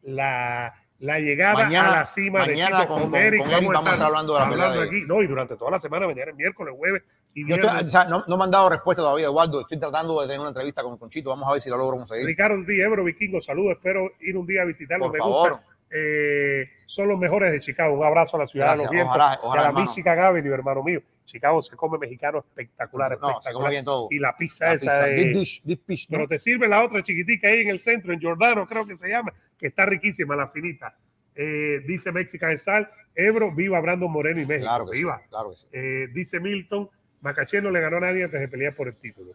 [0.04, 3.42] la, la llegada Mañana- a la cima mañana de Chito con- con, Eric.
[3.42, 5.08] con Eric vamos a estar hablando de la pelea hablando de- aquí.
[5.08, 7.04] No, y durante toda la semana, mañana es miércoles, jueves
[7.36, 7.66] Yo viernes.
[7.68, 9.62] estoy- o sea, no, no me han dado respuesta todavía, Eduardo.
[9.62, 11.30] Estoy tratando de tener una entrevista con Conchito.
[11.30, 12.26] Vamos a ver si lo logro conseguir.
[12.26, 15.06] Ricardo Díaz, Ebro Vikingo, saludos, espero ir un día a visitarlo.
[15.06, 15.52] Por Me favor.
[15.54, 15.66] gusta.
[15.92, 17.96] Eh, son los mejores de Chicago.
[18.00, 18.86] Un abrazo a la ciudad de Gracias.
[18.86, 19.80] los vientos, Ojalá- y a la.
[19.80, 21.02] Michigan Avenue, hermano mío.
[21.26, 23.72] Chicago se come mexicano espectacular, No, se come espectacular.
[23.72, 24.08] bien todo.
[24.10, 26.18] y la pizza La esa pizza, de, deep dish, deep dish, ¿no?
[26.18, 29.08] pero te sirve la otra chiquitica ahí en el centro, en Jordano, creo que se
[29.08, 30.96] llama, que está riquísima, la finita.
[31.36, 34.66] Eh, dice Mexican Style, Ebro, viva Brandon Moreno y México.
[34.66, 35.22] Claro que sí, viva.
[35.30, 35.68] claro que sí.
[35.72, 36.90] Eh, dice Milton,
[37.22, 39.34] Macaché no le ganó a nadie antes de pelear por el título.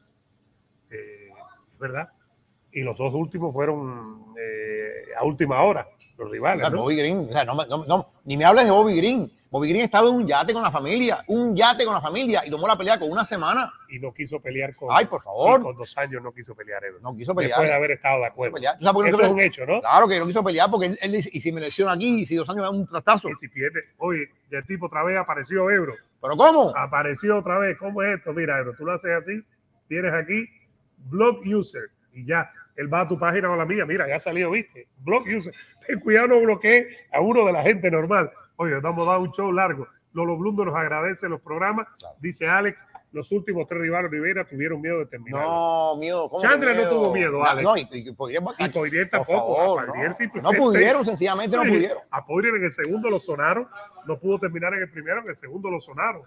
[0.91, 1.29] Eh,
[1.79, 2.09] ¿Verdad?
[2.73, 5.87] Y los dos últimos fueron eh, a última hora,
[6.19, 6.69] los rivales.
[6.71, 6.83] ¿no?
[6.83, 9.31] Bobby Green, o sea, no, me- no- no, ni me hables de Bobby Green.
[9.51, 12.51] Bobby Green estaba en un yate con la familia, un yate con la familia y
[12.51, 13.71] tomó la pelea con una semana.
[13.89, 14.89] Y no quiso pelear con.
[14.91, 15.63] Ay, por favor.
[15.63, 16.99] con dos años no quiso pelear, Ebro.
[17.01, 17.77] No quiso Después de pelear.
[17.77, 18.55] haber estado de acuerdo.
[18.57, 18.77] pelear.
[18.79, 19.53] ¿Tú sabes por qué no Eso es un pelear?
[19.53, 19.81] hecho, ¿no?
[19.81, 22.27] Claro que no quiso pelear porque él, él dice, y si me lesiono aquí, y
[22.27, 23.29] si dos años me da un trastazo.
[23.29, 25.95] Y si pierde, oye, ya el tipo otra vez apareció Ebro.
[26.25, 26.73] ¿Pero cómo?
[26.75, 27.77] Apareció otra vez.
[27.77, 28.33] ¿Cómo es esto?
[28.33, 29.45] Mira, Ebro, tú lo haces así,
[29.89, 30.49] tienes aquí
[30.97, 32.51] blog user y ya.
[32.77, 33.85] Él va a tu página o a la mía.
[33.85, 34.89] Mira, ya salió, ¿viste?
[35.01, 35.53] Blog user.
[35.87, 38.33] Ten cuidado, no bloquee a uno de la gente normal.
[38.57, 39.87] Oye, nos hemos dado un show largo.
[40.15, 41.89] Lolo Blundo nos agradece los programas.
[41.99, 42.17] Claro.
[42.21, 42.83] Dice Alex,
[43.15, 45.43] los últimos tres rivales Rivera tuvieron miedo de terminar.
[45.43, 46.29] No, miedo.
[46.29, 47.63] ¿cómo Chandler no tuvo miedo, Ah, Alex.
[47.65, 49.57] No, y, y Poirier- Y Poirier tampoco.
[49.57, 50.53] favor, no.
[50.53, 51.99] pudieron, sencillamente no pudieron.
[52.11, 53.67] A Poirier en el segundo lo sonaron.
[54.07, 56.23] No pudo terminar en el primero, en el segundo lo sonaron.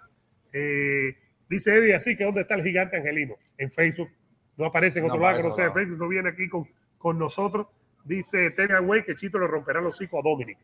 [0.53, 1.15] Eh,
[1.49, 3.35] dice Eddie así que ¿dónde está el gigante Angelino?
[3.57, 4.09] En Facebook.
[4.55, 5.97] No aparece en otro lado que no sea en Facebook.
[5.99, 7.67] No viene aquí con, con nosotros.
[8.05, 10.57] Dice Tenga Way que Chito le romperá los hocico a Dominic.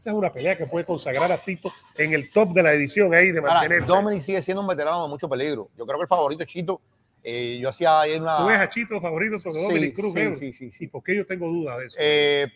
[0.00, 3.12] Esa es una pelea que puede consagrar a Cito en el top de la edición
[3.12, 3.86] ahí de Ahora, mantenerse.
[3.86, 5.68] Dominic sigue siendo un veterano de mucho peligro.
[5.76, 6.80] Yo creo que el favorito es Chito.
[7.22, 8.38] Eh, yo hacía ayer una.
[8.38, 10.14] ¿Tú ves a Chito favorito sobre Sí, Dominic Cruz?
[10.14, 10.84] sí, sí, sí, sí.
[10.84, 11.96] ¿Y por qué yo tengo dudas de eso?
[12.00, 12.46] Eh,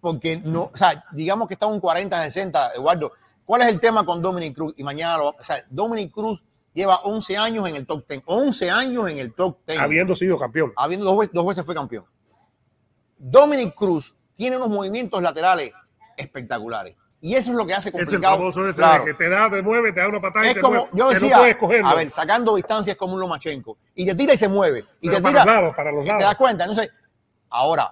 [0.00, 3.12] porque no, o sea, digamos que está un 40-60, Eduardo.
[3.44, 4.72] ¿Cuál es el tema con Dominic Cruz?
[4.78, 6.42] Y mañana lo, o sea, Dominic Cruz
[6.72, 10.38] lleva 11 años en el top 10, 11 años en el top 10, Habiendo sido
[10.38, 10.72] campeón.
[10.74, 12.06] habiendo dos veces, dos veces fue campeón.
[13.18, 15.72] Dominic Cruz tiene unos movimientos laterales
[16.16, 16.96] espectaculares.
[17.20, 18.48] Y eso es lo que hace Es el complicado.
[18.50, 19.04] ese Claro.
[19.04, 21.10] que te da, te mueve, te da una patada y Es te como, mueve, yo
[21.10, 21.36] decía,
[21.82, 23.78] no a ver, sacando distancias como un Lomachenko.
[23.94, 24.84] Y te tira y se mueve.
[25.00, 26.64] Y Pero te para tira, los lados, para los ¿Te das cuenta?
[26.64, 26.90] Entonces,
[27.48, 27.90] ahora,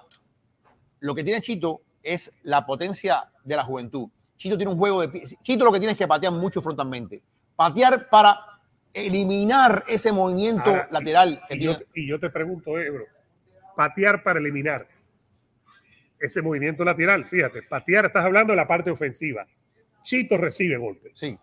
[0.99, 4.07] lo que tiene Chito es la potencia de la juventud.
[4.37, 5.21] Chito tiene un juego de...
[5.41, 7.21] Chito lo que tiene es que patear mucho frontalmente.
[7.55, 8.39] Patear para
[8.93, 11.73] eliminar ese movimiento Ahora, lateral que Y tiene.
[11.73, 13.05] yo, y yo te pregunto, eh, bro,
[13.75, 14.87] patear para eliminar
[16.19, 19.45] ese movimiento lateral, fíjate, patear, estás hablando de la parte ofensiva.
[20.03, 21.11] Chito recibe golpes.
[21.15, 21.37] Sí,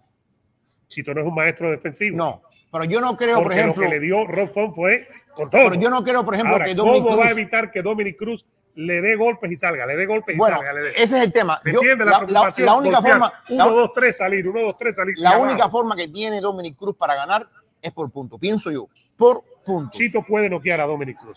[0.89, 2.17] Chito no es un maestro defensivo.
[2.17, 2.43] no.
[2.71, 3.83] Pero yo no creo, por ejemplo...
[3.83, 5.69] lo que le dio Rob Font fue con todo.
[5.69, 8.17] Pero yo no creo, por ejemplo, Ahora, que Dominic ¿cómo va a evitar que Dominic
[8.17, 8.47] Cruz
[8.77, 9.85] le dé golpes y salga?
[9.85, 10.73] Le dé golpes y Bueno, salga.
[10.73, 10.91] Le dé.
[10.93, 11.61] ese es el tema.
[11.65, 12.07] ¿Me Yo- entiendes?
[12.07, 13.19] la, La, la- preocupación, la única golpear.
[13.19, 13.33] forma...
[13.51, 14.49] Uno, la- dos, tres, salir.
[14.49, 15.15] Uno, dos, tres, salir.
[15.19, 15.71] La única abajo.
[15.71, 17.47] forma que tiene Dominic Cruz para ganar
[17.83, 18.89] es por punto, pienso yo,
[19.19, 19.91] por punto.
[19.99, 21.37] Chito puede noquear a Dominic Cruz.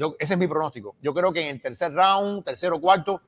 [0.00, 0.96] Yo, ese es mi pronóstico.
[1.02, 3.20] Yo creo que en el tercer round, tercero, cuarto,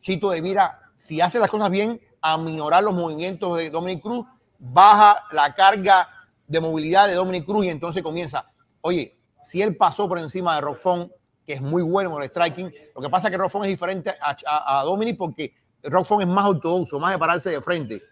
[0.00, 4.24] Chito debiera, si hace las cosas bien, aminorar los movimientos de Dominic Cruz,
[4.58, 6.08] baja la carga
[6.46, 8.50] de movilidad de Dominic Cruz y entonces comienza.
[8.80, 11.12] Oye, si él pasó por encima de Rockfon,
[11.46, 14.08] que es muy bueno en el striking, lo que pasa es que Rockfon es diferente
[14.18, 15.52] a, a- a Dominic porque
[15.82, 18.02] Rockfon es más ortodoxo, más de pararse de frente.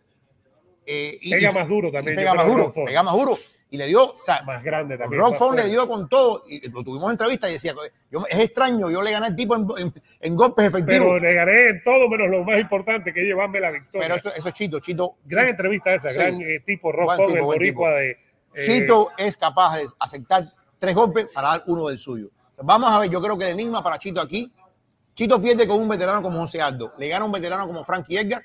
[0.85, 2.17] Eh, y- Pega más duro también.
[2.17, 3.39] pega más duro, pega más duro.
[3.73, 5.19] Y le dio, o sea, más grande también.
[5.23, 7.73] Rock más Font le dio con todo y lo tuvimos en entrevista y decía,
[8.11, 11.23] yo, es extraño, yo le gané al tipo en, en- en golpes Pero efectivos.
[11.23, 14.07] le gané en todo menos lo más importante, que es llevarme la victoria.
[14.09, 15.15] Pero, eso, eso es Chito, Chito.
[15.25, 16.17] gran entrevista esa, Sí.
[16.17, 18.11] gran eh, tipo Font, tipo, el boricua de...
[18.11, 22.29] eh, Chito es capaz de aceptar tres golpes para dar uno del suyo.
[22.59, 24.53] Vamos a ver, yo creo que el enigma para Chito aquí,
[25.15, 28.45] Chito pierde con un veterano como José Aldo, le gana un veterano como Frankie Edgar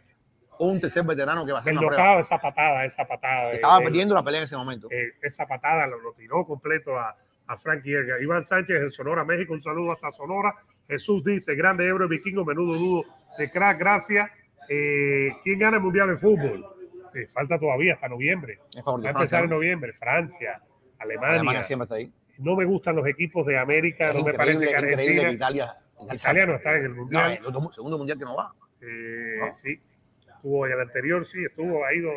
[0.60, 2.20] un tercer veterano que va a hacer El una prueba.
[2.20, 3.52] esa patada, esa patada.
[3.52, 4.88] Estaba de- perdiendo la pelea en ese momento.
[4.92, 7.16] eh, esa patada lo, lo tiró completo a,
[7.48, 8.22] a Frankie Edgar.
[8.22, 10.54] Iván Sánchez en Sonora, México, un saludo hasta Sonora.
[10.88, 13.04] Jesús dice, grande Ebro Vikingo, menudo nudo
[13.38, 14.30] de crack, gracias.
[14.70, 16.66] Eh, ¿Quién gana el Mundial de Fútbol?
[17.14, 18.60] Eh, falta todavía hasta noviembre.
[18.84, 19.94] Favor Va de a empezar noviembre.
[19.94, 20.62] Francia,
[21.00, 21.36] Alemania.
[21.36, 22.12] Alemania siempre está ahí.
[22.40, 25.32] No me gustan los equipos de América, Es no me parece que increíble que Argentina.
[25.32, 25.74] Italia.
[26.14, 27.32] Italia no está en el Mundial.
[27.32, 28.54] el segundo mundial que no va.
[28.82, 29.52] Eh, ¿no?
[29.54, 29.80] Sí,
[30.48, 32.10] estuvo en el anterior, sí, estuvo, ha ido,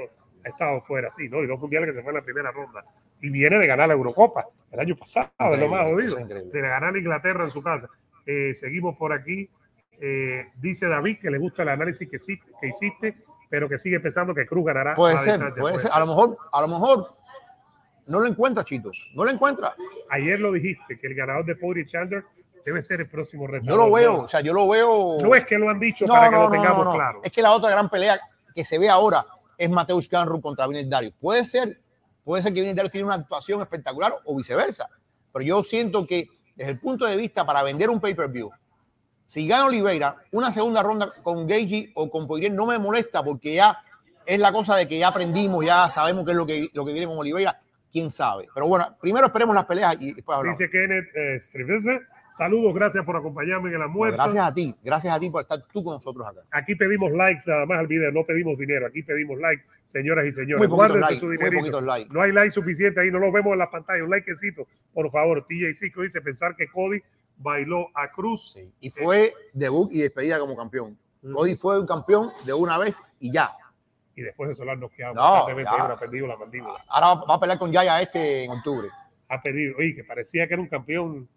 [0.45, 1.43] ha estado fuera, sí, ¿no?
[1.43, 2.85] Y dos mundiales que se fue en la primera ronda.
[3.21, 6.95] Y viene de ganar la Eurocopa el año pasado, es lo más jodido, de ganar
[6.95, 7.89] a Inglaterra en su casa.
[8.25, 9.51] Eh, seguimos por aquí.
[10.03, 13.19] Eh, dice David que le gusta el análisis que, que hiciste,
[13.51, 14.95] pero que sigue pensando que Cruz ganará.
[14.95, 15.91] Puede a ser, puede puede ser.
[15.93, 17.17] A lo mejor, a lo mejor
[18.07, 18.91] no lo encuentra, Chito.
[19.15, 19.75] No lo encuentra.
[20.09, 22.25] Ayer lo dijiste, que el ganador de Poirier Chandler
[22.65, 23.79] debe ser el próximo Yo retador.
[23.89, 25.19] lo veo, No, o sea, yo lo veo.
[25.21, 27.21] no es que lo han dicho No, para que no, lo no, tengamos no, claro.
[27.25, 28.19] Es que la otra gran pelea
[28.55, 29.27] que se ve ahora
[29.57, 31.15] es Mateus Canru contra Vinil Darius.
[31.21, 31.81] Puede ser,
[32.25, 34.89] puede ser que Vinil Darius tiene una actuación espectacular o viceversa.
[35.33, 36.27] Pero yo siento que
[36.57, 38.51] desde el punto de vista para vender un pay-per-view,
[39.27, 43.55] si gana Oliveira, una segunda ronda con Gagey o con Poirier no me molesta porque
[43.55, 43.79] ya
[44.27, 46.93] es la cosa de que ya aprendimos, ya sabemos qué es lo que, lo que
[46.93, 47.61] viene con Oliveira,
[47.93, 48.49] quién sabe.
[48.53, 50.59] Pero bueno, primero esperemos las peleas y después hablamos.
[50.59, 51.39] Dice Kenneth eh,
[52.31, 54.17] saludos, gracias por acompañarme en el almuerzo.
[54.17, 56.41] Gracias a ti, gracias a ti por estar tú con nosotros acá.
[56.51, 60.33] Aquí pedimos likes nada más al video, no pedimos dinero, aquí pedimos likes, señoras y
[60.33, 60.69] señores.
[60.69, 61.81] Guárdense likes, su dinerito.
[61.81, 62.13] likes.
[62.13, 64.03] No hay like suficiente ahí, no lo vemos en la pantalla.
[64.05, 65.47] Un likecito, por favor.
[65.47, 67.01] TJ que dice pensar que Cody
[67.37, 68.53] bailó a Cruz.
[68.53, 70.99] Sí, Y fue debut y despedida como campeón.
[71.33, 73.51] Cody fue un campeón de una vez y ya.
[74.15, 75.15] Y después de eso lo han noqueado.
[75.15, 75.97] No, ya.
[75.97, 76.85] perdido la mandíbula.
[76.89, 78.89] Ahora va a pelear con Yaya este en octubre.
[79.29, 81.29] Ha perdido, oye, que parecía que era un campeón.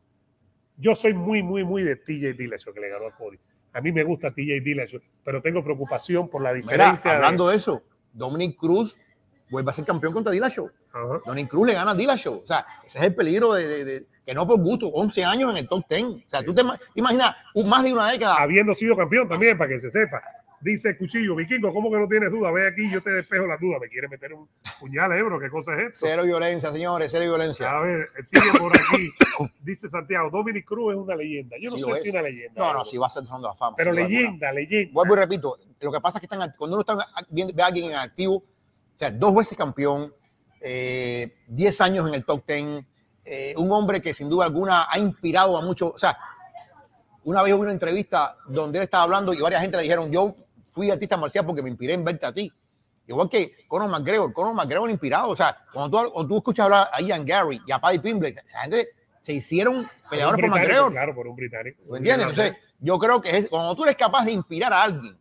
[0.77, 3.37] Yo soy muy, muy, muy de TJ Dillashaw que le ganó a Cody.
[3.73, 7.11] A mí me gusta TJ Dillashaw, pero tengo preocupación por la diferencia.
[7.15, 8.97] hablando de eso, Dominic Cruz
[9.49, 10.69] vuelve a ser campeón contra Dillashaw.
[10.93, 11.21] Ajá.
[11.25, 12.41] Dominic Cruz le gana a Dillashaw.
[12.43, 15.51] O sea, ese es el peligro de, de- de- que no por gusto, 11 años
[15.51, 16.03] en el top 10.
[16.05, 17.35] O sea, tú te ima- imaginas
[17.65, 18.37] más de una década.
[18.41, 20.21] habiendo sido campeón también, para que se sepa.
[20.63, 22.49] Dice Cuchillo, Vikingo, ¿cómo que no tienes duda?
[22.51, 23.81] Ve aquí, yo te despejo las dudas.
[23.81, 24.47] Me quiere meter un
[24.79, 26.05] puñal, Ebro, ¿qué cosa es esto?
[26.07, 27.69] Cero violencia, señores, cero violencia.
[27.69, 29.11] A ver, sigue por aquí.
[29.61, 31.57] Dice Santiago, Dominic Cruz es una leyenda.
[31.61, 32.13] Yo no Sí sé si es.
[32.13, 32.53] una leyenda.
[32.61, 32.85] No, no, Ebro.
[32.85, 33.75] sí va a ser la fama.
[33.75, 34.91] Pero duda leyenda, leyenda.
[34.93, 36.97] Vuelvo y repito, lo que pasa es que están, cuando uno está
[37.29, 38.43] viendo- ve a alguien en activo, o
[38.95, 40.13] sea, dos veces campeón,
[40.61, 42.85] eh, 10 años en el top 10,
[43.25, 46.17] eh, un hombre que sin duda alguna ha inspirado a muchos, o sea,
[47.25, 50.35] una vez hubo una entrevista donde él estaba hablando y varias gente le dijeron, yo
[50.73, 52.51] fui artista marcial porque me inspiré en verte a ti.
[53.07, 56.87] Igual que Conor McGregor, Conor McGregor inspirado, o sea, cuando tú, cuando tú escuchas hablar
[56.91, 58.89] a Ian Gary y a Paddy Pimblett, esa gente
[59.21, 60.91] se hicieron peleadores por McGregor.
[60.91, 61.81] Claro, por un británico.
[61.89, 62.29] ¿Me entiendes?
[62.29, 65.17] Entonces, yo creo que es, cuando tú eres capaz de inspirar a alguien,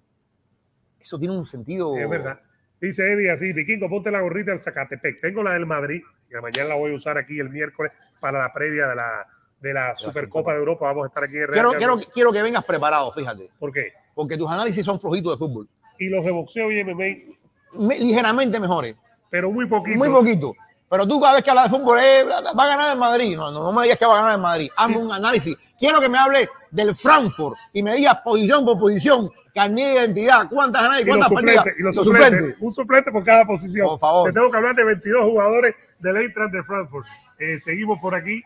[0.99, 1.97] eso tiene un sentido.
[1.97, 2.41] Es verdad.
[2.81, 5.21] Dice Eddie así, Vikingo, ponte la gorrita del Zacatepec.
[5.21, 8.53] Tengo la del Madrid, y mañana la voy a usar aquí el miércoles para la
[8.53, 9.27] previa de la,
[9.63, 10.87] de la Supercopa de Europa.
[10.87, 13.93] Vamos a estar aquí Quiero, quiero, quiero que vengas preparado, fíjate, ¿Por qué?
[14.15, 15.69] porque tus análisis son flojitos de fútbol.
[15.99, 17.35] Y los de boxeo y MMA,
[17.75, 18.97] Me- ligeramente mejores,
[19.31, 19.97] pero muy poquito.
[19.99, 20.55] muy poquito.
[20.91, 23.35] Pero tú cada vez que hablas de fútbol, eh, va a ganar el Madrid.
[23.35, 24.69] No, no, no me digas que va a ganar el Madrid.
[24.77, 25.57] Hazme un análisis.
[25.79, 30.49] Quiero que me hables del Frankfurt y me digas posición por posición, carnet de identidad,
[30.51, 31.57] cuántas ganadas y Y los cuántas perdidas.
[31.57, 32.31] suplentes, y los Los suplentes.
[32.41, 32.57] suplentes.
[32.63, 33.87] Un suplente por cada posición.
[33.89, 34.29] Por favor.
[34.29, 37.07] Te tengo que hablar de 22 jugadores del Eintracht de Frankfurt.
[37.39, 38.43] Eh, seguimos por aquí.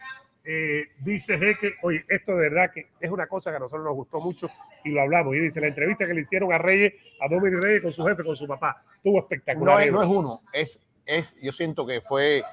[0.49, 3.95] Eh, dice Jeque, oye, esto de verdad que es una cosa que a nosotros nos
[3.95, 4.49] gustó mucho
[4.85, 5.35] y lo hablamos.
[5.35, 8.23] Y dice, la entrevista que le hicieron a Reyes, a Dominic Reyes con su jefe,
[8.23, 9.75] con su papá, estuvo espectacular.
[9.75, 9.99] No es, Ebro.
[9.99, 12.45] no es uno, es, es, yo siento que fue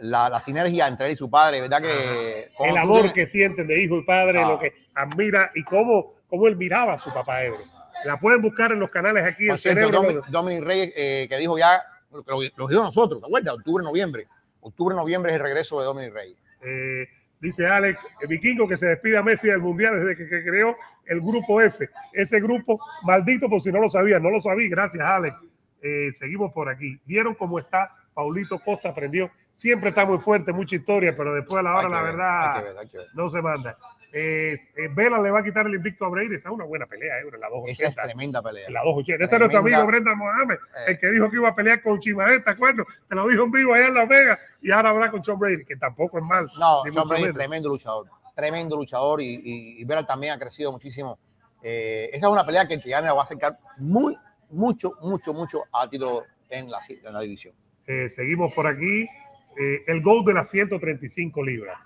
[0.00, 1.82] la, la sinergia entre él y su padre, ¿verdad?
[1.82, 4.48] Que el amor tienes- que sienten de hijo y padre, Ah.
[4.48, 7.60] lo que admira y cómo, cómo él miraba a su papá Ebro.
[8.06, 9.48] La pueden buscar en los canales aquí.
[9.48, 10.00] Por cierto, cerebro.
[10.02, 13.54] Dominic, Dominic Reyes, eh, que dijo ya, lo, lo, lo dijo nosotros, ¿te acuerdas?
[13.54, 14.26] Octubre, noviembre.
[14.62, 16.38] Octubre, noviembre es el regreso de Dominic Reyes.
[16.62, 17.06] Eh,
[17.44, 20.76] dice Alex, el vikingo que se despida Messi del Mundial desde que, que creó
[21.06, 21.88] el grupo F.
[22.12, 25.36] Ese grupo, maldito por si no lo sabía, no lo sabía, gracias Alex.
[25.82, 26.98] Eh, seguimos por aquí.
[27.04, 27.94] ¿Vieron cómo está?
[28.14, 29.30] Paulito Costa aprendió.
[29.56, 32.62] Siempre está muy fuerte, mucha historia, pero después a la hora, la ver, verdad, hay
[32.62, 33.06] que ver, hay que ver.
[33.14, 33.78] no se manda.
[34.16, 36.36] Eh, eh, Vela le va a quitar el invicto a Breire.
[36.36, 37.72] Esa es una buena pelea, eh, en la 280.
[37.72, 38.70] Esa es tremenda pelea.
[38.70, 39.24] La 280.
[39.24, 40.58] Ese es nuestro amigo Brenda Mohamed, Eh.
[40.92, 42.86] el que dijo que iba a pelear con Chimael, ¿te acuerdas?
[43.08, 45.64] Te lo dijo en vivo allá en Las Vegas y ahora habla con John Brady,
[45.64, 46.48] que tampoco es mal.
[46.58, 47.36] No, John Brady, menos.
[47.36, 48.06] tremendo luchador.
[48.36, 51.18] Tremendo luchador y, y, y Vera también ha crecido muchísimo.
[51.62, 54.16] Eh, esa es una pelea que el que gane va a acercar muy,
[54.50, 57.52] mucho, mucho, mucho a tiro en la, en la división.
[57.84, 59.08] Seguimos por aquí.
[59.56, 61.78] El gol de las 135 libras.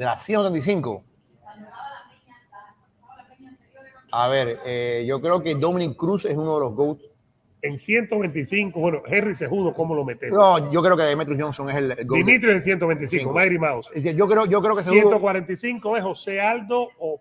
[0.00, 1.04] De las 135.
[4.12, 7.02] A ver, eh, yo creo que Dominic Cruz es uno de los GOATs.
[7.60, 10.38] En 125, bueno, Henry Sejudo, ¿cómo lo metemos?
[10.38, 12.16] No, yo creo que Demetrius Johnson es el, el GOAT.
[12.24, 13.34] Dimitri en 125, Cinco.
[13.34, 13.90] Mighty Mouse.
[13.94, 17.20] Yo creo, yo creo que Sejudo- 145 es José Aldo o,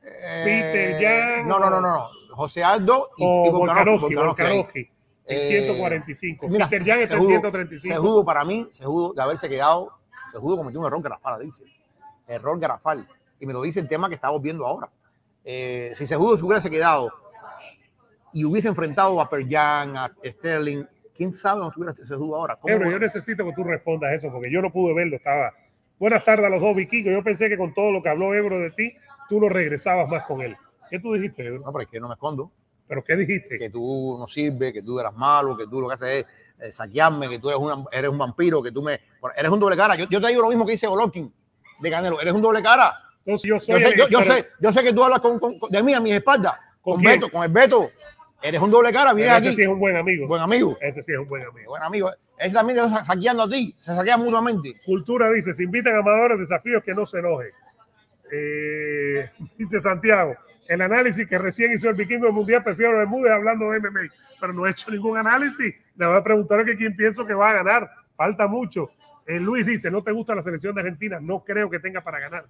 [0.00, 1.90] Peter Yan No, no, no, no.
[1.98, 2.08] no.
[2.30, 4.88] José Aldo y, o y Volkanovski, Volkanovski en
[5.26, 6.48] Eh, 145.
[6.48, 7.94] Mira, Peter Yan está en Sejudo- 135.
[7.94, 9.90] Sejudo para mí, Sejudo de haberse quedado,
[10.34, 11.62] Sejudo cometió un error garrafal, dice.
[12.26, 13.06] Error garrafal.
[13.38, 14.88] Y me lo dice el tema que estamos viendo ahora.
[15.44, 17.12] Eh, si Sejudo se hubiese quedado
[18.32, 20.84] y hubiese enfrentado a Perjan, a Sterling,
[21.16, 22.56] ¿quién sabe dónde estuviera Sejudo ahora?
[22.56, 25.16] ¿Cómo- Ebro, yo necesito que tú respondas eso porque yo no pude verlo.
[25.16, 25.52] Estaba.
[25.98, 27.12] Buenas tardes a los dos vikingos.
[27.12, 28.92] Yo pensé que con todo lo que habló Ebro de ti,
[29.28, 30.56] tú no regresabas más con él.
[30.90, 31.60] ¿Qué tú dijiste, Ebro?
[31.60, 32.50] No, pero es que no me escondo.
[32.86, 33.58] ¿Pero qué dijiste?
[33.58, 36.26] Que tú no sirves, que tú eras malo, que tú lo que haces es
[36.60, 39.00] eh, saquearme, que tú eres, una- eres un vampiro, que tú me...
[39.36, 39.96] Eres un doble cara.
[39.96, 41.32] Yo, yo te digo lo mismo que dice Golovkin
[41.80, 42.20] de Canelo.
[42.20, 42.92] Eres un doble cara.
[43.24, 45.40] Entonces yo sé, el- yo, sé, yo sé que tú hablas con,
[45.70, 46.54] de mí a mis espaldas.
[46.82, 47.00] ¿Con?
[47.00, 47.90] Beto, con el Beto.
[48.42, 49.56] Eres un doble cara, vienes ese aquí.
[49.56, 50.28] sí es un buen amigo.
[50.28, 50.76] Buen amigo.
[50.82, 51.70] Ese sí es un buen amigo.
[51.70, 52.10] Buen amigo.
[52.38, 53.74] Ese también te está saqueando a ti.
[53.78, 54.74] Se saquean mutuamente.
[54.84, 57.48] Cultura dice, se invitan a amadores, desafíos que no se enojen.
[58.30, 60.34] Eh, dice Santiago,
[60.68, 64.08] el análisis que recién hizo el vikingo mundial, prefiero Bermúdez hablando de MMA,
[64.40, 65.74] pero no he hecho ningún análisis.
[65.96, 67.90] Le voy a preguntar que quién pienso que va a ganar.
[68.16, 68.90] Falta mucho.
[69.26, 71.18] Eh, Luis dice, ¿no te gusta la selección de Argentina?
[71.20, 72.46] No creo que tenga para ganar.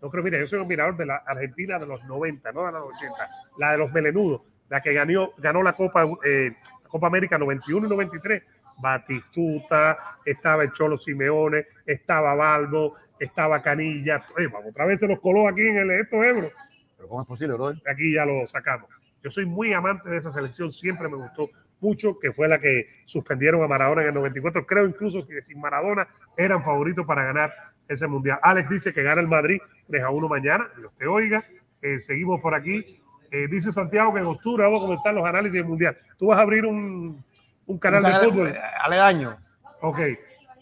[0.00, 2.72] No creo, mira, yo soy un mirador de la Argentina de los 90, no de
[2.72, 3.28] los 80,
[3.58, 6.54] la de los melenudos, la que ganó, ganó la Copa, eh,
[6.86, 8.42] Copa América 91 y 93.
[8.80, 14.24] Batistuta, estaba el Cholo Simeone, estaba Balbo, estaba Canilla.
[14.38, 16.52] Eh, vamos, otra vez se los coló aquí en el Ebro.
[16.98, 17.80] Pero ¿cómo es posible, brother?
[17.90, 18.90] Aquí ya lo sacamos.
[19.22, 21.48] Yo soy muy amante de esa selección, siempre me gustó
[21.80, 24.66] mucho, que fue la que suspendieron a Maradona en el 94.
[24.66, 26.06] Creo incluso que sin Maradona
[26.36, 27.52] eran favoritos para ganar
[27.88, 28.38] ese mundial.
[28.42, 30.68] Alex dice que gana el Madrid 3 a 1 mañana.
[30.76, 31.42] Dios te oiga.
[31.80, 33.00] Eh, seguimos por aquí.
[33.30, 35.96] Eh, dice Santiago que en octubre vamos a comenzar los análisis del mundial.
[36.18, 37.24] Tú vas a abrir un,
[37.66, 38.48] un canal de fútbol.
[38.48, 39.36] eh, Aledaño.
[39.82, 40.00] Ok.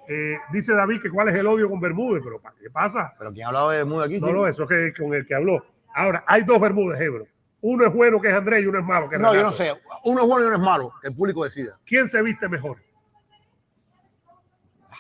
[0.08, 3.14] Eh, dice David que cuál es el odio con Bermúdez, pero ¿para ¿qué pasa?
[3.18, 4.20] Pero ¿quién ha hablado de Mudo aquí?
[4.20, 5.64] No, no, eso es que con el que habló.
[5.96, 7.26] Ahora, hay dos Bermúdez, Ebro.
[7.62, 9.50] Uno es bueno, que es Andrés, y uno es malo, que es No, yo no
[9.50, 9.72] sé.
[10.04, 10.92] Uno es bueno y uno es malo.
[11.00, 11.78] Que el público decida.
[11.86, 12.76] ¿Quién se viste mejor?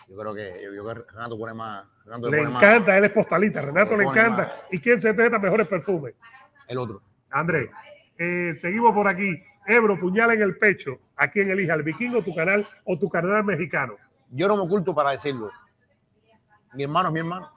[0.08, 1.84] Yo creo que, yo Renato pone más.
[2.02, 3.60] Renato Le pone más encanta, él es postalita.
[3.60, 4.44] Renato Le encanta.
[4.44, 4.52] más.
[4.70, 6.14] ¿Y quién se trata mejores perfumes?
[6.66, 7.02] el otro.
[7.30, 7.68] Andrés,
[8.18, 9.42] eh, seguimos por aquí.
[9.66, 10.98] Ebro, puñal en el pecho.
[11.16, 11.74] ¿A quién elija?
[11.74, 13.96] ¿El vikingo, tu canal o tu canal mexicano?
[14.30, 15.50] Yo no me oculto para decirlo.
[16.72, 17.55] Mi hermano es mi hermano.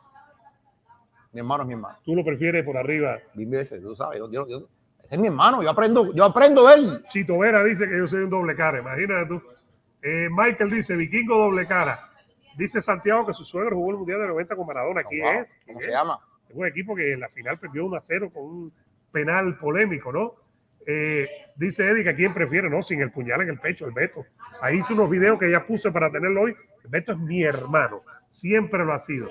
[1.31, 1.97] Mi hermano es mi hermano.
[2.03, 3.17] Tú lo prefieres por arriba.
[3.35, 4.19] Mil veces, tú sabes.
[4.19, 4.67] Yo, yo-
[5.09, 5.61] es mi hermano.
[5.63, 7.05] Yo aprendo, yo aprendo de él.
[7.09, 8.79] Chito Vera dice que yo soy un doble cara.
[8.79, 9.41] Imagínate tú.
[10.01, 11.99] Eh, Michael dice, vikingo doble cara.
[12.57, 15.03] Dice Santiago que su suegro jugó el Mundial de 90 con Maradona.
[15.03, 15.53] ¿Quién Wow, es?
[15.63, 15.85] ¿Quién ¿Cómo es?
[15.85, 16.19] se llama?
[16.49, 18.73] Es un equipo que en la final perdió 1 a 0 con un
[19.11, 20.33] penal polémico, ¿no?
[20.85, 22.81] Eh, dice Eddie que a quién prefiere, ¿no?
[22.83, 24.25] Sin el puñal en el pecho, el Beto.
[24.61, 26.55] Ahí hice unos videos que ya puse para tenerlo hoy.
[26.83, 29.29] El Beto es mi hermano, siempre lo ha sido.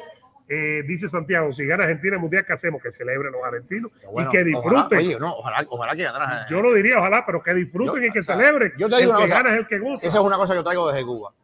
[0.51, 2.83] Eh, dice Santiago, si gana Argentina el mundial, ¿qué hacemos?
[2.83, 4.99] Que celebren los argentinos Bueno, y que ojalá- disfruten.
[4.99, 6.47] oye, no, ojalá, ojalá que ganara.
[6.49, 8.73] Yo no diría ojalá, pero que disfruten Yo- y que o sea, celebren.
[8.79, 10.07] yo te digo el una que cosa, gana es el que goza.
[10.07, 11.35] Esa es una cosa que yo traigo desde Cuba.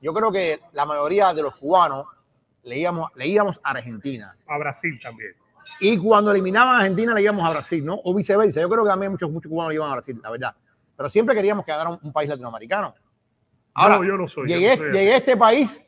[0.00, 2.06] Yo creo que la mayoría de los cubanos
[2.62, 4.36] leíamos, leíamos a Argentina.
[4.46, 5.32] A Brasil también.
[5.80, 8.00] Y cuando eliminaban a Argentina, le íbamos a Brasil, ¿no?
[8.04, 8.60] O viceversa.
[8.60, 10.54] Yo creo que también muchos, muchos cubanos le iban a Brasil, la verdad.
[10.96, 12.94] Pero siempre queríamos que ganara un, un país latinoamericano.
[13.74, 14.48] Ahora, no, yo no soy.
[14.48, 14.98] yo llegué, no soy así.
[14.98, 15.84] llegué a este país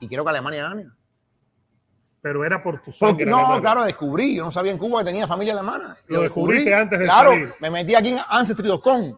[0.00, 0.86] y quiero que Alemania gane.
[2.22, 3.26] Pero era por tu Porque, sangre.
[3.26, 4.36] no, claro, descubrí.
[4.36, 5.96] Yo no sabía en Cuba que tenía familia alemana.
[6.06, 7.52] Lo descubriste antes de Claro, salir.
[7.60, 9.16] me metí aquí en Ancestry.com.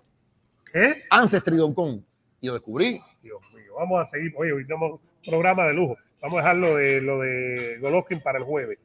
[0.75, 1.03] ¿Eh?
[1.11, 2.03] Ancestry.com.
[2.41, 3.01] Y lo descubrí.
[3.23, 4.33] Dios mío, vamos a seguir.
[4.37, 5.01] Oye, hoy tenemos un
[5.31, 5.97] programa de lujo.
[6.21, 8.79] Vamos a dejar lo de, lo de Golovkin para el jueves.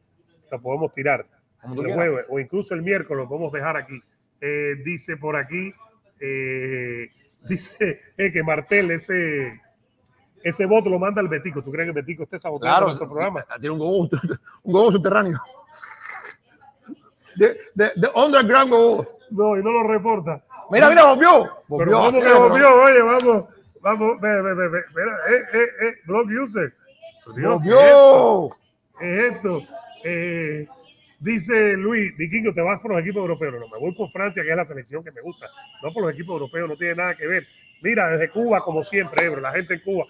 [0.51, 1.27] Lo podemos tirar
[1.61, 1.95] Como el quieras.
[1.95, 3.99] jueves o incluso el miércoles lo podemos dejar aquí.
[4.41, 5.71] Eh, dice por aquí,
[6.19, 7.09] eh,
[7.47, 9.61] dice eh, que Martel, ese,
[10.43, 11.61] ese voto lo manda el Betico.
[11.63, 13.45] ¿Tú crees que el Betico esté saboteando Claro, nuestro programa?
[13.59, 14.09] tiene un gogo,
[14.63, 15.39] un gogo subterráneo.
[17.35, 19.19] De, de, de underground gogo.
[19.29, 20.43] No, y no lo reporta.
[20.71, 21.43] Mira, mira, volvió.
[21.43, 21.97] Pero Volvió.
[21.97, 22.83] ¿cómo así, que volvió?
[22.83, 23.45] Oye, vamos,
[23.81, 26.73] vamos, ve, ve, ve, ve, espera, eh, eh, eh, blog user.
[27.35, 28.39] Dios, ¿qué es esto?
[28.39, 28.57] Volvió.
[29.01, 29.63] es esto?
[30.03, 30.67] Eh,
[31.19, 33.53] dice Luis, Vikingo, te vas por los equipos europeos.
[33.53, 35.47] No, me voy por Francia, que es la selección que me gusta.
[35.83, 37.45] No por los equipos europeos, no tiene nada que ver.
[37.81, 40.05] Mira, desde Cuba, como siempre, Ebro, la gente en Cuba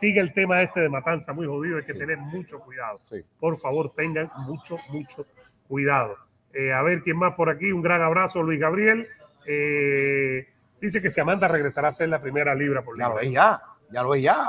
[0.00, 1.76] sigue el tema este de matanza muy jodido.
[1.76, 1.98] Hay que Sí.
[1.98, 2.98] tener mucho cuidado.
[3.04, 3.22] Sí.
[3.38, 5.26] Por favor, tengan mucho, mucho
[5.68, 6.16] cuidado.
[6.52, 7.70] Eh, a ver quién más por aquí.
[7.70, 9.06] Un gran abrazo, Luis Gabriel.
[9.46, 10.48] Eh,
[10.80, 13.22] dice que si Amanda regresará a ser la primera libra por Ya lo libra.
[13.22, 13.62] ves ya.
[13.92, 14.46] Ya lo ves ya.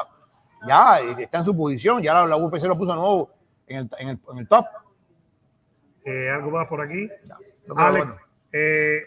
[0.67, 2.01] Ya, está en su posición.
[2.01, 3.33] Ya la, la UFC lo puso nuevo
[3.67, 4.65] en el, en el, en el top.
[6.05, 7.09] Eh, algo más por aquí.
[7.67, 8.21] No, Alex, bueno.
[8.51, 9.01] eh,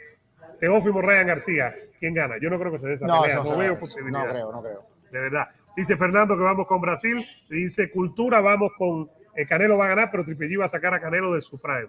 [0.60, 2.36] Teófimo Ryan García, ¿quién gana?
[2.40, 4.24] Yo no creo que se dé esa No, pelea, veo posibilidad.
[4.24, 4.86] No creo, no creo.
[5.10, 5.48] de verdad.
[5.76, 7.24] Dice Fernando que vamos con Brasil.
[7.48, 10.94] Dice Cultura, vamos con eh, Canelo va a ganar, pero Triple G va a sacar
[10.94, 11.88] a Canelo de su prime.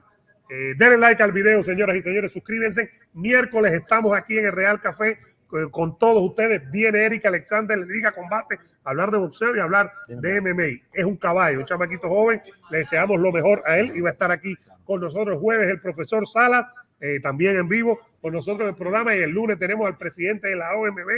[0.50, 2.34] Eh, denle like al video, señoras y señores.
[2.34, 2.90] Suscríbanse.
[3.14, 5.20] Miércoles estamos aquí en el Real Café
[5.56, 6.70] eh, con todos ustedes.
[6.72, 10.88] Viene Erika Alexander, le diga combate, hablar de boxeo y hablar de MMA.
[10.94, 12.42] Es un caballo, un chamaquito joven.
[12.70, 15.82] Le deseamos lo mejor a él y va a estar aquí con nosotros jueves el
[15.82, 19.16] profesor Sala, eh, también en vivo con nosotros en el programa.
[19.16, 21.10] Y el lunes tenemos al presidente de la OMB,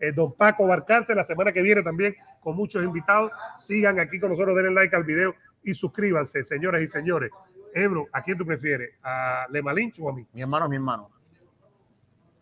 [0.00, 1.14] eh, don Paco Barcarte.
[1.14, 3.30] La semana que viene también con muchos invitados.
[3.58, 7.30] Sigan aquí con nosotros, denle like al video y suscríbanse, señoras y señores.
[7.74, 8.94] Ebro, ¿a quién tú prefieres?
[9.02, 10.26] ¿A Le Malinche o a mí?
[10.32, 11.10] Mi hermano mi hermano.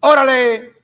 [0.01, 0.73] ¡Órale!